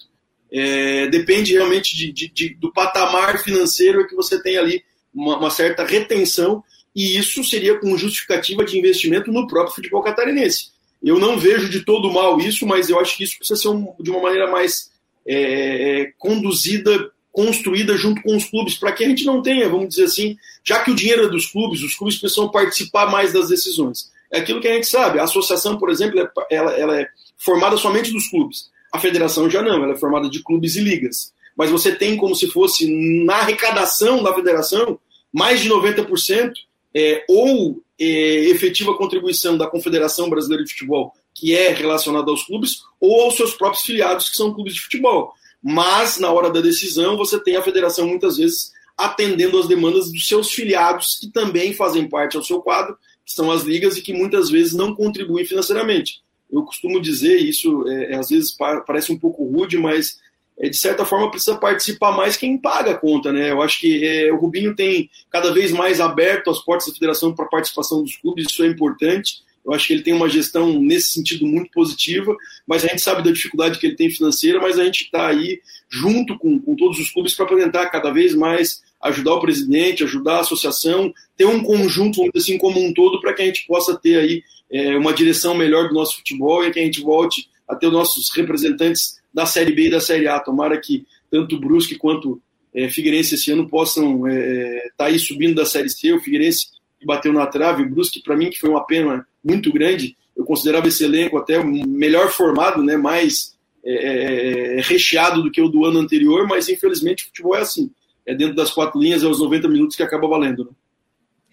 É, 0.52 1.08
depende 1.08 1.54
realmente 1.54 1.96
de, 1.96 2.12
de, 2.12 2.30
de, 2.30 2.50
do 2.56 2.72
patamar 2.72 3.44
financeiro 3.44 4.08
que 4.08 4.16
você 4.16 4.42
tem 4.42 4.58
ali 4.58 4.84
uma, 5.14 5.38
uma, 5.38 5.50
certa 5.50 5.86
retenção, 5.86 6.64
e 6.96 7.18
isso 7.18 7.44
seria 7.44 7.80
com 7.80 7.98
justificativa 7.98 8.64
de 8.64 8.78
investimento 8.78 9.32
no 9.32 9.48
próprio 9.48 9.76
futebol 9.76 10.02
catarinense. 10.02 10.72
Eu 11.02 11.20
não 11.20 11.38
vejo 11.38 11.70
de 11.70 11.82
todo 11.82 12.12
mal 12.12 12.40
isso, 12.40 12.66
mas 12.66 12.90
eu 12.90 13.00
acho 13.00 13.16
que 13.18 13.24
isso 13.24 13.38
precisa 13.38 13.60
ser 13.60 13.70
um, 13.70 13.94
de 14.00 14.10
uma 14.10 14.22
maneira 14.22 14.50
mais 14.50 14.92
é, 15.26 16.02
é 16.02 16.12
conduzida 16.18 17.12
construída 17.36 17.98
junto 17.98 18.22
com 18.22 18.36
os 18.36 18.46
clubes, 18.46 18.76
para 18.76 18.94
que 18.94 19.04
a 19.04 19.10
gente 19.10 19.26
não 19.26 19.42
tenha, 19.42 19.68
vamos 19.68 19.90
dizer 19.90 20.06
assim, 20.06 20.38
já 20.64 20.82
que 20.82 20.90
o 20.90 20.96
dinheiro 20.96 21.26
é 21.26 21.28
dos 21.28 21.48
clubes, 21.48 21.84
os 21.84 21.94
clubes 21.94 22.18
precisam 22.18 22.48
participar 22.48 23.12
mais 23.12 23.34
das 23.34 23.50
decisões. 23.50 24.10
É 24.32 24.40
aquilo 24.40 24.62
que 24.62 24.70
a 24.70 24.74
gente 24.74 24.88
sabe. 24.88 25.20
A 25.20 25.24
associação, 25.24 25.78
por 25.78 25.90
exemplo, 25.90 26.18
é, 26.18 26.30
ela, 26.50 26.72
ela 26.72 27.02
é 27.02 27.08
formada 27.38 27.76
somente 27.76 28.12
dos 28.14 28.30
clubes. 28.30 28.70
A 28.92 29.00
federação 29.00 29.50
já 29.50 29.62
não, 29.62 29.84
ela 29.84 29.94
é 29.94 29.98
formada 29.98 30.30
de 30.30 30.42
clubes 30.42 30.78
e 30.78 30.80
ligas. 30.80 31.34
Mas 31.58 31.70
você 31.70 31.94
tem 31.94 32.16
como 32.16 32.34
se 32.34 32.48
fosse 32.48 32.90
na 33.26 33.36
arrecadação 33.36 34.24
da 34.24 34.34
federação 34.34 34.98
mais 35.32 35.60
de 35.60 35.70
90% 35.70 36.54
é, 36.94 37.26
ou 37.28 37.82
é, 38.00 38.06
efetiva 38.50 38.96
contribuição 38.96 39.58
da 39.58 39.68
Confederação 39.68 40.30
Brasileira 40.30 40.64
de 40.64 40.72
Futebol, 40.72 41.14
que 41.34 41.54
é 41.54 41.74
relacionada 41.74 42.32
aos 42.32 42.46
clubes, 42.46 42.84
ou 43.00 43.24
aos 43.24 43.36
seus 43.36 43.54
próprios 43.54 43.84
filiados, 43.84 44.30
que 44.30 44.38
são 44.38 44.54
clubes 44.54 44.74
de 44.74 44.82
futebol 44.82 45.34
mas 45.68 46.20
na 46.20 46.32
hora 46.32 46.52
da 46.52 46.62
decisão 46.62 47.18
você 47.18 47.40
tem 47.40 47.56
a 47.56 47.62
federação 47.64 48.08
muitas 48.08 48.38
vezes 48.38 48.72
atendendo 48.96 49.58
às 49.58 49.68
demandas 49.68 50.12
dos 50.12 50.28
seus 50.28 50.52
filiados 50.52 51.18
que 51.20 51.32
também 51.32 51.74
fazem 51.74 52.08
parte 52.08 52.38
ao 52.38 52.44
seu 52.44 52.62
quadro, 52.62 52.96
que 53.26 53.34
são 53.34 53.52
as 53.52 53.64
ligas 53.64 53.98
e 53.98 54.02
que 54.04 54.14
muitas 54.14 54.52
vezes 54.52 54.74
não 54.74 54.94
contribuem 54.94 55.44
financeiramente. 55.44 56.22
Eu 56.52 56.62
costumo 56.62 57.02
dizer 57.02 57.38
isso, 57.38 57.84
é, 57.88 58.14
é 58.14 58.16
às 58.16 58.30
vezes 58.30 58.56
parece 58.86 59.12
um 59.12 59.18
pouco 59.18 59.44
rude, 59.44 59.76
mas 59.76 60.20
é, 60.60 60.70
de 60.70 60.78
certa 60.78 61.04
forma 61.04 61.32
precisa 61.32 61.58
participar 61.58 62.12
mais 62.12 62.38
quem 62.38 62.60
paga 62.60 62.92
a 62.92 62.98
conta, 62.98 63.34
né? 63.34 63.50
Eu 63.52 63.60
acho 63.64 63.80
que 63.80 64.06
é, 64.06 64.32
o 64.32 64.38
Rubinho 64.38 64.76
tem 64.76 65.10
cada 65.32 65.52
vez 65.52 65.72
mais 65.72 66.00
aberto 66.00 66.52
as 66.52 66.60
portas 66.60 66.90
da 66.90 66.94
federação 66.94 67.34
para 67.34 67.46
a 67.46 67.50
participação 67.50 68.04
dos 68.04 68.16
clubes, 68.18 68.46
isso 68.52 68.64
é 68.64 68.68
importante. 68.68 69.44
Eu 69.66 69.74
acho 69.74 69.88
que 69.88 69.94
ele 69.94 70.04
tem 70.04 70.14
uma 70.14 70.30
gestão 70.30 70.80
nesse 70.80 71.10
sentido 71.10 71.46
muito 71.48 71.72
positiva, 71.72 72.36
mas 72.68 72.86
a 72.86 72.88
gente 72.88 73.02
sabe 73.02 73.24
da 73.24 73.32
dificuldade 73.32 73.80
que 73.80 73.88
ele 73.88 73.96
tem 73.96 74.10
financeira, 74.12 74.62
mas 74.62 74.78
a 74.78 74.84
gente 74.84 75.06
está 75.06 75.28
aí 75.28 75.60
junto 75.90 76.38
com, 76.38 76.60
com 76.60 76.76
todos 76.76 77.00
os 77.00 77.10
clubes 77.10 77.34
para 77.34 77.48
tentar 77.48 77.88
cada 77.88 78.12
vez 78.12 78.36
mais 78.36 78.84
ajudar 79.02 79.34
o 79.34 79.42
presidente, 79.42 80.04
ajudar 80.04 80.38
a 80.38 80.40
associação, 80.42 81.12
ter 81.36 81.46
um 81.46 81.64
conjunto, 81.64 82.30
assim, 82.36 82.58
como 82.58 82.80
um 82.80 82.94
todo, 82.94 83.20
para 83.20 83.34
que 83.34 83.42
a 83.42 83.46
gente 83.46 83.66
possa 83.66 83.98
ter 83.98 84.18
aí 84.18 84.44
é, 84.72 84.96
uma 84.98 85.14
direção 85.14 85.56
melhor 85.56 85.88
do 85.88 85.96
nosso 85.96 86.18
futebol 86.18 86.64
e 86.64 86.72
que 86.72 86.80
a 86.80 86.84
gente 86.84 87.02
volte 87.02 87.50
a 87.68 87.76
ter 87.76 87.88
os 87.88 87.94
nossos 87.94 88.30
representantes 88.36 89.20
da 89.34 89.46
Série 89.46 89.74
B 89.74 89.88
e 89.88 89.92
da 89.92 90.00
Série 90.00 90.28
A. 90.28 90.40
Tomara 90.40 90.80
que 90.80 91.06
tanto 91.32 91.60
Brusque 91.60 91.96
quanto 91.96 92.42
é, 92.74 92.90
Figueirense 92.90 93.36
esse 93.36 93.52
ano 93.52 93.68
possam 93.68 94.28
estar 94.28 94.40
é, 94.40 94.90
tá 94.98 95.06
aí 95.06 95.18
subindo 95.18 95.56
da 95.56 95.66
Série 95.66 95.90
C. 95.90 96.14
O 96.14 96.20
Figueirense 96.20 96.68
bateu 97.06 97.32
na 97.32 97.46
trave, 97.46 97.84
o 97.84 97.90
Brusque, 97.90 98.22
para 98.22 98.36
mim, 98.36 98.50
que 98.50 98.60
foi 98.60 98.70
uma 98.70 98.86
pena 98.86 99.26
muito 99.46 99.72
grande. 99.72 100.18
Eu 100.36 100.44
considerava 100.44 100.88
esse 100.88 101.04
elenco 101.04 101.38
até 101.38 101.64
melhor 101.64 102.30
formado, 102.30 102.84
né, 102.84 102.98
mais 102.98 103.56
é, 103.84 103.94
é, 103.94 104.78
é, 104.78 104.82
recheado 104.82 105.44
do 105.44 105.52
que 105.52 105.62
o 105.62 105.70
do 105.70 105.86
ano 105.86 106.00
anterior, 106.00 106.48
mas 106.48 106.68
infelizmente 106.68 107.24
o 107.24 107.28
futebol 107.28 107.56
é 107.56 107.62
assim. 107.62 107.92
É 108.26 108.34
dentro 108.34 108.56
das 108.56 108.72
quatro 108.72 109.00
linhas, 109.00 109.24
é 109.24 109.28
os 109.28 109.40
90 109.40 109.68
minutos 109.68 109.96
que 109.96 110.02
acaba 110.02 110.28
valendo. 110.28 110.66
Né? 110.66 110.72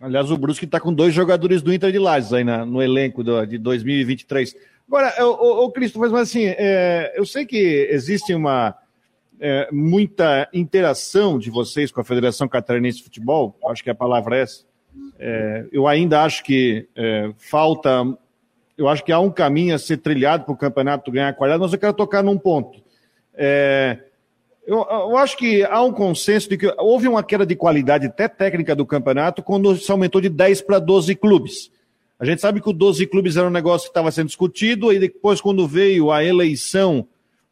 Aliás, 0.00 0.30
o 0.30 0.36
Brusque 0.38 0.64
está 0.64 0.80
com 0.80 0.92
dois 0.92 1.14
jogadores 1.14 1.60
do 1.60 1.72
Inter 1.72 1.92
de 1.92 1.98
Lages 1.98 2.32
aí 2.32 2.42
na, 2.42 2.64
no 2.64 2.82
elenco 2.82 3.22
do, 3.22 3.44
de 3.44 3.58
2023. 3.58 4.56
Agora, 4.88 5.14
o, 5.24 5.64
o, 5.64 5.70
Cristo, 5.70 5.98
mas 5.98 6.12
assim, 6.14 6.44
é, 6.44 7.12
eu 7.14 7.24
sei 7.24 7.46
que 7.46 7.88
existe 7.90 8.34
uma 8.34 8.74
é, 9.38 9.68
muita 9.70 10.48
interação 10.52 11.38
de 11.38 11.50
vocês 11.50 11.92
com 11.92 12.00
a 12.00 12.04
Federação 12.04 12.48
Catarinense 12.48 12.98
de 12.98 13.04
Futebol, 13.04 13.56
acho 13.66 13.84
que 13.84 13.90
a 13.90 13.94
palavra 13.94 14.38
é 14.38 14.40
essa. 14.40 14.64
É, 15.18 15.66
eu 15.72 15.86
ainda 15.86 16.22
acho 16.22 16.42
que 16.42 16.88
é, 16.96 17.30
falta. 17.36 18.04
Eu 18.76 18.88
acho 18.88 19.04
que 19.04 19.12
há 19.12 19.20
um 19.20 19.30
caminho 19.30 19.74
a 19.74 19.78
ser 19.78 19.98
trilhado 19.98 20.44
para 20.44 20.54
o 20.54 20.56
campeonato 20.56 21.10
ganhar 21.10 21.32
qualidade, 21.34 21.62
mas 21.62 21.72
eu 21.72 21.78
quero 21.78 21.92
tocar 21.92 22.22
num 22.22 22.38
ponto. 22.38 22.82
É, 23.34 23.98
eu, 24.66 24.78
eu, 24.78 25.16
acho 25.16 25.36
que 25.36 25.64
há 25.64 25.82
um 25.82 25.92
consenso 25.92 26.48
de 26.48 26.56
que 26.56 26.72
houve 26.78 27.08
uma 27.08 27.22
queda 27.22 27.44
de 27.44 27.56
qualidade 27.56 28.06
até 28.06 28.28
técnica 28.28 28.74
do 28.74 28.86
campeonato 28.86 29.42
quando 29.42 29.76
se 29.76 29.90
aumentou 29.90 30.20
de 30.20 30.28
10 30.28 30.62
para 30.62 30.78
12 30.78 31.14
clubes. 31.16 31.70
A 32.18 32.24
gente 32.24 32.40
sabe 32.40 32.60
que 32.60 32.70
o 32.70 32.72
12 32.72 33.04
clubes 33.08 33.36
era 33.36 33.48
um 33.48 33.50
negócio 33.50 33.86
que 33.86 33.90
estava 33.90 34.10
sendo 34.12 34.28
discutido, 34.28 34.92
e 34.92 34.98
depois, 35.00 35.40
quando 35.40 35.66
veio 35.66 36.12
a 36.12 36.22
eleição 36.24 37.04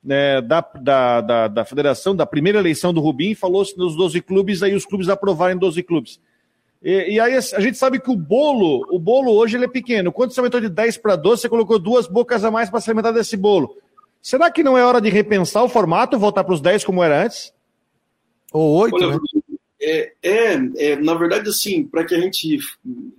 né, 0.03 0.41
da, 0.41 0.61
da, 0.61 1.21
da, 1.21 1.49
da, 1.49 1.65
federação, 1.65 2.15
da 2.15 2.25
primeira 2.25 2.61
eleição 2.61 2.95
do 2.95 3.01
Rubim, 3.01 3.35
falou-se 3.35 3.77
nos 3.77 3.97
12 3.97 4.21
clubes, 4.21 4.63
aí 4.63 4.73
os 4.73 4.87
clubes 4.87 5.09
aprovarem 5.09 5.57
12 5.57 5.83
clubes. 5.83 6.21
E, 6.83 7.15
e, 7.15 7.21
aí 7.21 7.35
a 7.35 7.61
gente 7.61 7.77
sabe 7.77 8.01
que 8.01 8.11
o 8.11 8.17
bolo, 8.17 8.87
o 8.91 8.99
bolo 8.99 9.33
hoje 9.33 9.57
ele 9.57 9.67
é 9.67 9.69
pequeno. 9.69 10.11
Quando 10.11 10.33
você 10.33 10.41
aumentou 10.41 10.61
de 10.61 10.69
10 10.69 10.97
para 10.97 11.15
12, 11.15 11.43
você 11.43 11.49
colocou 11.49 11.79
duas 11.79 12.07
bocas 12.07 12.43
a 12.43 12.51
mais 12.51 12.71
para 12.71 12.81
se 12.81 12.89
alimentar 12.89 13.13
desse 13.13 13.37
bolo. 13.37 13.77
Será 14.23 14.51
que 14.51 14.63
não 14.63 14.79
é 14.79 14.85
hora 14.85 15.01
de 15.01 15.11
repensar 15.11 15.63
o 15.63 15.69
formato, 15.69 16.19
voltar 16.19 16.43
para 16.43 16.55
os 16.55 16.61
10 16.61 16.85
como 16.85 17.03
era 17.03 17.25
antes? 17.25 17.53
Ou 18.53 18.77
8, 18.79 18.95
Olha, 18.95 19.07
né? 19.09 19.19
É, 19.83 20.13
é, 20.23 20.53
é, 20.77 20.97
na 20.97 21.15
verdade, 21.15 21.49
assim, 21.49 21.85
para 21.85 22.05
que 22.05 22.15
a 22.15 22.21
gente. 22.21 22.59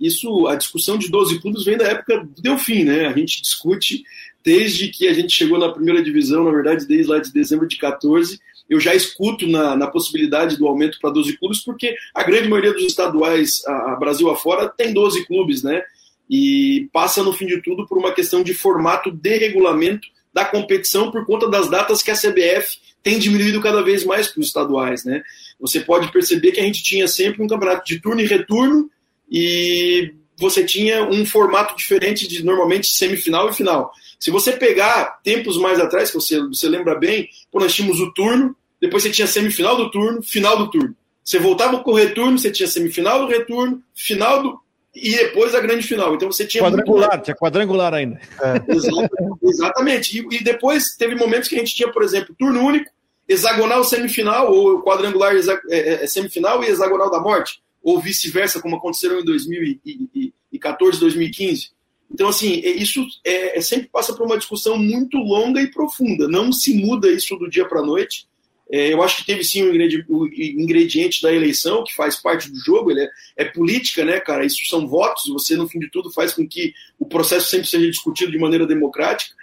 Isso, 0.00 0.46
a 0.46 0.54
discussão 0.54 0.96
de 0.96 1.10
12 1.10 1.40
clubes 1.40 1.64
vem 1.64 1.76
da 1.76 1.86
época 1.86 2.18
do 2.18 2.42
Delfim, 2.42 2.84
né? 2.84 3.06
A 3.06 3.12
gente 3.12 3.42
discute 3.42 4.04
desde 4.44 4.88
que 4.88 5.08
a 5.08 5.12
gente 5.12 5.34
chegou 5.34 5.58
na 5.58 5.72
primeira 5.72 6.02
divisão, 6.02 6.44
na 6.44 6.50
verdade, 6.50 6.86
desde 6.86 7.10
lá 7.10 7.18
de 7.18 7.32
dezembro 7.32 7.66
de 7.66 7.78
14 7.78 8.40
eu 8.68 8.80
já 8.80 8.94
escuto 8.94 9.46
na, 9.46 9.76
na 9.76 9.86
possibilidade 9.86 10.56
do 10.56 10.66
aumento 10.66 10.98
para 11.00 11.10
12 11.10 11.36
clubes, 11.38 11.60
porque 11.60 11.94
a 12.14 12.22
grande 12.22 12.48
maioria 12.48 12.72
dos 12.72 12.84
estaduais, 12.84 13.62
a, 13.66 13.92
a 13.92 13.96
Brasil 13.96 14.30
afora, 14.30 14.68
tem 14.68 14.92
12 14.92 15.26
clubes, 15.26 15.62
né? 15.62 15.82
E 16.28 16.88
passa, 16.92 17.22
no 17.22 17.32
fim 17.32 17.46
de 17.46 17.60
tudo, 17.62 17.86
por 17.86 17.98
uma 17.98 18.12
questão 18.12 18.42
de 18.42 18.54
formato 18.54 19.10
de 19.10 19.36
regulamento 19.36 20.08
da 20.32 20.44
competição 20.44 21.10
por 21.10 21.26
conta 21.26 21.48
das 21.48 21.68
datas 21.68 22.02
que 22.02 22.10
a 22.10 22.16
CBF 22.16 22.78
tem 23.02 23.18
diminuído 23.18 23.60
cada 23.60 23.82
vez 23.82 24.04
mais 24.04 24.28
para 24.28 24.40
os 24.40 24.46
estaduais, 24.46 25.04
né? 25.04 25.22
Você 25.60 25.80
pode 25.80 26.10
perceber 26.10 26.52
que 26.52 26.60
a 26.60 26.64
gente 26.64 26.82
tinha 26.82 27.06
sempre 27.06 27.42
um 27.42 27.48
campeonato 27.48 27.84
de 27.84 28.00
turno 28.00 28.20
e 28.20 28.26
retorno 28.26 28.90
e 29.30 30.14
você 30.42 30.64
tinha 30.64 31.04
um 31.04 31.24
formato 31.24 31.76
diferente 31.76 32.28
de 32.28 32.44
normalmente 32.44 32.88
semifinal 32.88 33.48
e 33.48 33.54
final. 33.54 33.92
Se 34.18 34.30
você 34.30 34.52
pegar 34.52 35.20
tempos 35.22 35.56
mais 35.56 35.80
atrás, 35.80 36.10
que 36.10 36.16
você, 36.16 36.40
você 36.40 36.68
lembra 36.68 36.94
bem, 36.94 37.28
quando 37.50 37.64
nós 37.64 37.74
tínhamos 37.74 38.00
o 38.00 38.12
turno, 38.12 38.54
depois 38.80 39.02
você 39.02 39.10
tinha 39.10 39.26
semifinal 39.26 39.76
do 39.76 39.90
turno, 39.90 40.22
final 40.22 40.58
do 40.58 40.70
turno. 40.70 40.94
Você 41.24 41.38
voltava 41.38 41.78
com 41.78 41.92
o 41.92 41.94
retorno, 41.94 42.38
você 42.38 42.50
tinha 42.50 42.66
semifinal 42.66 43.20
do 43.20 43.28
retorno, 43.28 43.80
final 43.94 44.42
do. 44.42 44.60
e 44.94 45.12
depois 45.12 45.54
a 45.54 45.60
grande 45.60 45.86
final. 45.86 46.14
Então 46.14 46.30
você 46.30 46.44
tinha. 46.44 46.64
Quadrangular, 46.64 47.10
muito... 47.10 47.24
tinha 47.24 47.36
quadrangular 47.36 47.94
ainda. 47.94 48.20
É. 48.42 48.60
Exatamente. 49.48 50.18
E, 50.18 50.36
e, 50.36 50.42
depois 50.42 50.96
teve 50.96 51.14
momentos 51.14 51.48
que 51.48 51.54
a 51.54 51.58
gente 51.58 51.74
tinha, 51.74 51.92
por 51.92 52.02
exemplo, 52.02 52.34
turno 52.36 52.60
único, 52.60 52.90
hexagonal 53.28 53.84
semifinal, 53.84 54.52
ou 54.52 54.82
quadrangular 54.82 55.34
é, 55.36 55.40
é, 55.70 56.04
é, 56.04 56.06
semifinal 56.08 56.62
e 56.64 56.68
hexagonal 56.68 57.10
da 57.10 57.20
morte, 57.20 57.62
ou 57.82 58.00
vice-versa, 58.00 58.60
como 58.60 58.76
aconteceram 58.76 59.20
em 59.20 59.24
2014, 59.24 61.00
2015. 61.00 61.70
Então, 62.12 62.28
assim, 62.28 62.60
é, 62.62 62.70
isso 62.70 63.04
é, 63.24 63.58
é, 63.58 63.60
sempre 63.60 63.88
passa 63.88 64.14
por 64.14 64.26
uma 64.26 64.36
discussão 64.36 64.76
muito 64.76 65.16
longa 65.16 65.60
e 65.60 65.70
profunda. 65.70 66.28
Não 66.28 66.52
se 66.52 66.74
muda 66.74 67.10
isso 67.10 67.36
do 67.36 67.48
dia 67.48 67.66
para 67.66 67.80
a 67.80 67.86
noite. 67.86 68.26
É, 68.70 68.92
eu 68.92 69.02
acho 69.02 69.18
que 69.18 69.26
teve 69.26 69.44
sim 69.44 69.62
o 69.62 70.26
ingrediente 70.34 71.20
da 71.20 71.32
eleição, 71.32 71.84
que 71.84 71.94
faz 71.94 72.16
parte 72.16 72.50
do 72.50 72.58
jogo, 72.58 72.90
ele 72.90 73.02
é, 73.02 73.10
é, 73.38 73.44
política, 73.44 74.04
né, 74.04 74.20
cara? 74.20 74.46
Isso 74.46 74.64
são 74.66 74.86
votos, 74.86 75.28
você, 75.28 75.56
no 75.56 75.68
fim 75.68 75.78
de 75.78 75.90
tudo, 75.90 76.12
faz 76.12 76.32
com 76.32 76.46
que 76.46 76.72
o 76.98 77.06
processo 77.06 77.50
sempre 77.50 77.68
seja 77.68 77.90
discutido 77.90 78.32
de 78.32 78.38
maneira 78.38 78.66
democrática. 78.66 79.34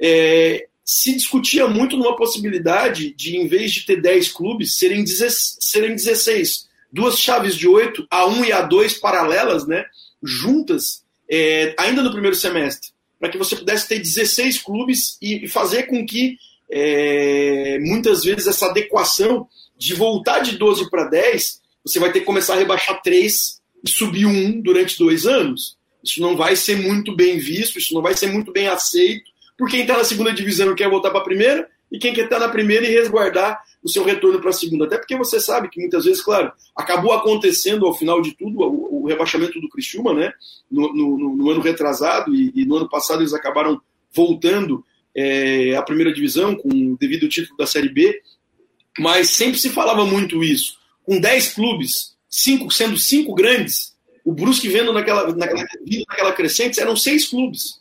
É, 0.00 0.68
se 0.84 1.12
discutia 1.14 1.66
muito 1.66 1.96
numa 1.96 2.14
possibilidade 2.14 3.12
de, 3.14 3.36
em 3.36 3.48
vez 3.48 3.72
de 3.72 3.86
ter 3.86 4.00
10 4.00 4.28
clubes, 4.28 4.76
serem, 4.76 5.04
serem 5.06 5.96
16 5.96 6.66
duas 6.96 7.18
chaves 7.18 7.54
de 7.54 7.68
oito, 7.68 8.06
a 8.10 8.26
1 8.26 8.46
e 8.46 8.52
a 8.52 8.62
2 8.62 8.94
paralelas, 8.94 9.66
né, 9.66 9.84
juntas, 10.22 11.04
é, 11.30 11.74
ainda 11.78 12.02
no 12.02 12.10
primeiro 12.10 12.34
semestre, 12.34 12.90
para 13.20 13.28
que 13.28 13.36
você 13.36 13.54
pudesse 13.54 13.86
ter 13.86 13.98
16 13.98 14.62
clubes 14.62 15.18
e, 15.20 15.46
fazer 15.46 15.84
com 15.84 16.06
que 16.06 16.38
é, 16.70 17.78
muitas 17.82 18.24
vezes 18.24 18.46
essa 18.46 18.66
adequação 18.66 19.46
de 19.76 19.92
voltar 19.92 20.40
de 20.40 20.56
12 20.56 20.88
para 20.88 21.04
10, 21.04 21.60
você 21.84 22.00
vai 22.00 22.10
ter 22.10 22.20
que 22.20 22.26
começar 22.26 22.54
a 22.54 22.58
rebaixar 22.58 23.02
3 23.02 23.60
e 23.84 23.90
subir 23.90 24.24
um 24.24 24.60
durante 24.60 24.98
dois 24.98 25.26
anos. 25.26 25.76
Isso 26.02 26.20
não 26.20 26.34
vai 26.34 26.56
ser 26.56 26.76
muito 26.76 27.14
bem 27.14 27.38
visto, 27.38 27.78
isso 27.78 27.92
não 27.92 28.00
vai 28.00 28.14
ser 28.16 28.28
muito 28.28 28.52
bem 28.52 28.68
aceito, 28.68 29.30
por 29.58 29.68
quem 29.68 29.82
está 29.82 29.98
na 29.98 30.04
segunda 30.04 30.32
divisão 30.32 30.74
quer 30.74 30.88
voltar 30.88 31.10
para 31.10 31.20
a 31.20 31.24
primeira, 31.24 31.68
e 31.90 31.98
quem 31.98 32.12
quer 32.12 32.24
estar 32.24 32.38
na 32.38 32.48
primeira 32.48 32.86
e 32.86 32.90
resguardar 32.90 33.62
o 33.82 33.88
seu 33.88 34.04
retorno 34.04 34.40
para 34.40 34.50
a 34.50 34.52
segunda. 34.52 34.84
Até 34.84 34.98
porque 34.98 35.16
você 35.16 35.38
sabe 35.40 35.68
que 35.68 35.80
muitas 35.80 36.04
vezes, 36.04 36.22
claro, 36.22 36.52
acabou 36.74 37.12
acontecendo 37.12 37.86
ao 37.86 37.94
final 37.94 38.20
de 38.20 38.36
tudo 38.36 38.60
o, 38.60 39.04
o 39.04 39.06
rebaixamento 39.06 39.60
do 39.60 39.68
Criciúma, 39.68 40.12
né? 40.12 40.32
No, 40.70 40.92
no, 40.92 41.36
no 41.36 41.50
ano 41.50 41.60
retrasado 41.60 42.34
e, 42.34 42.52
e, 42.54 42.64
no 42.64 42.76
ano 42.76 42.88
passado 42.88 43.22
eles 43.22 43.32
acabaram 43.32 43.80
voltando 44.12 44.84
é, 45.14 45.76
à 45.76 45.82
primeira 45.82 46.12
divisão 46.12 46.56
com 46.56 46.68
o 46.68 46.96
devido 46.98 47.28
título 47.28 47.56
da 47.56 47.66
Série 47.66 47.88
B. 47.88 48.20
Mas 48.98 49.30
sempre 49.30 49.58
se 49.58 49.70
falava 49.70 50.04
muito 50.04 50.42
isso. 50.42 50.78
Com 51.04 51.20
10 51.20 51.54
clubes, 51.54 52.16
cinco, 52.28 52.70
sendo 52.72 52.96
cinco 52.96 53.34
grandes, 53.34 53.94
o 54.24 54.32
Brusque 54.32 54.68
vendo 54.68 54.92
naquela, 54.92 55.32
naquela, 55.36 55.64
naquela 56.08 56.32
crescente, 56.32 56.80
eram 56.80 56.96
seis 56.96 57.28
clubes. 57.28 57.80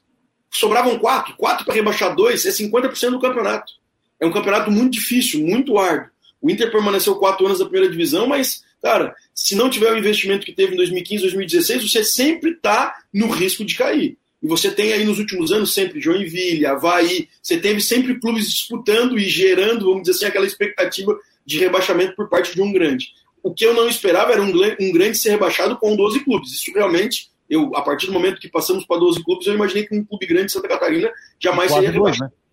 Sobravam 0.51 0.99
quatro. 0.99 1.35
Quatro 1.35 1.65
para 1.65 1.73
rebaixar 1.73 2.15
dois 2.15 2.45
é 2.45 2.51
50% 2.51 3.09
do 3.09 3.19
campeonato. 3.19 3.73
É 4.19 4.25
um 4.25 4.31
campeonato 4.31 4.71
muito 4.71 4.93
difícil, 4.93 5.41
muito 5.41 5.77
árduo. 5.77 6.09
O 6.41 6.49
Inter 6.49 6.71
permaneceu 6.71 7.15
quatro 7.15 7.45
anos 7.45 7.59
na 7.59 7.65
primeira 7.65 7.89
divisão, 7.89 8.27
mas, 8.27 8.63
cara, 8.81 9.15
se 9.33 9.55
não 9.55 9.69
tiver 9.69 9.91
o 9.91 9.97
investimento 9.97 10.45
que 10.45 10.53
teve 10.53 10.73
em 10.73 10.77
2015, 10.77 11.23
2016, 11.23 11.91
você 11.91 12.03
sempre 12.03 12.51
está 12.51 12.95
no 13.13 13.27
risco 13.27 13.65
de 13.65 13.75
cair. 13.75 14.17
E 14.43 14.47
você 14.47 14.69
tem 14.69 14.93
aí 14.93 15.03
nos 15.03 15.17
últimos 15.17 15.51
anos 15.51 15.73
sempre 15.73 15.99
Joinville, 15.99 16.67
Havaí, 16.67 17.27
você 17.41 17.57
teve 17.57 17.81
sempre 17.81 18.19
clubes 18.19 18.47
disputando 18.47 19.17
e 19.17 19.27
gerando, 19.27 19.85
vamos 19.85 20.03
dizer 20.03 20.11
assim, 20.11 20.25
aquela 20.25 20.45
expectativa 20.45 21.17
de 21.43 21.57
rebaixamento 21.57 22.15
por 22.15 22.29
parte 22.29 22.53
de 22.53 22.61
um 22.61 22.71
grande. 22.71 23.07
O 23.41 23.53
que 23.53 23.65
eu 23.65 23.73
não 23.73 23.87
esperava 23.87 24.33
era 24.33 24.41
um, 24.43 24.51
um 24.79 24.91
grande 24.91 25.17
ser 25.17 25.31
rebaixado 25.31 25.77
com 25.77 25.95
12 25.95 26.23
clubes. 26.23 26.51
Isso 26.51 26.71
realmente, 26.73 27.29
eu, 27.49 27.75
a 27.75 27.81
partir 27.81 28.05
do 28.05 28.13
momento 28.13 28.39
que 28.39 28.47
passamos 28.47 28.85
para 28.85 28.99
12 28.99 29.23
clubes, 29.23 29.47
eu 29.47 29.55
imaginei 29.55 29.85
que 29.85 29.95
um 29.95 30.05
clube 30.05 30.27
grande 30.27 30.47
de 30.47 30.51
Santa 30.51 30.67
Catarina 30.67 31.11
jamais 31.39 31.71
seria 31.71 31.89
rebaixado. 31.89 32.29
Dois, 32.29 32.31
né? 32.31 32.44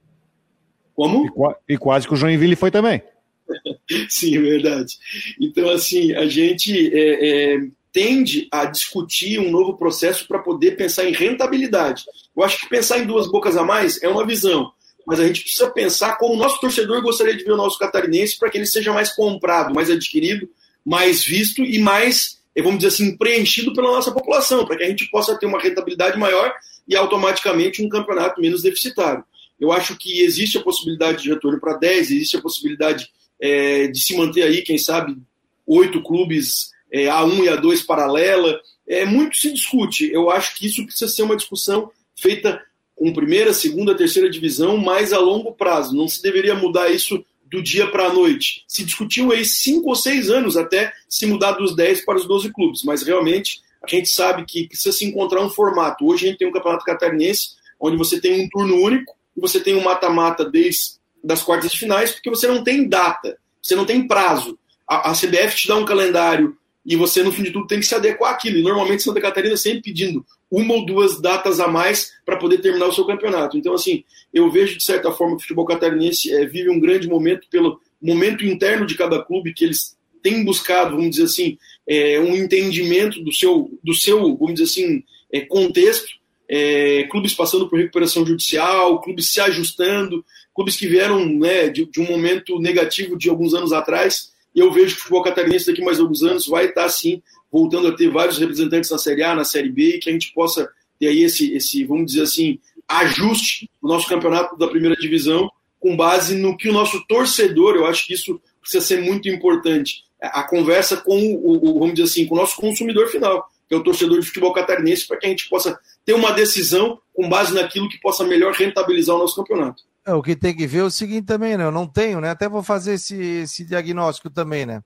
Como? 0.94 1.56
E, 1.68 1.74
e 1.74 1.78
quase 1.78 2.06
que 2.06 2.14
o 2.14 2.16
Joinville 2.16 2.56
foi 2.56 2.70
também. 2.70 3.02
Sim, 4.08 4.40
verdade. 4.40 4.94
Então, 5.40 5.68
assim, 5.70 6.12
a 6.14 6.26
gente 6.26 6.90
é, 6.94 7.54
é, 7.54 7.60
tende 7.92 8.48
a 8.50 8.64
discutir 8.64 9.38
um 9.38 9.50
novo 9.50 9.76
processo 9.76 10.26
para 10.26 10.38
poder 10.38 10.76
pensar 10.76 11.04
em 11.04 11.12
rentabilidade. 11.12 12.04
Eu 12.36 12.42
acho 12.42 12.60
que 12.60 12.68
pensar 12.68 12.98
em 12.98 13.06
duas 13.06 13.30
bocas 13.30 13.56
a 13.56 13.64
mais 13.64 14.02
é 14.02 14.08
uma 14.08 14.26
visão, 14.26 14.72
mas 15.06 15.20
a 15.20 15.26
gente 15.26 15.42
precisa 15.42 15.70
pensar 15.70 16.16
como 16.16 16.34
o 16.34 16.38
nosso 16.38 16.60
torcedor 16.60 17.02
gostaria 17.02 17.36
de 17.36 17.44
ver 17.44 17.52
o 17.52 17.56
nosso 17.56 17.78
catarinense 17.78 18.38
para 18.38 18.48
que 18.48 18.58
ele 18.58 18.66
seja 18.66 18.92
mais 18.92 19.12
comprado, 19.12 19.74
mais 19.74 19.90
adquirido, 19.90 20.48
mais 20.84 21.24
visto 21.24 21.62
e 21.62 21.78
mais, 21.78 22.40
é, 22.54 22.62
vamos 22.62 22.78
dizer 22.78 22.88
assim, 22.88 23.16
preenchido 23.16 23.72
pela 23.74 23.90
nossa 23.90 24.10
população, 24.10 24.64
para 24.64 24.76
que 24.76 24.84
a 24.84 24.88
gente 24.88 25.10
possa 25.10 25.38
ter 25.38 25.46
uma 25.46 25.60
rentabilidade 25.60 26.18
maior 26.18 26.52
e 26.88 26.96
automaticamente 26.96 27.84
um 27.84 27.88
campeonato 27.88 28.40
menos 28.40 28.62
deficitário. 28.62 29.24
Eu 29.62 29.70
acho 29.70 29.96
que 29.96 30.22
existe 30.22 30.58
a 30.58 30.60
possibilidade 30.60 31.22
de 31.22 31.30
retorno 31.30 31.60
para 31.60 31.76
10, 31.76 32.10
existe 32.10 32.36
a 32.36 32.40
possibilidade 32.40 33.08
é, 33.40 33.86
de 33.86 34.02
se 34.02 34.16
manter 34.16 34.42
aí, 34.42 34.60
quem 34.62 34.76
sabe, 34.76 35.16
oito 35.64 36.02
clubes 36.02 36.72
é, 36.90 37.04
A1 37.04 37.44
e 37.44 37.46
A2 37.46 37.86
paralela. 37.86 38.60
É, 38.88 39.04
muito 39.04 39.36
se 39.36 39.52
discute. 39.52 40.10
Eu 40.12 40.30
acho 40.30 40.56
que 40.56 40.66
isso 40.66 40.84
precisa 40.84 41.06
ser 41.06 41.22
uma 41.22 41.36
discussão 41.36 41.92
feita 42.16 42.60
com 42.96 43.12
primeira, 43.12 43.54
segunda, 43.54 43.96
terceira 43.96 44.28
divisão, 44.28 44.76
mais 44.78 45.12
a 45.12 45.20
longo 45.20 45.52
prazo. 45.52 45.94
Não 45.94 46.08
se 46.08 46.20
deveria 46.20 46.56
mudar 46.56 46.90
isso 46.90 47.24
do 47.44 47.62
dia 47.62 47.86
para 47.86 48.06
a 48.06 48.12
noite. 48.12 48.64
Se 48.66 48.84
discutiu 48.84 49.30
aí 49.30 49.44
cinco 49.44 49.90
ou 49.90 49.94
seis 49.94 50.28
anos 50.28 50.56
até 50.56 50.92
se 51.08 51.24
mudar 51.24 51.52
dos 51.52 51.76
10 51.76 52.04
para 52.04 52.18
os 52.18 52.26
12 52.26 52.52
clubes, 52.52 52.82
mas 52.82 53.04
realmente 53.04 53.60
a 53.80 53.88
gente 53.88 54.08
sabe 54.08 54.44
que 54.44 54.66
precisa 54.66 54.90
se 54.90 55.04
encontrar 55.04 55.40
um 55.40 55.50
formato. 55.50 56.04
Hoje 56.04 56.26
a 56.26 56.28
gente 56.30 56.38
tem 56.38 56.48
um 56.48 56.52
campeonato 56.52 56.84
catarinense 56.84 57.50
onde 57.78 57.96
você 57.96 58.20
tem 58.20 58.44
um 58.44 58.48
turno 58.48 58.74
único, 58.76 59.14
você 59.36 59.60
tem 59.60 59.74
um 59.74 59.82
mata-mata 59.82 60.44
desde 60.44 61.00
das 61.22 61.42
quartas 61.42 61.70
de 61.70 61.78
finais, 61.78 62.12
porque 62.12 62.30
você 62.30 62.48
não 62.48 62.64
tem 62.64 62.88
data, 62.88 63.38
você 63.60 63.76
não 63.76 63.84
tem 63.84 64.06
prazo. 64.06 64.58
A, 64.88 65.10
a, 65.10 65.12
CBF 65.12 65.56
te 65.56 65.68
dá 65.68 65.76
um 65.76 65.84
calendário 65.84 66.56
e 66.84 66.96
você, 66.96 67.22
no 67.22 67.30
fim 67.30 67.44
de 67.44 67.52
tudo, 67.52 67.66
tem 67.66 67.78
que 67.78 67.86
se 67.86 67.94
adequar 67.94 68.32
àquilo. 68.32 68.58
E 68.58 68.62
normalmente 68.62 69.04
Santa 69.04 69.20
Catarina 69.20 69.56
sempre 69.56 69.82
pedindo 69.82 70.26
uma 70.50 70.74
ou 70.74 70.84
duas 70.84 71.20
datas 71.20 71.60
a 71.60 71.68
mais 71.68 72.12
para 72.26 72.36
poder 72.36 72.58
terminar 72.58 72.86
o 72.86 72.92
seu 72.92 73.06
campeonato. 73.06 73.56
Então, 73.56 73.72
assim, 73.72 74.04
eu 74.34 74.50
vejo 74.50 74.76
de 74.76 74.84
certa 74.84 75.12
forma 75.12 75.36
que 75.36 75.38
o 75.38 75.42
futebol 75.42 75.64
catarinense 75.64 76.32
é, 76.32 76.44
vive 76.44 76.68
um 76.68 76.80
grande 76.80 77.08
momento 77.08 77.46
pelo 77.48 77.80
momento 78.00 78.44
interno 78.44 78.84
de 78.84 78.96
cada 78.96 79.22
clube 79.22 79.54
que 79.54 79.64
eles 79.64 79.96
têm 80.22 80.44
buscado, 80.44 80.96
vamos 80.96 81.10
dizer 81.10 81.24
assim, 81.24 81.58
é, 81.86 82.20
um 82.20 82.36
entendimento 82.36 83.22
do 83.22 83.32
seu, 83.32 83.70
do 83.82 83.94
seu, 83.94 84.36
vamos 84.36 84.54
dizer 84.54 84.64
assim, 84.64 85.04
é, 85.32 85.40
contexto 85.42 86.21
é, 86.48 87.04
clubes 87.04 87.34
passando 87.34 87.68
por 87.68 87.78
recuperação 87.78 88.26
judicial, 88.26 89.00
clubes 89.00 89.30
se 89.30 89.40
ajustando, 89.40 90.24
clubes 90.54 90.76
que 90.76 90.86
vieram 90.86 91.24
né, 91.24 91.68
de, 91.68 91.86
de, 91.86 92.00
um 92.00 92.06
momento 92.06 92.58
negativo 92.58 93.16
de 93.16 93.28
alguns 93.28 93.54
anos 93.54 93.72
atrás. 93.72 94.32
E 94.54 94.60
eu 94.60 94.70
vejo 94.70 94.94
que 94.94 95.00
o 95.00 95.02
futebol 95.02 95.22
catarinense 95.22 95.66
daqui 95.66 95.82
mais 95.82 95.98
alguns 95.98 96.22
anos 96.22 96.46
vai 96.46 96.66
estar, 96.66 96.88
sim, 96.88 97.22
voltando 97.50 97.88
a 97.88 97.96
ter 97.96 98.10
vários 98.10 98.38
representantes 98.38 98.90
na 98.90 98.98
Série 98.98 99.22
A, 99.22 99.34
na 99.34 99.44
Série 99.44 99.70
B, 99.70 99.96
e 99.96 99.98
que 99.98 100.10
a 100.10 100.12
gente 100.12 100.32
possa 100.34 100.68
ter 100.98 101.08
aí 101.08 101.22
esse, 101.22 101.54
esse 101.54 101.84
vamos 101.84 102.06
dizer 102.06 102.22
assim, 102.22 102.58
ajuste 102.86 103.70
no 103.82 103.88
nosso 103.88 104.08
campeonato 104.08 104.56
da 104.56 104.68
primeira 104.68 104.96
divisão, 104.96 105.50
com 105.80 105.96
base 105.96 106.34
no 106.34 106.56
que 106.56 106.68
o 106.68 106.72
nosso 106.72 107.04
torcedor, 107.06 107.74
eu 107.74 107.86
acho 107.86 108.06
que 108.06 108.14
isso 108.14 108.40
precisa 108.60 108.84
ser 108.84 109.00
muito 109.00 109.28
importante, 109.28 110.04
a 110.20 110.44
conversa 110.44 110.96
com 110.96 111.18
o, 111.18 111.76
o 111.76 111.78
vamos 111.80 111.94
dizer 111.94 112.04
assim, 112.04 112.26
com 112.26 112.34
o 112.34 112.38
nosso 112.38 112.56
consumidor 112.56 113.08
final 113.08 113.50
que 113.72 113.74
é 113.74 113.78
o 113.78 113.82
torcedor 113.82 114.20
de 114.20 114.26
futebol 114.26 114.52
catarinense, 114.52 115.06
para 115.06 115.16
que 115.16 115.24
a 115.24 115.30
gente 115.30 115.48
possa 115.48 115.80
ter 116.04 116.14
uma 116.14 116.32
decisão 116.32 117.00
com 117.14 117.28
base 117.28 117.54
naquilo 117.54 117.88
que 117.88 118.00
possa 118.00 118.24
melhor 118.24 118.52
rentabilizar 118.52 119.16
o 119.16 119.18
nosso 119.18 119.36
campeonato. 119.36 119.84
É, 120.04 120.12
o 120.12 120.22
que 120.22 120.34
tem 120.34 120.54
que 120.54 120.66
ver 120.66 120.80
é 120.80 120.84
o 120.84 120.90
seguinte 120.90 121.26
também, 121.26 121.56
né? 121.56 121.64
Eu 121.64 121.70
não 121.70 121.86
tenho, 121.86 122.20
né? 122.20 122.30
Até 122.30 122.48
vou 122.48 122.62
fazer 122.62 122.94
esse, 122.94 123.14
esse 123.14 123.64
diagnóstico 123.64 124.28
também, 124.28 124.66
né? 124.66 124.82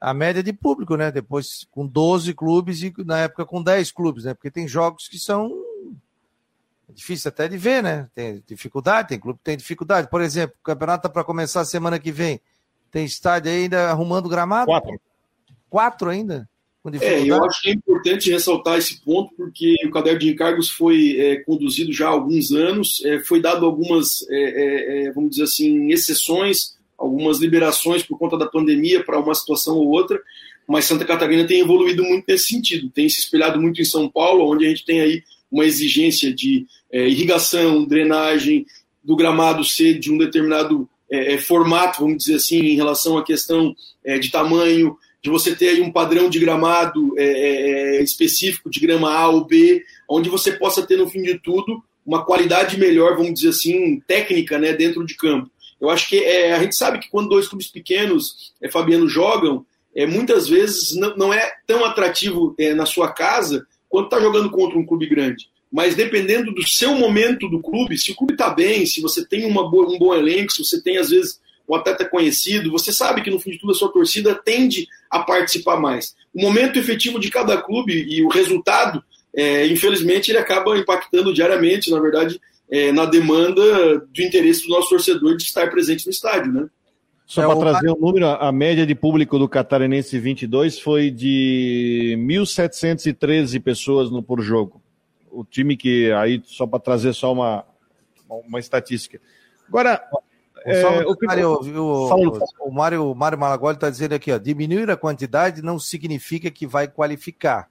A 0.00 0.12
média 0.12 0.42
de 0.42 0.52
público, 0.52 0.94
né? 0.96 1.10
Depois 1.10 1.66
com 1.70 1.86
12 1.86 2.34
clubes 2.34 2.82
e 2.82 2.92
na 2.98 3.20
época 3.20 3.46
com 3.46 3.62
10 3.62 3.90
clubes, 3.92 4.24
né? 4.24 4.34
Porque 4.34 4.50
tem 4.50 4.68
jogos 4.68 5.08
que 5.08 5.18
são 5.18 5.50
difícil 6.90 7.28
até 7.30 7.48
de 7.48 7.56
ver, 7.56 7.82
né? 7.82 8.08
Tem 8.14 8.42
dificuldade, 8.46 9.08
tem 9.08 9.18
clube 9.18 9.38
que 9.38 9.44
tem 9.44 9.56
dificuldade. 9.56 10.08
Por 10.10 10.20
exemplo, 10.20 10.56
o 10.60 10.64
campeonato 10.64 11.02
tá 11.02 11.08
para 11.08 11.24
começar 11.24 11.64
semana 11.64 11.98
que 11.98 12.12
vem. 12.12 12.40
Tem 12.90 13.04
estádio 13.04 13.50
ainda 13.50 13.90
arrumando 13.90 14.28
gramado? 14.28 14.66
Quatro. 14.66 15.00
Quatro 15.70 16.10
ainda? 16.10 16.48
É, 17.00 17.22
eu 17.24 17.44
acho 17.44 17.62
que 17.62 17.70
é 17.70 17.72
importante 17.72 18.30
ressaltar 18.30 18.78
esse 18.78 19.00
ponto, 19.00 19.34
porque 19.36 19.74
o 19.84 19.90
caderno 19.90 20.18
de 20.18 20.30
encargos 20.30 20.70
foi 20.70 21.18
é, 21.18 21.36
conduzido 21.36 21.92
já 21.92 22.06
há 22.06 22.10
alguns 22.10 22.52
anos, 22.52 23.02
é, 23.04 23.18
foi 23.20 23.40
dado 23.40 23.66
algumas, 23.66 24.26
é, 24.30 24.36
é, 24.36 25.06
é 25.06 25.12
vamos 25.12 25.30
dizer 25.30 25.44
assim, 25.44 25.90
exceções, 25.90 26.76
algumas 26.96 27.38
liberações 27.38 28.02
por 28.02 28.18
conta 28.18 28.36
da 28.36 28.46
pandemia 28.46 29.02
para 29.04 29.18
uma 29.18 29.34
situação 29.34 29.76
ou 29.76 29.88
outra, 29.88 30.20
mas 30.66 30.84
Santa 30.84 31.04
Catarina 31.04 31.46
tem 31.46 31.60
evoluído 31.60 32.02
muito 32.02 32.24
nesse 32.28 32.46
sentido, 32.46 32.90
tem 32.90 33.08
se 33.08 33.20
espelhado 33.20 33.60
muito 33.60 33.80
em 33.80 33.84
São 33.84 34.08
Paulo, 34.08 34.50
onde 34.50 34.66
a 34.66 34.68
gente 34.68 34.84
tem 34.84 35.00
aí 35.00 35.22
uma 35.50 35.64
exigência 35.64 36.32
de 36.32 36.66
irrigação, 36.92 37.84
drenagem, 37.84 38.66
do 39.02 39.16
gramado 39.16 39.64
ser 39.64 39.98
de 39.98 40.12
um 40.12 40.18
determinado 40.18 40.86
formato, 41.46 42.00
vamos 42.00 42.18
dizer 42.18 42.34
assim, 42.34 42.58
em 42.58 42.76
relação 42.76 43.16
à 43.16 43.24
questão 43.24 43.74
de 44.20 44.30
tamanho, 44.30 44.94
de 45.22 45.30
você 45.30 45.54
ter 45.54 45.70
aí 45.70 45.80
um 45.80 45.92
padrão 45.92 46.28
de 46.28 46.38
gramado 46.38 47.14
é, 47.18 47.24
é, 47.24 47.96
é, 47.96 48.02
específico 48.02 48.70
de 48.70 48.80
grama 48.80 49.12
A 49.12 49.28
ou 49.28 49.44
B, 49.44 49.84
onde 50.08 50.28
você 50.28 50.52
possa 50.52 50.86
ter, 50.86 50.96
no 50.96 51.08
fim 51.08 51.22
de 51.22 51.38
tudo, 51.38 51.82
uma 52.06 52.24
qualidade 52.24 52.78
melhor, 52.78 53.16
vamos 53.16 53.34
dizer 53.34 53.50
assim, 53.50 54.00
técnica 54.06 54.58
né, 54.58 54.72
dentro 54.72 55.04
de 55.04 55.14
campo. 55.14 55.50
Eu 55.80 55.90
acho 55.90 56.08
que 56.08 56.18
é, 56.18 56.54
a 56.54 56.62
gente 56.62 56.76
sabe 56.76 56.98
que 56.98 57.10
quando 57.10 57.28
dois 57.28 57.48
clubes 57.48 57.68
pequenos, 57.68 58.52
é, 58.62 58.70
Fabiano, 58.70 59.08
jogam, 59.08 59.64
é, 59.94 60.06
muitas 60.06 60.48
vezes 60.48 60.96
não, 60.96 61.16
não 61.16 61.34
é 61.34 61.52
tão 61.66 61.84
atrativo 61.84 62.54
é, 62.58 62.74
na 62.74 62.86
sua 62.86 63.12
casa 63.12 63.66
quanto 63.88 64.06
está 64.06 64.20
jogando 64.20 64.50
contra 64.50 64.78
um 64.78 64.86
clube 64.86 65.06
grande. 65.06 65.48
Mas 65.70 65.94
dependendo 65.94 66.52
do 66.52 66.66
seu 66.66 66.94
momento 66.94 67.48
do 67.48 67.60
clube, 67.60 67.98
se 67.98 68.12
o 68.12 68.16
clube 68.16 68.32
está 68.32 68.50
bem, 68.50 68.86
se 68.86 69.00
você 69.00 69.26
tem 69.26 69.44
uma 69.44 69.70
boa, 69.70 69.88
um 69.88 69.98
bom 69.98 70.14
elenco, 70.14 70.52
se 70.52 70.64
você 70.64 70.82
tem, 70.82 70.96
às 70.96 71.10
vezes, 71.10 71.40
o 71.68 71.76
atleta 71.76 72.02
é 72.02 72.08
conhecido, 72.08 72.70
você 72.70 72.90
sabe 72.90 73.20
que 73.20 73.30
no 73.30 73.38
fim 73.38 73.50
de 73.50 73.58
tudo 73.58 73.72
a 73.72 73.74
sua 73.74 73.92
torcida 73.92 74.34
tende 74.34 74.88
a 75.10 75.20
participar 75.20 75.78
mais. 75.78 76.16
O 76.32 76.40
momento 76.40 76.78
efetivo 76.78 77.20
de 77.20 77.30
cada 77.30 77.60
clube 77.60 77.92
e 78.08 78.24
o 78.24 78.28
resultado, 78.28 79.04
é, 79.36 79.66
infelizmente, 79.66 80.30
ele 80.30 80.38
acaba 80.38 80.76
impactando 80.78 81.32
diariamente, 81.32 81.90
na 81.90 82.00
verdade, 82.00 82.40
é, 82.70 82.90
na 82.90 83.04
demanda 83.04 83.98
do 83.98 84.22
interesse 84.22 84.66
do 84.66 84.70
nosso 84.70 84.88
torcedor 84.88 85.36
de 85.36 85.42
estar 85.42 85.70
presente 85.70 86.06
no 86.06 86.10
estádio, 86.10 86.52
né? 86.52 86.68
Só 87.26 87.42
é, 87.42 87.46
para 87.46 87.72
trazer 87.72 87.90
o... 87.90 87.96
um 87.96 88.00
número, 88.00 88.26
a 88.26 88.50
média 88.50 88.86
de 88.86 88.94
público 88.94 89.38
do 89.38 89.46
Catarinense 89.46 90.18
22 90.18 90.80
foi 90.80 91.10
de 91.10 92.16
1.713 92.18 93.62
pessoas 93.62 94.10
no, 94.10 94.22
por 94.22 94.40
jogo. 94.40 94.80
O 95.30 95.44
time 95.44 95.76
que, 95.76 96.10
aí, 96.12 96.40
só 96.46 96.66
para 96.66 96.78
trazer 96.78 97.12
só 97.12 97.30
uma, 97.30 97.66
uma 98.26 98.58
estatística. 98.58 99.20
Agora, 99.68 100.02
é, 100.70 101.06
o, 101.06 101.16
Mário, 101.22 101.52
o, 101.76 102.68
o, 102.68 102.72
Mário, 102.72 103.14
Mário 103.14 103.38
Malagoli 103.38 103.74
está 103.74 103.90
dizendo 103.90 104.14
aqui, 104.14 104.32
ó, 104.32 104.38
diminuir 104.38 104.90
a 104.90 104.96
quantidade 104.96 105.62
não 105.62 105.78
significa 105.78 106.50
que 106.50 106.66
vai 106.66 106.88
qualificar. 106.88 107.68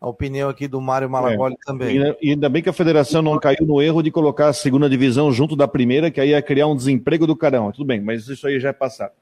A 0.00 0.08
opinião 0.08 0.50
aqui 0.50 0.66
do 0.66 0.80
Mário 0.80 1.08
Malagoli 1.08 1.54
é, 1.54 1.64
também. 1.64 2.16
E 2.20 2.30
ainda 2.30 2.48
bem 2.48 2.60
que 2.60 2.68
a 2.68 2.72
federação 2.72 3.22
não 3.22 3.38
caiu 3.38 3.64
no 3.64 3.80
erro 3.80 4.02
de 4.02 4.10
colocar 4.10 4.48
a 4.48 4.52
segunda 4.52 4.90
divisão 4.90 5.30
junto 5.30 5.54
da 5.54 5.68
primeira, 5.68 6.10
que 6.10 6.20
aí 6.20 6.30
ia 6.30 6.42
criar 6.42 6.66
um 6.66 6.74
desemprego 6.74 7.26
do 7.26 7.36
carão. 7.36 7.70
Tudo 7.70 7.86
bem, 7.86 8.00
mas 8.00 8.26
isso 8.26 8.46
aí 8.46 8.58
já 8.58 8.70
é 8.70 8.72
passado. 8.72 9.12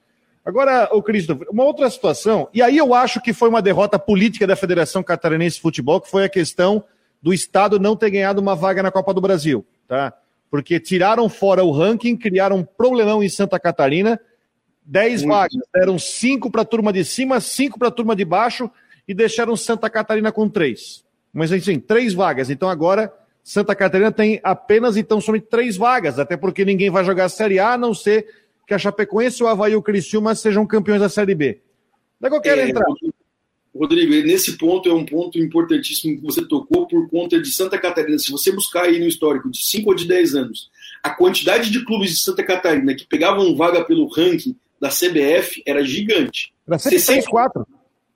Agora, 0.42 0.88
o 0.92 1.02
Christopher, 1.02 1.46
uma 1.50 1.64
outra 1.64 1.88
situação, 1.90 2.48
e 2.54 2.62
aí 2.62 2.78
eu 2.78 2.94
acho 2.94 3.20
que 3.20 3.34
foi 3.34 3.50
uma 3.50 3.60
derrota 3.60 3.98
política 3.98 4.46
da 4.46 4.56
Federação 4.56 5.02
Catarinense 5.02 5.56
de 5.56 5.62
Futebol, 5.62 6.00
que 6.00 6.10
foi 6.10 6.24
a 6.24 6.30
questão 6.30 6.82
do 7.20 7.34
Estado 7.34 7.78
não 7.78 7.94
ter 7.94 8.10
ganhado 8.10 8.40
uma 8.40 8.56
vaga 8.56 8.82
na 8.82 8.90
Copa 8.90 9.12
do 9.12 9.20
Brasil, 9.20 9.66
tá? 9.86 10.14
Porque 10.50 10.80
tiraram 10.80 11.28
fora 11.28 11.62
o 11.62 11.70
ranking, 11.70 12.16
criaram 12.16 12.56
um 12.56 12.64
problemão 12.64 13.22
em 13.22 13.28
Santa 13.28 13.58
Catarina, 13.58 14.20
10 14.84 15.22
vagas, 15.22 15.62
deram 15.72 15.98
5 15.98 16.50
para 16.50 16.62
a 16.62 16.64
turma 16.64 16.92
de 16.92 17.04
cima, 17.04 17.40
5 17.40 17.78
para 17.78 17.88
a 17.88 17.92
turma 17.92 18.16
de 18.16 18.24
baixo, 18.24 18.68
e 19.06 19.14
deixaram 19.14 19.56
Santa 19.56 19.88
Catarina 19.88 20.32
com 20.32 20.48
três. 20.48 21.04
Mas 21.32 21.52
assim, 21.52 21.78
três 21.78 22.12
vagas. 22.12 22.50
Então 22.50 22.68
agora 22.68 23.12
Santa 23.42 23.74
Catarina 23.74 24.12
tem 24.12 24.40
apenas 24.42 24.96
então 24.96 25.20
somente 25.20 25.46
três 25.46 25.76
vagas, 25.76 26.18
até 26.18 26.36
porque 26.36 26.64
ninguém 26.64 26.90
vai 26.90 27.04
jogar 27.04 27.26
a 27.26 27.28
Série 27.28 27.58
A, 27.58 27.72
a 27.72 27.78
não 27.78 27.94
ser 27.94 28.26
que 28.66 28.74
a 28.74 28.78
Chapecoense, 28.78 29.42
o 29.42 29.48
Havaí 29.48 29.72
e 29.72 29.76
o 29.76 29.82
Criciúma 29.82 30.34
sejam 30.34 30.66
campeões 30.66 31.00
da 31.00 31.08
Série 31.08 31.34
B. 31.34 31.60
Daí 32.20 32.30
eu 32.30 32.40
quero 32.40 32.60
é, 32.60 32.68
entrar. 32.68 32.84
Rodrigo, 33.80 34.12
nesse 34.26 34.58
ponto 34.58 34.90
é 34.90 34.92
um 34.92 35.06
ponto 35.06 35.38
importantíssimo 35.38 36.16
que 36.16 36.22
você 36.22 36.46
tocou 36.46 36.86
por 36.86 37.08
conta 37.08 37.40
de 37.40 37.50
Santa 37.50 37.78
Catarina. 37.78 38.18
Se 38.18 38.30
você 38.30 38.52
buscar 38.52 38.84
aí 38.84 38.98
no 38.98 39.06
histórico 39.06 39.50
de 39.50 39.58
5 39.58 39.88
ou 39.88 39.96
de 39.96 40.06
10 40.06 40.34
anos, 40.34 40.70
a 41.02 41.08
quantidade 41.08 41.70
de 41.70 41.82
clubes 41.82 42.10
de 42.10 42.20
Santa 42.20 42.42
Catarina 42.44 42.94
que 42.94 43.06
pegavam 43.06 43.56
vaga 43.56 43.82
pelo 43.82 44.06
ranking 44.06 44.54
da 44.78 44.90
CBF 44.90 45.62
era 45.66 45.82
gigante. 45.82 46.52
Era 46.68 46.78
64. 46.78 47.66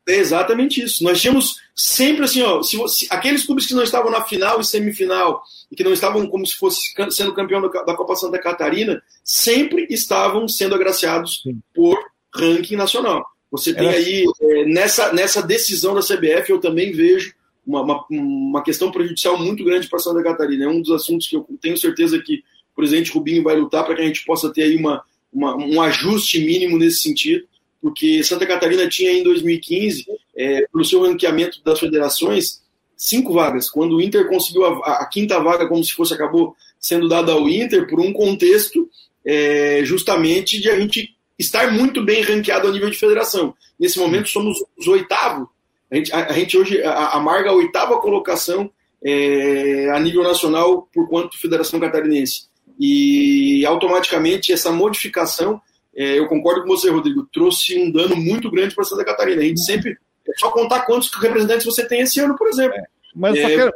É 0.06 0.16
exatamente 0.16 0.82
isso. 0.82 1.02
Nós 1.02 1.18
tínhamos 1.18 1.56
sempre 1.74 2.24
assim, 2.24 2.42
ó, 2.42 2.62
se, 2.62 2.76
aqueles 3.08 3.46
clubes 3.46 3.64
que 3.64 3.72
não 3.72 3.82
estavam 3.82 4.10
na 4.10 4.22
final 4.22 4.60
e 4.60 4.64
semifinal 4.66 5.42
e 5.72 5.74
que 5.74 5.82
não 5.82 5.94
estavam 5.94 6.26
como 6.26 6.46
se 6.46 6.56
fosse 6.56 6.78
sendo 7.10 7.32
campeão 7.32 7.62
da, 7.62 7.68
da 7.84 7.96
Copa 7.96 8.14
Santa 8.16 8.38
Catarina, 8.38 9.02
sempre 9.24 9.86
estavam 9.88 10.46
sendo 10.46 10.74
agraciados 10.74 11.40
Sim. 11.42 11.58
por 11.74 11.98
ranking 12.34 12.76
nacional. 12.76 13.24
Você 13.56 13.72
tem 13.72 13.88
aí, 13.88 14.24
é, 14.40 14.64
nessa, 14.64 15.12
nessa 15.12 15.42
decisão 15.42 15.94
da 15.94 16.00
CBF, 16.00 16.50
eu 16.50 16.60
também 16.60 16.92
vejo 16.92 17.34
uma, 17.66 17.82
uma, 17.82 18.04
uma 18.10 18.62
questão 18.62 18.90
prejudicial 18.90 19.38
muito 19.38 19.64
grande 19.64 19.88
para 19.88 19.98
Santa 19.98 20.22
Catarina. 20.22 20.64
É 20.64 20.68
um 20.68 20.80
dos 20.80 20.90
assuntos 20.90 21.26
que 21.26 21.36
eu 21.36 21.46
tenho 21.60 21.76
certeza 21.76 22.20
que 22.20 22.42
o 22.72 22.76
presidente 22.76 23.12
Rubinho 23.12 23.42
vai 23.42 23.56
lutar 23.56 23.84
para 23.84 23.94
que 23.94 24.02
a 24.02 24.06
gente 24.06 24.24
possa 24.24 24.52
ter 24.52 24.62
aí 24.64 24.76
uma, 24.76 25.02
uma, 25.32 25.56
um 25.56 25.80
ajuste 25.80 26.40
mínimo 26.40 26.78
nesse 26.78 27.00
sentido 27.00 27.46
porque 27.84 28.24
Santa 28.24 28.46
Catarina 28.46 28.88
tinha 28.88 29.12
em 29.12 29.22
2015, 29.22 30.06
é, 30.34 30.66
pelo 30.72 30.86
seu 30.86 31.02
ranqueamento 31.02 31.62
das 31.62 31.78
federações, 31.78 32.62
cinco 32.96 33.34
vagas. 33.34 33.68
Quando 33.68 33.96
o 33.96 34.00
Inter 34.00 34.26
conseguiu 34.26 34.64
a, 34.64 35.02
a 35.02 35.06
quinta 35.06 35.38
vaga, 35.38 35.68
como 35.68 35.84
se 35.84 35.92
fosse, 35.92 36.14
acabou 36.14 36.56
sendo 36.80 37.10
dada 37.10 37.32
ao 37.32 37.46
Inter, 37.46 37.86
por 37.86 38.00
um 38.00 38.10
contexto 38.10 38.88
é, 39.22 39.82
justamente 39.84 40.62
de 40.62 40.70
a 40.70 40.80
gente 40.80 41.13
estar 41.38 41.72
muito 41.72 42.04
bem 42.04 42.22
ranqueado 42.22 42.68
a 42.68 42.70
nível 42.72 42.90
de 42.90 42.98
federação. 42.98 43.54
Nesse 43.78 43.98
momento 43.98 44.28
somos 44.28 44.56
os 44.78 44.86
oitavos. 44.86 45.48
A 45.90 45.96
gente, 45.96 46.12
a, 46.12 46.26
a 46.26 46.32
gente 46.32 46.56
hoje 46.56 46.82
amarga 46.82 47.50
a 47.50 47.54
oitava 47.54 48.00
colocação 48.00 48.70
é, 49.04 49.90
a 49.90 50.00
nível 50.00 50.22
nacional 50.22 50.88
por 50.92 51.08
quanto 51.08 51.38
Federação 51.38 51.80
Catarinense. 51.80 52.48
E 52.78 53.64
automaticamente 53.66 54.52
essa 54.52 54.72
modificação 54.72 55.60
é, 55.96 56.18
eu 56.18 56.26
concordo 56.26 56.62
com 56.62 56.68
você, 56.68 56.90
Rodrigo, 56.90 57.26
trouxe 57.32 57.78
um 57.78 57.90
dano 57.90 58.16
muito 58.16 58.50
grande 58.50 58.74
para 58.74 58.84
Santa 58.84 59.04
Catarina. 59.04 59.42
A 59.42 59.44
gente 59.44 59.60
sempre. 59.60 59.96
É 60.26 60.32
só 60.38 60.50
contar 60.50 60.80
quantos 60.86 61.12
representantes 61.14 61.66
você 61.66 61.86
tem 61.86 62.00
esse 62.00 62.18
ano, 62.18 62.34
por 62.36 62.48
exemplo. 62.48 62.76
É, 62.76 62.84
mas, 63.14 63.36
é... 63.36 63.56
quero... 63.56 63.72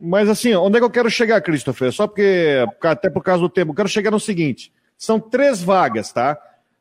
mas 0.00 0.28
assim, 0.28 0.54
onde 0.54 0.76
é 0.76 0.80
que 0.80 0.86
eu 0.86 0.90
quero 0.90 1.10
chegar, 1.10 1.40
Christopher? 1.42 1.92
Só 1.92 2.06
porque, 2.06 2.64
até 2.80 3.10
por 3.10 3.22
causa 3.22 3.42
do 3.42 3.48
tempo, 3.48 3.72
eu 3.72 3.76
quero 3.76 3.88
chegar 3.88 4.10
no 4.10 4.20
seguinte: 4.20 4.72
são 4.96 5.18
três 5.18 5.62
vagas, 5.62 6.12
tá? 6.12 6.38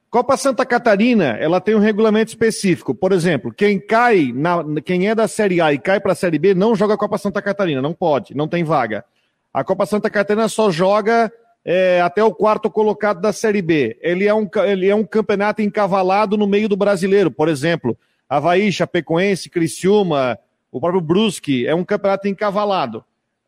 Copa 0.10 0.38
Santa 0.38 0.64
Catarina, 0.64 1.38
ela 1.40 1.60
tem 1.60 1.74
um 1.74 1.80
regulamento 1.80 2.30
específico. 2.30 2.94
Por 2.94 3.12
exemplo, 3.12 3.52
quem 3.52 3.80
cai, 3.80 4.32
na, 4.32 4.64
quem 4.86 5.10
é 5.10 5.16
da 5.16 5.28
Série 5.28 5.60
A 5.60 5.74
e 5.74 5.80
cai 5.80 6.00
para 6.00 6.12
a 6.12 6.16
Série 6.16 6.38
B, 6.38 6.54
não 6.54 6.76
joga 6.76 6.94
a 6.94 6.98
Copa 6.98 7.18
Santa 7.18 7.42
Catarina, 7.42 7.82
não 7.82 7.94
pode, 7.94 8.36
não 8.36 8.48
tem 8.48 8.64
vaga. 8.64 9.04
A 9.52 9.64
Copa 9.64 9.88
Santa 9.88 10.12
Catarina 10.12 10.48
só 10.48 10.70
joga 10.70 11.32
é, 11.66 12.00
até 12.02 12.24
o 12.24 12.34
quarto 12.34 12.70
colocado 12.70 13.22
da 13.22 13.34
Série 13.34 13.62
B. 13.62 13.98
Ele 14.02 14.28
é, 14.28 14.34
um, 14.34 14.48
ele 14.66 14.88
é 14.88 14.94
um 14.94 15.04
campeonato 15.04 15.64
encavalado 15.64 16.38
no 16.38 16.46
meio 16.46 16.70
do 16.70 16.78
brasileiro, 16.78 17.32
por 17.32 17.48
exemplo. 17.48 17.98
Havaí, 18.30 18.72
Chapecoense, 18.72 19.50
Criciúma, 19.50 20.38
o 20.72 20.80
próprio 20.80 21.02
Brusque, 21.02 21.66
é 21.66 21.74
um 21.74 21.84
campeonato 21.84 22.28
encavalado. 22.28 23.04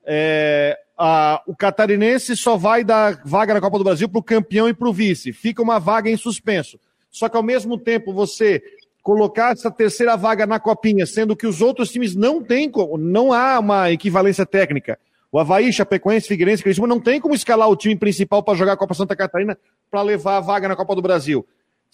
É, 0.06 0.80
a, 0.98 1.42
o 1.46 1.56
catarinense 1.56 2.36
só 2.36 2.56
vai 2.56 2.84
dar 2.84 3.22
vaga 3.26 3.54
na 3.54 3.62
Copa 3.62 3.78
do 3.78 3.84
Brasil 3.84 4.08
para 4.08 4.20
o 4.20 4.24
campeão 4.24 4.70
e 4.70 4.74
para 4.74 4.88
o 4.88 4.94
vice. 4.94 5.34
Fica 5.34 5.62
uma 5.62 5.80
vaga 5.80 6.10
em 6.10 6.18
suspenso. 6.18 6.80
Só 7.12 7.30
que 7.30 7.38
ao 7.38 7.44
mesmo 7.44 7.78
tempo 7.78 8.14
você 8.14 8.62
colocar 9.02 9.52
essa 9.52 9.70
terceira 9.70 10.16
vaga 10.16 10.48
na 10.48 10.60
copinha, 10.60 11.06
sendo 11.06 11.36
que 11.36 11.46
os 11.46 11.62
outros 11.62 11.92
times 11.92 12.16
não 12.16 12.42
têm, 12.42 12.72
não 12.98 13.32
há 13.32 13.60
uma 13.60 13.92
equivalência 13.92 14.46
técnica. 14.46 14.98
O 15.32 15.40
Havaí, 15.40 15.72
Chapecoense, 15.72 16.28
Figueirense, 16.28 16.64
Criciúma 16.64 16.88
não 16.88 17.00
tem 17.00 17.20
como 17.20 17.36
escalar 17.36 17.70
o 17.70 17.76
time 17.76 17.96
principal 17.96 18.42
para 18.42 18.58
jogar 18.58 18.74
a 18.74 18.78
Copa 18.78 18.94
Santa 18.94 19.16
Catarina 19.16 19.58
para 19.92 20.02
levar 20.02 20.38
a 20.38 20.40
vaga 20.40 20.68
na 20.68 20.76
Copa 20.76 20.96
do 20.96 21.02
Brasil. 21.02 21.46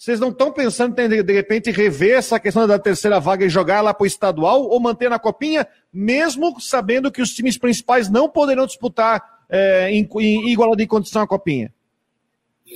Vocês 0.02 0.18
não 0.18 0.30
estão 0.30 0.50
pensando 0.50 0.98
em, 0.98 1.22
de 1.22 1.32
repente, 1.32 1.70
rever 1.70 2.18
essa 2.18 2.40
questão 2.40 2.66
da 2.66 2.76
terceira 2.76 3.20
vaga 3.20 3.46
e 3.46 3.48
jogar 3.48 3.80
lá 3.82 3.94
para 3.94 4.02
o 4.02 4.06
estadual 4.06 4.64
ou 4.64 4.80
manter 4.80 5.08
na 5.08 5.16
copinha, 5.16 5.64
mesmo 5.92 6.60
sabendo 6.60 7.08
que 7.08 7.22
os 7.22 7.32
times 7.32 7.56
principais 7.56 8.10
não 8.10 8.28
poderão 8.28 8.66
disputar 8.66 9.22
é, 9.48 9.92
em, 9.92 10.08
em 10.18 10.50
igualdade 10.50 10.82
de 10.82 10.88
condição 10.88 11.22
a 11.22 11.26
copinha? 11.28 11.72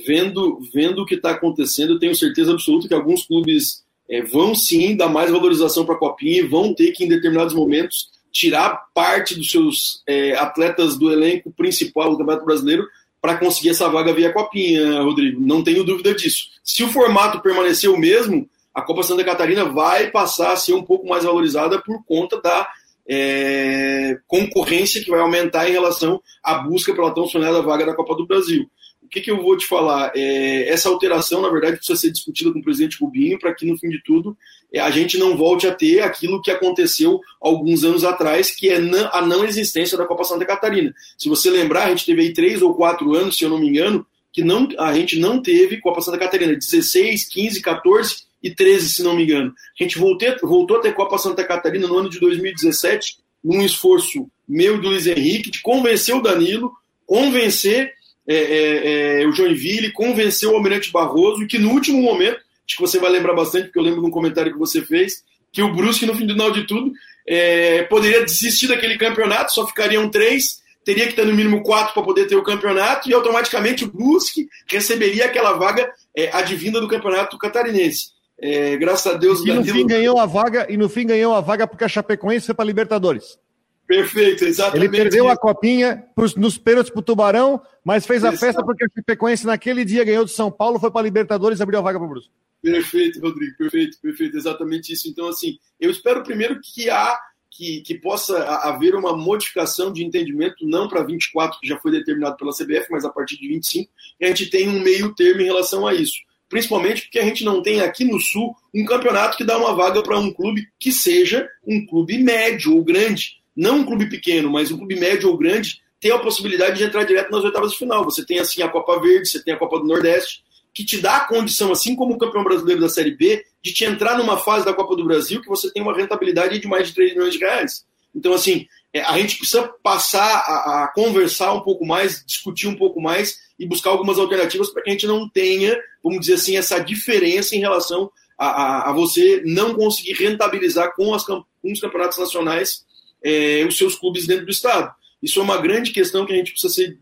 Vendo, 0.07 0.61
vendo 0.73 1.01
o 1.01 1.05
que 1.05 1.15
está 1.15 1.31
acontecendo, 1.31 1.95
eu 1.95 1.99
tenho 1.99 2.15
certeza 2.15 2.53
absoluta 2.53 2.87
que 2.87 2.93
alguns 2.93 3.25
clubes 3.25 3.83
é, 4.09 4.21
vão 4.21 4.55
sim 4.55 4.95
dar 4.95 5.09
mais 5.09 5.29
valorização 5.29 5.85
para 5.85 5.95
a 5.95 5.99
copinha 5.99 6.39
e 6.39 6.47
vão 6.47 6.73
ter 6.73 6.93
que, 6.93 7.03
em 7.03 7.09
determinados 7.09 7.53
momentos, 7.53 8.09
tirar 8.31 8.85
parte 8.93 9.35
dos 9.35 9.51
seus 9.51 10.01
é, 10.07 10.33
atletas 10.37 10.97
do 10.97 11.11
elenco 11.11 11.51
principal 11.51 12.09
do 12.09 12.17
Campeonato 12.19 12.45
Brasileiro 12.45 12.87
para 13.27 13.39
conseguir 13.39 13.71
essa 13.71 13.89
vaga 13.89 14.13
via 14.13 14.31
Copinha, 14.31 15.01
Rodrigo. 15.01 15.41
Não 15.41 15.61
tenho 15.61 15.83
dúvida 15.83 16.15
disso. 16.15 16.45
Se 16.63 16.81
o 16.81 16.87
formato 16.87 17.41
permanecer 17.41 17.89
o 17.89 17.97
mesmo, 17.97 18.49
a 18.73 18.81
Copa 18.81 19.03
Santa 19.03 19.21
Catarina 19.21 19.65
vai 19.65 20.09
passar 20.09 20.53
a 20.53 20.55
ser 20.55 20.71
um 20.71 20.81
pouco 20.81 21.05
mais 21.05 21.25
valorizada 21.25 21.77
por 21.81 22.01
conta 22.05 22.41
da 22.41 22.65
é, 23.05 24.17
concorrência 24.27 25.03
que 25.03 25.11
vai 25.11 25.19
aumentar 25.19 25.67
em 25.67 25.73
relação 25.73 26.21
à 26.41 26.59
busca 26.59 26.95
pela 26.95 27.13
tão 27.13 27.27
sonhada 27.27 27.61
vaga 27.61 27.85
da 27.85 27.93
Copa 27.93 28.15
do 28.15 28.25
Brasil. 28.25 28.65
O 29.07 29.09
que, 29.09 29.21
que 29.21 29.31
eu 29.31 29.41
vou 29.41 29.57
te 29.57 29.65
falar? 29.65 30.11
É, 30.13 30.67
essa 30.67 30.89
alteração, 30.89 31.41
na 31.41 31.47
verdade, 31.47 31.77
precisa 31.77 31.97
ser 31.97 32.11
discutida 32.11 32.51
com 32.51 32.59
o 32.59 32.61
presidente 32.61 32.97
Rubinho 32.99 33.39
para 33.39 33.55
que, 33.55 33.65
no 33.65 33.77
fim 33.77 33.87
de 33.87 34.03
tudo, 34.03 34.37
é, 34.71 34.81
a 34.81 34.91
gente 34.91 35.17
não 35.17 35.37
volte 35.37 35.65
a 35.65 35.73
ter 35.73 36.01
aquilo 36.01 36.41
que 36.41 36.51
aconteceu 36.51 37.21
alguns 37.39 37.85
anos 37.85 38.03
atrás, 38.03 38.51
que 38.51 38.69
é 38.69 38.75
a 38.75 39.21
não 39.21 39.45
existência 39.45 39.97
da 39.97 40.05
Copa 40.05 40.25
Santa 40.25 40.43
Catarina. 40.43 40.93
Se 41.17 41.29
você 41.29 41.49
lembrar, 41.49 41.85
a 41.85 41.89
gente 41.89 42.05
teve 42.05 42.21
aí 42.21 42.33
três 42.33 42.61
ou 42.61 42.75
quatro 42.75 43.15
anos, 43.15 43.37
se 43.37 43.45
eu 43.45 43.49
não 43.49 43.57
me 43.57 43.69
engano, 43.69 44.05
que 44.33 44.43
não, 44.43 44.67
a 44.77 44.93
gente 44.93 45.17
não 45.17 45.41
teve 45.41 45.79
Copa 45.79 46.01
Santa 46.01 46.17
Catarina, 46.17 46.53
16, 46.53 47.29
15, 47.29 47.61
14 47.61 48.15
e 48.43 48.53
13, 48.53 48.89
se 48.89 49.03
não 49.03 49.15
me 49.15 49.23
engano. 49.23 49.53
A 49.79 49.83
gente 49.83 49.97
voltou, 49.97 50.27
voltou 50.43 50.77
a 50.77 50.81
ter 50.81 50.93
Copa 50.93 51.17
Santa 51.17 51.45
Catarina 51.45 51.87
no 51.87 51.97
ano 51.97 52.09
de 52.09 52.19
2017, 52.19 53.19
num 53.41 53.61
esforço 53.61 54.29
meu 54.45 54.75
e 54.75 54.81
do 54.81 54.89
Luiz 54.89 55.07
Henrique 55.07 55.49
de 55.49 55.61
convencer 55.61 56.13
o 56.13 56.21
Danilo, 56.21 56.73
convencer 57.05 57.93
é, 58.27 58.35
é, 58.35 59.21
é, 59.21 59.27
o 59.27 59.31
Joinville, 59.31 59.93
convencer 59.93 60.49
o 60.49 60.55
Almirante 60.55 60.91
Barroso 60.91 61.43
e 61.43 61.47
que 61.47 61.57
no 61.57 61.71
último 61.71 62.01
momento 62.01 62.39
acho 62.67 62.75
que 62.75 62.81
você 62.81 62.99
vai 62.99 63.09
lembrar 63.09 63.33
bastante, 63.33 63.65
porque 63.65 63.79
eu 63.79 63.83
lembro 63.83 64.01
de 64.01 64.07
um 64.07 64.11
comentário 64.11 64.51
que 64.51 64.59
você 64.59 64.81
fez, 64.81 65.23
que 65.53 65.61
o 65.61 65.73
Brusque, 65.73 66.05
no 66.05 66.13
final 66.13 66.51
de 66.51 66.67
tudo, 66.67 66.91
é, 67.25 67.83
poderia 67.83 68.25
desistir 68.25 68.67
daquele 68.67 68.97
campeonato, 68.97 69.53
só 69.53 69.65
ficariam 69.65 70.09
três, 70.09 70.61
teria 70.83 71.07
que 71.07 71.13
ter 71.13 71.25
no 71.25 71.33
mínimo 71.33 71.63
quatro 71.63 71.93
para 71.93 72.03
poder 72.03 72.27
ter 72.27 72.35
o 72.35 72.43
campeonato, 72.43 73.09
e 73.09 73.13
automaticamente 73.13 73.85
o 73.85 73.91
Brusque 73.91 74.49
receberia 74.67 75.25
aquela 75.25 75.53
vaga 75.53 75.89
é, 76.15 76.29
advinda 76.35 76.81
do 76.81 76.87
campeonato 76.87 77.37
catarinense. 77.37 78.17
É, 78.39 78.77
graças 78.77 79.13
a 79.13 79.17
Deus, 79.17 79.39
e 79.45 79.51
no 79.51 79.63
fim 79.65 79.87
ganhou 79.87 80.19
a 80.19 80.25
vaga 80.25 80.67
e 80.69 80.77
no 80.77 80.87
fim 80.87 81.07
ganhou 81.07 81.33
a 81.33 81.41
vaga 81.41 81.65
porque 81.65 81.83
a 81.83 81.87
Chapecoense 81.87 82.45
foi 82.45 82.53
para 82.53 82.65
Libertadores. 82.65 83.39
Perfeito, 83.87 84.43
exatamente. 84.43 84.85
Ele 84.85 84.97
perdeu 84.97 85.29
a 85.29 85.37
copinha 85.37 86.03
pros, 86.13 86.35
nos 86.35 86.57
pênaltis 86.57 86.91
pro 86.91 87.01
Tubarão, 87.01 87.61
mas 87.85 88.05
fez 88.05 88.23
a 88.23 88.27
Exato. 88.27 88.45
festa 88.45 88.63
porque 88.63 88.83
a 88.83 88.87
Chapecoense 88.93 89.45
naquele 89.45 89.85
dia 89.85 90.03
ganhou 90.03 90.25
de 90.25 90.31
São 90.31 90.51
Paulo, 90.51 90.77
foi 90.77 90.91
para 90.91 91.03
Libertadores 91.03 91.59
e 91.59 91.63
abriu 91.63 91.79
a 91.79 91.81
vaga 91.81 91.97
para 91.97 92.05
o 92.05 92.09
Brusque. 92.09 92.31
Perfeito, 92.61 93.21
Rodrigo, 93.21 93.55
perfeito, 93.57 93.97
perfeito, 94.01 94.35
exatamente 94.35 94.91
isso. 94.91 95.07
Então, 95.07 95.29
assim, 95.29 95.57
eu 95.79 95.89
espero 95.89 96.21
primeiro 96.21 96.59
que 96.61 96.89
há 96.89 97.17
que, 97.49 97.81
que 97.81 97.95
possa 97.95 98.37
haver 98.43 98.93
uma 98.93 99.15
modificação 99.15 99.91
de 99.91 100.03
entendimento, 100.03 100.67
não 100.67 100.89
para 100.89 101.03
24, 101.03 101.59
que 101.59 101.67
já 101.67 101.79
foi 101.79 101.91
determinado 101.91 102.35
pela 102.35 102.51
CBF, 102.51 102.87
mas 102.91 103.05
a 103.05 103.09
partir 103.09 103.37
de 103.37 103.47
25, 103.47 103.89
que 104.19 104.25
a 104.25 104.27
gente 104.27 104.49
tem 104.49 104.67
um 104.67 104.81
meio 104.81 105.15
termo 105.15 105.41
em 105.41 105.45
relação 105.45 105.87
a 105.87 105.93
isso. 105.93 106.17
Principalmente 106.49 107.03
porque 107.03 107.19
a 107.19 107.25
gente 107.25 107.43
não 107.43 107.61
tem 107.61 107.79
aqui 107.81 108.03
no 108.03 108.19
Sul 108.19 108.55
um 108.73 108.85
campeonato 108.85 109.37
que 109.37 109.43
dá 109.45 109.57
uma 109.57 109.73
vaga 109.73 110.03
para 110.03 110.19
um 110.19 110.31
clube 110.31 110.67
que 110.79 110.91
seja 110.91 111.47
um 111.65 111.85
clube 111.85 112.17
médio 112.17 112.75
ou 112.75 112.83
grande 112.83 113.36
não 113.57 113.79
um 113.79 113.85
clube 113.85 114.07
pequeno, 114.07 114.49
mas 114.51 114.71
um 114.71 114.77
clube 114.77 114.99
médio 114.99 115.29
ou 115.29 115.37
grande, 115.37 115.81
tem 115.99 116.11
a 116.11 116.19
possibilidade 116.19 116.77
de 116.77 116.83
entrar 116.83 117.03
direto 117.03 117.31
nas 117.31 117.43
oitavas 117.43 117.71
de 117.71 117.77
final. 117.77 118.05
Você 118.05 118.23
tem 118.23 118.39
assim 118.39 118.61
a 118.61 118.69
Copa 118.69 118.99
Verde, 118.99 119.27
você 119.27 119.43
tem 119.43 119.53
a 119.53 119.57
Copa 119.57 119.79
do 119.79 119.85
Nordeste, 119.85 120.43
que 120.73 120.85
te 120.85 121.01
dá 121.01 121.17
a 121.17 121.27
condição, 121.27 121.71
assim 121.71 121.95
como 121.95 122.13
o 122.13 122.17
campeão 122.19 122.43
brasileiro 122.43 122.79
da 122.79 122.87
Série 122.87 123.15
B, 123.15 123.43
de 123.63 123.73
te 123.73 123.83
entrar 123.83 124.15
numa 124.15 124.37
fase 124.37 124.63
da 124.63 124.73
Copa 124.73 124.95
do 124.95 125.03
Brasil 125.03 125.41
que 125.41 125.49
você 125.49 125.71
tem 125.73 125.81
uma 125.81 125.95
rentabilidade 125.95 126.59
de 126.59 126.67
mais 126.67 126.87
de 126.87 126.93
3 126.93 127.13
milhões 127.13 127.33
de 127.33 127.39
reais. 127.39 127.83
Então, 128.13 128.31
assim, 128.31 128.67
é, 128.93 129.01
a 129.01 129.17
gente 129.17 129.37
precisa 129.37 129.67
passar 129.83 130.21
a, 130.21 130.83
a, 130.83 130.87
conversar 130.93 131.51
um 131.53 131.61
pouco 131.61 131.85
mais, 131.85 132.23
discutir 132.25 132.67
um 132.67 132.75
pouco 132.75 133.01
mais 133.01 133.39
e 133.59 133.65
buscar 133.65 133.89
algumas 133.89 134.19
alternativas 134.19 134.69
para 134.69 134.83
que 134.83 134.89
a 134.89 134.93
gente 134.93 135.07
não 135.07 135.27
tenha, 135.27 135.77
vamos 136.03 136.19
dizer 136.21 136.35
assim, 136.35 136.57
essa 136.57 136.79
diferença 136.79 137.55
em 137.55 137.59
relação 137.59 138.11
a, 138.37 138.47
a, 138.47 138.89
a 138.89 138.93
você 138.93 139.41
não 139.45 139.73
conseguir 139.73 140.13
rentabilizar 140.13 140.95
com, 140.95 141.13
as, 141.13 141.25
com 141.25 141.43
os 141.63 141.81
campeonatos 141.81 142.19
nacionais 142.19 142.85
é, 143.23 143.65
os 143.67 143.77
seus 143.77 143.95
clubes 143.95 144.25
dentro 144.27 144.45
do 144.45 144.51
Estado. 144.51 144.93
Isso 145.21 145.39
é 145.39 145.43
uma 145.43 145.57
grande 145.57 145.91
questão 145.91 146.25
que 146.25 146.33
a 146.33 146.35
gente 146.35 146.51
precisa 146.51 146.73
ser, 146.73 146.97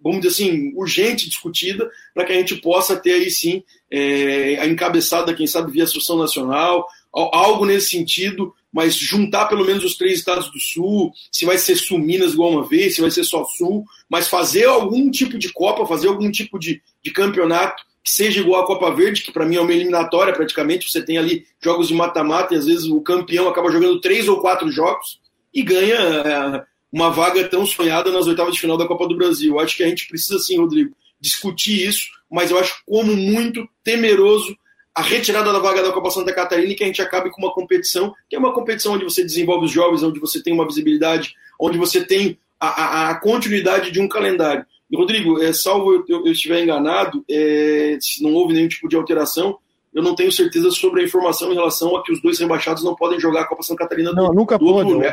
vamos 0.00 0.20
dizer 0.20 0.34
assim, 0.34 0.72
urgente 0.74 1.28
discutida, 1.28 1.90
para 2.14 2.24
que 2.24 2.32
a 2.32 2.36
gente 2.36 2.56
possa 2.56 2.96
ter 2.96 3.12
aí 3.14 3.30
sim 3.30 3.62
é, 3.90 4.58
a 4.60 4.66
encabeçada, 4.66 5.34
quem 5.34 5.46
sabe, 5.46 5.72
via 5.72 5.84
Associação 5.84 6.18
Nacional, 6.18 6.86
algo 7.12 7.66
nesse 7.66 7.90
sentido, 7.90 8.54
mas 8.72 8.96
juntar 8.96 9.46
pelo 9.46 9.64
menos 9.64 9.84
os 9.84 9.96
três 9.96 10.18
estados 10.18 10.50
do 10.50 10.58
Sul, 10.58 11.12
se 11.30 11.44
vai 11.44 11.58
ser 11.58 11.76
Sul 11.76 11.98
Minas 11.98 12.32
igual 12.32 12.50
uma 12.50 12.66
vez, 12.66 12.94
se 12.94 13.02
vai 13.02 13.10
ser 13.10 13.24
só 13.24 13.44
Sul, 13.44 13.84
mas 14.08 14.28
fazer 14.28 14.64
algum 14.64 15.10
tipo 15.10 15.38
de 15.38 15.52
Copa, 15.52 15.86
fazer 15.86 16.08
algum 16.08 16.30
tipo 16.30 16.58
de, 16.58 16.82
de 17.02 17.10
campeonato 17.10 17.82
que 18.02 18.10
seja 18.10 18.40
igual 18.40 18.62
a 18.62 18.66
Copa 18.66 18.90
Verde, 18.94 19.22
que 19.22 19.30
para 19.30 19.44
mim 19.46 19.56
é 19.56 19.60
uma 19.60 19.72
eliminatória 19.72 20.32
praticamente, 20.32 20.90
você 20.90 21.02
tem 21.02 21.18
ali 21.18 21.44
jogos 21.62 21.88
de 21.88 21.94
mata-mata 21.94 22.54
e 22.54 22.56
às 22.56 22.66
vezes 22.66 22.86
o 22.86 23.00
campeão 23.00 23.48
acaba 23.48 23.70
jogando 23.70 24.00
três 24.00 24.26
ou 24.26 24.40
quatro 24.40 24.70
jogos, 24.72 25.20
e 25.52 25.62
ganha 25.62 25.96
é, 25.96 26.64
uma 26.92 27.10
vaga 27.10 27.46
tão 27.48 27.66
sonhada 27.66 28.10
nas 28.10 28.26
oitavas 28.26 28.54
de 28.54 28.60
final 28.60 28.76
da 28.76 28.86
Copa 28.86 29.06
do 29.08 29.16
Brasil. 29.16 29.58
Acho 29.58 29.76
que 29.76 29.82
a 29.82 29.88
gente 29.88 30.06
precisa, 30.08 30.38
sim, 30.38 30.58
Rodrigo, 30.58 30.94
discutir 31.20 31.86
isso, 31.86 32.08
mas 32.30 32.50
eu 32.50 32.58
acho 32.58 32.82
como 32.86 33.16
muito 33.16 33.68
temeroso 33.84 34.56
a 34.94 35.00
retirada 35.00 35.52
da 35.52 35.58
vaga 35.58 35.82
da 35.82 35.92
Copa 35.92 36.10
Santa 36.10 36.34
Catarina 36.34 36.72
e 36.72 36.74
que 36.74 36.84
a 36.84 36.86
gente 36.86 37.00
acabe 37.00 37.30
com 37.30 37.40
uma 37.40 37.52
competição, 37.52 38.12
que 38.28 38.36
é 38.36 38.38
uma 38.38 38.52
competição 38.52 38.92
onde 38.92 39.04
você 39.04 39.24
desenvolve 39.24 39.64
os 39.64 39.72
jovens, 39.72 40.02
onde 40.02 40.20
você 40.20 40.42
tem 40.42 40.52
uma 40.52 40.66
visibilidade, 40.66 41.34
onde 41.58 41.78
você 41.78 42.04
tem 42.04 42.38
a, 42.60 42.68
a, 42.68 43.10
a 43.10 43.14
continuidade 43.20 43.90
de 43.90 44.00
um 44.00 44.08
calendário. 44.08 44.66
Rodrigo, 44.94 45.42
é, 45.42 45.52
salvo 45.54 45.94
eu, 45.94 46.04
eu, 46.06 46.26
eu 46.26 46.32
estiver 46.32 46.62
enganado, 46.62 47.24
é, 47.30 47.96
se 47.98 48.22
não 48.22 48.34
houve 48.34 48.52
nenhum 48.52 48.68
tipo 48.68 48.88
de 48.88 48.96
alteração, 48.96 49.58
eu 49.94 50.02
não 50.02 50.14
tenho 50.14 50.32
certeza 50.32 50.70
sobre 50.70 51.02
a 51.02 51.04
informação 51.04 51.52
em 51.52 51.54
relação 51.54 51.94
a 51.96 52.02
que 52.02 52.12
os 52.12 52.22
dois 52.22 52.38
rebaixados 52.38 52.82
não 52.82 52.94
podem 52.94 53.20
jogar 53.20 53.42
a 53.42 53.44
Copa 53.44 53.62
Santa 53.62 53.80
Catarina. 53.84 54.12
Não, 54.12 54.28
do, 54.28 54.34
nunca 54.34 54.58
do 54.58 54.64
pôde. 54.64 54.92
O, 54.92 54.98
né? 54.98 55.12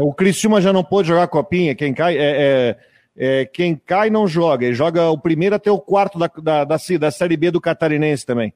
o 0.00 0.14
Criciúma 0.14 0.60
já 0.60 0.72
não 0.72 0.84
pôde 0.84 1.08
jogar 1.08 1.24
a 1.24 1.28
Copinha. 1.28 1.74
Quem 1.74 1.92
cai 1.92 2.16
é, 2.16 2.20
é, 2.20 2.76
é, 3.16 3.44
quem 3.46 3.74
cai 3.74 4.10
não 4.10 4.28
joga. 4.28 4.64
Ele 4.64 4.74
joga 4.74 5.10
o 5.10 5.18
primeiro 5.18 5.56
até 5.56 5.70
o 5.70 5.80
quarto 5.80 6.18
da, 6.18 6.28
da, 6.28 6.64
da, 6.64 6.76
da 6.98 7.10
Série 7.10 7.36
B 7.36 7.50
do 7.50 7.60
Catarinense 7.60 8.24
também. 8.24 8.54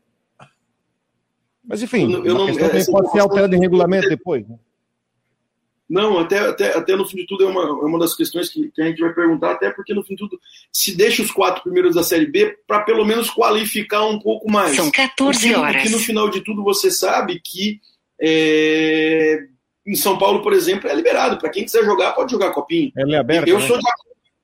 Mas 1.64 1.82
enfim, 1.82 2.12
eu, 2.12 2.24
eu 2.24 2.34
não, 2.34 2.48
é, 2.48 2.84
pode 2.84 3.10
ser 3.10 3.18
alterada 3.18 3.56
em 3.56 3.60
regulamento 3.60 4.08
depois. 4.08 4.46
Né? 4.48 4.56
Não, 5.88 6.18
até, 6.18 6.40
até, 6.40 6.76
até 6.76 6.96
no 6.96 7.06
fim 7.06 7.18
de 7.18 7.26
tudo 7.26 7.44
é 7.44 7.46
uma, 7.46 7.62
é 7.62 7.86
uma 7.86 7.98
das 7.98 8.14
questões 8.14 8.48
que, 8.48 8.70
que, 8.70 8.82
a 8.82 8.86
gente 8.86 9.00
vai 9.00 9.14
perguntar, 9.14 9.52
até 9.52 9.70
porque 9.70 9.94
no 9.94 10.02
fim 10.02 10.14
de 10.14 10.18
tudo 10.18 10.38
se 10.72 10.96
deixa 10.96 11.22
os 11.22 11.30
quatro 11.30 11.62
primeiros 11.62 11.94
da 11.94 12.02
Série 12.02 12.26
B 12.26 12.58
para 12.66 12.80
pelo 12.80 13.04
menos 13.04 13.30
qualificar 13.30 14.04
um 14.04 14.18
pouco 14.18 14.50
mais. 14.50 14.74
São 14.74 14.90
14 14.90 15.54
horas. 15.54 15.82
Porque 15.82 15.96
no 15.96 16.00
final 16.00 16.28
de 16.28 16.40
tudo 16.40 16.64
você 16.64 16.90
sabe 16.90 17.40
que 17.40 17.80
é, 18.20 19.46
em 19.86 19.94
São 19.94 20.18
Paulo, 20.18 20.42
por 20.42 20.52
exemplo, 20.52 20.88
é 20.88 20.94
liberado. 20.94 21.38
Para 21.38 21.50
quem 21.50 21.64
quiser 21.64 21.84
jogar, 21.84 22.12
pode 22.12 22.32
jogar 22.32 22.50
copinha. 22.50 22.90
É 22.96 23.16
aberto, 23.16 23.46
Eu 23.46 23.60
né? 23.60 23.66
sou 23.66 23.78
de 23.78 23.84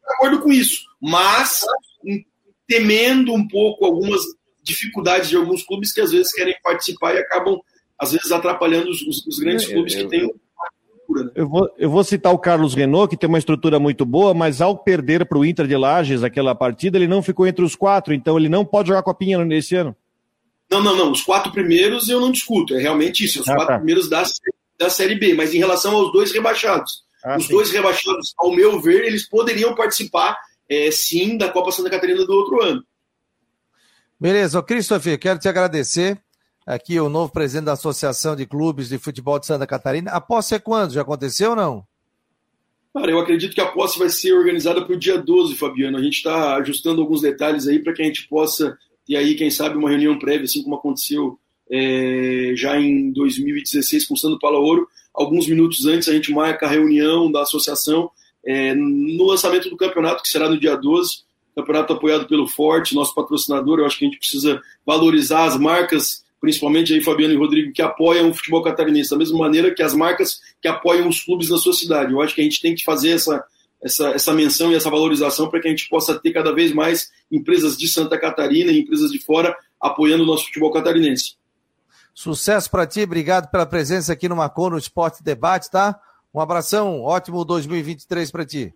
acordo 0.07 0.41
com 0.41 0.53
isso, 0.53 0.85
mas 1.01 1.65
temendo 2.69 3.35
um 3.35 3.47
pouco 3.49 3.85
algumas 3.85 4.21
dificuldades 4.63 5.29
de 5.29 5.37
alguns 5.37 5.65
clubes 5.65 5.93
que 5.93 6.01
às 6.01 6.13
vezes 6.13 6.33
querem 6.33 6.55
participar 6.63 7.15
e 7.15 7.19
acabam, 7.19 7.61
às 7.99 8.13
vezes, 8.13 8.31
atrapalhando 8.31 8.91
os, 8.91 9.03
os 9.27 9.39
grandes 9.41 9.69
é, 9.69 9.73
clubes 9.73 9.95
eu, 9.95 10.05
que 10.05 10.09
têm 10.09 10.33
né? 11.15 11.31
Eu 11.35 11.49
vou, 11.49 11.71
eu 11.79 11.91
vou 11.91 12.05
citar 12.05 12.33
o 12.33 12.39
Carlos 12.39 12.75
Renault, 12.75 13.11
que 13.11 13.17
tem 13.17 13.29
uma 13.29 13.39
estrutura 13.39 13.79
muito 13.79 14.05
boa, 14.05 14.33
mas 14.33 14.61
ao 14.61 14.77
perder 14.77 15.27
para 15.27 15.39
o 15.39 15.45
Inter 15.45 15.67
de 15.67 15.77
Lages 15.77 16.23
aquela 16.23 16.55
partida, 16.55 16.99
ele 16.99 17.09
não 17.09 17.23
ficou 17.23 17.47
entre 17.47 17.65
os 17.65 17.75
quatro, 17.75 18.15
então 18.15 18.39
ele 18.39 18.49
não 18.49 18.65
pode 18.65 18.89
jogar 18.89 19.03
Copinha 19.03 19.45
nesse 19.45 19.75
ano. 19.75 19.97
Não, 20.71 20.83
não, 20.83 20.97
não. 20.97 21.13
Os 21.13 21.23
quatro 21.23 21.53
primeiros 21.53 22.09
eu 22.09 22.21
não 22.21 22.33
discuto, 22.33 22.75
é 22.75 22.81
realmente 22.81 23.25
isso. 23.25 23.41
Os 23.41 23.49
ah, 23.49 23.55
quatro 23.55 23.75
tá. 23.75 23.77
primeiros 23.79 24.09
da, 24.09 24.23
da 24.79 24.89
Série 24.89 25.15
B, 25.15 25.35
mas 25.35 25.55
em 25.55 25.59
relação 25.59 25.95
aos 25.95 26.13
dois 26.13 26.33
rebaixados. 26.33 27.05
Ah, 27.25 27.37
os 27.37 27.47
sim. 27.47 27.53
dois 27.53 27.71
rebaixados, 27.71 28.33
ao 28.39 28.53
meu 28.53 28.81
ver, 28.81 29.05
eles 29.05 29.29
poderiam 29.29 29.75
participar, 29.75 30.37
é, 30.69 30.91
sim, 30.91 31.37
da 31.37 31.49
Copa 31.49 31.71
Santa 31.71 31.91
Catarina 31.91 32.25
do 32.25 32.33
outro 32.33 32.63
ano. 32.63 32.83
Beleza, 34.19 34.63
Christopher, 34.63 35.19
quero 35.19 35.39
te 35.39 35.49
agradecer 35.49 36.21
aqui 36.67 36.99
o 36.99 37.09
novo 37.09 37.33
presidente 37.33 37.67
da 37.67 37.73
Associação 37.73 38.37
de 38.37 38.47
Clubes 38.47 38.89
de 38.89 38.99
Futebol 38.99 39.39
de 39.39 39.47
Santa 39.47 39.67
Catarina. 39.67 40.11
A 40.11 40.21
posse 40.21 40.55
é 40.55 40.59
quando? 40.59 40.93
Já 40.93 41.03
aconteceu 41.03 41.51
ou 41.51 41.57
não? 41.57 41.87
Cara, 42.95 43.11
eu 43.11 43.19
acredito 43.19 43.55
que 43.55 43.61
a 43.61 43.71
posse 43.71 43.99
vai 43.99 44.11
ser 44.11 44.35
organizada 44.35 44.85
para 44.85 44.95
o 44.95 44.99
dia 44.99 45.17
12, 45.17 45.55
Fabiano. 45.55 45.97
A 45.97 46.03
gente 46.03 46.17
está 46.17 46.57
ajustando 46.57 47.01
alguns 47.01 47.23
detalhes 47.23 47.67
aí 47.67 47.79
para 47.79 47.95
que 47.95 48.03
a 48.03 48.05
gente 48.05 48.29
possa 48.29 48.77
ter 49.07 49.17
aí, 49.17 49.35
quem 49.35 49.51
sabe, 49.51 49.77
uma 49.77 49.89
reunião 49.89 50.19
prévia, 50.19 50.45
assim 50.45 50.63
como 50.63 50.77
aconteceu 50.77 51.39
é, 51.71 52.53
já 52.55 52.79
em 52.79 53.11
2016 53.13 54.07
com 54.07 54.15
o 54.15 54.17
Sandro 54.17 54.39
Palaoro. 54.39 54.87
Alguns 55.15 55.49
minutos 55.49 55.87
antes 55.87 56.09
a 56.09 56.13
gente 56.13 56.33
marca 56.33 56.67
a 56.67 56.69
reunião 56.69 57.33
da 57.33 57.43
associação 57.43 58.11
é, 58.45 58.75
no 58.75 59.25
lançamento 59.25 59.71
do 59.71 59.77
campeonato, 59.77 60.23
que 60.23 60.29
será 60.29 60.49
no 60.49 60.61
dia 60.61 60.77
12. 60.77 61.25
Campeonato 61.57 61.95
apoiado 61.95 62.27
pelo 62.27 62.47
Forte, 62.47 62.95
nosso 62.95 63.15
patrocinador. 63.15 63.79
Eu 63.79 63.87
acho 63.87 63.99
que 63.99 64.05
a 64.05 64.09
gente 64.09 64.19
precisa 64.19 64.61
valorizar 64.85 65.45
as 65.45 65.57
marcas 65.57 66.23
principalmente 66.43 66.93
aí 66.93 67.01
Fabiano 67.01 67.33
e 67.33 67.37
Rodrigo, 67.37 67.73
que 67.73 67.81
apoiam 67.81 68.29
o 68.29 68.35
futebol 68.35 68.65
catarinense, 68.65 69.09
da 69.09 69.17
mesma 69.17 69.39
maneira 69.39 69.73
que 69.73 69.81
as 69.81 69.95
marcas 69.95 70.41
que 70.61 70.67
apoiam 70.67 71.09
os 71.09 71.23
clubes 71.23 71.49
na 71.49 71.57
sua 71.57 71.73
cidade. 71.73 72.13
Eu 72.13 72.21
acho 72.21 72.35
que 72.35 72.41
a 72.41 72.45
gente 72.45 72.61
tem 72.61 72.75
que 72.75 72.83
fazer 72.83 73.11
essa, 73.11 73.45
essa, 73.81 74.09
essa 74.09 74.33
menção 74.35 74.73
e 74.73 74.75
essa 74.75 74.91
valorização 74.91 75.49
para 75.49 75.61
que 75.61 75.69
a 75.69 75.71
gente 75.71 75.89
possa 75.89 76.19
ter 76.19 76.33
cada 76.33 76.53
vez 76.53 76.75
mais 76.75 77.13
empresas 77.31 77.77
de 77.77 77.87
Santa 77.87 78.19
Catarina 78.19 78.73
e 78.73 78.81
empresas 78.81 79.13
de 79.13 79.21
fora 79.21 79.57
apoiando 79.81 80.25
o 80.25 80.27
nosso 80.27 80.47
futebol 80.47 80.73
catarinense. 80.73 81.37
Sucesso 82.13 82.69
para 82.69 82.89
ti, 82.89 83.03
obrigado 83.03 83.49
pela 83.49 83.65
presença 83.65 84.13
aqui 84.13 84.29
no 84.29 84.35
Macon 84.35 84.71
no 84.71 84.79
Esporte 84.79 85.23
Debate, 85.23 85.71
tá? 85.71 85.97
Um 86.35 86.41
abração, 86.41 87.03
ótimo 87.03 87.45
2023 87.45 88.33
para 88.33 88.45
ti. 88.45 88.75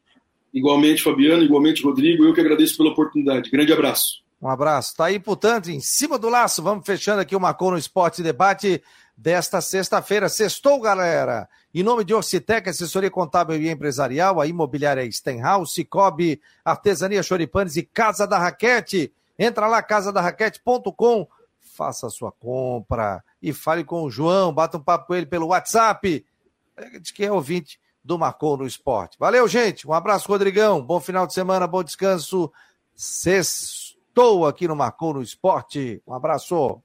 Igualmente, 0.54 1.02
Fabiano, 1.02 1.42
igualmente, 1.42 1.82
Rodrigo, 1.82 2.24
eu 2.24 2.32
que 2.32 2.40
agradeço 2.40 2.76
pela 2.76 2.90
oportunidade. 2.90 3.50
Grande 3.50 3.72
abraço. 3.72 4.24
Um 4.40 4.48
abraço. 4.48 4.94
Tá 4.96 5.06
aí, 5.06 5.18
portanto, 5.18 5.70
em 5.70 5.80
cima 5.80 6.18
do 6.18 6.28
laço. 6.28 6.62
Vamos 6.62 6.84
fechando 6.84 7.20
aqui 7.20 7.34
o 7.34 7.40
Macon 7.40 7.70
no 7.70 7.78
Esporte 7.78 8.22
Debate 8.22 8.82
desta 9.16 9.60
sexta-feira. 9.60 10.28
Sextou, 10.28 10.80
galera. 10.80 11.48
Em 11.74 11.82
nome 11.82 12.04
de 12.04 12.14
Orcitec, 12.14 12.68
assessoria 12.68 13.10
contábil 13.10 13.60
e 13.60 13.70
empresarial, 13.70 14.40
a 14.40 14.46
imobiliária 14.46 15.10
Stenhouse, 15.10 15.72
Cicobi, 15.72 16.40
Artesania 16.64 17.22
Choripanes 17.22 17.76
e 17.76 17.82
Casa 17.82 18.26
da 18.26 18.38
Raquete. 18.38 19.12
Entra 19.38 19.66
lá, 19.66 19.82
casadarraquete.com, 19.82 21.28
faça 21.60 22.06
a 22.06 22.10
sua 22.10 22.32
compra 22.32 23.22
e 23.42 23.52
fale 23.52 23.84
com 23.84 24.02
o 24.02 24.10
João, 24.10 24.52
bata 24.52 24.78
um 24.78 24.82
papo 24.82 25.08
com 25.08 25.14
ele 25.14 25.26
pelo 25.26 25.48
WhatsApp, 25.48 26.24
de 27.00 27.12
quem 27.12 27.26
é 27.26 27.32
ouvinte 27.32 27.78
do 28.02 28.18
Marcou 28.18 28.56
no 28.56 28.66
Esporte. 28.66 29.18
Valeu, 29.18 29.46
gente. 29.46 29.86
Um 29.86 29.92
abraço, 29.92 30.28
Rodrigão. 30.28 30.80
Bom 30.80 31.00
final 31.00 31.26
de 31.26 31.34
semana, 31.34 31.66
bom 31.66 31.82
descanso. 31.82 32.50
Sexta 32.94 33.85
Estou 34.18 34.46
aqui 34.46 34.66
no 34.66 34.74
Marcou 34.74 35.12
no 35.12 35.20
Esporte. 35.20 36.02
Um 36.06 36.14
abraço. 36.14 36.80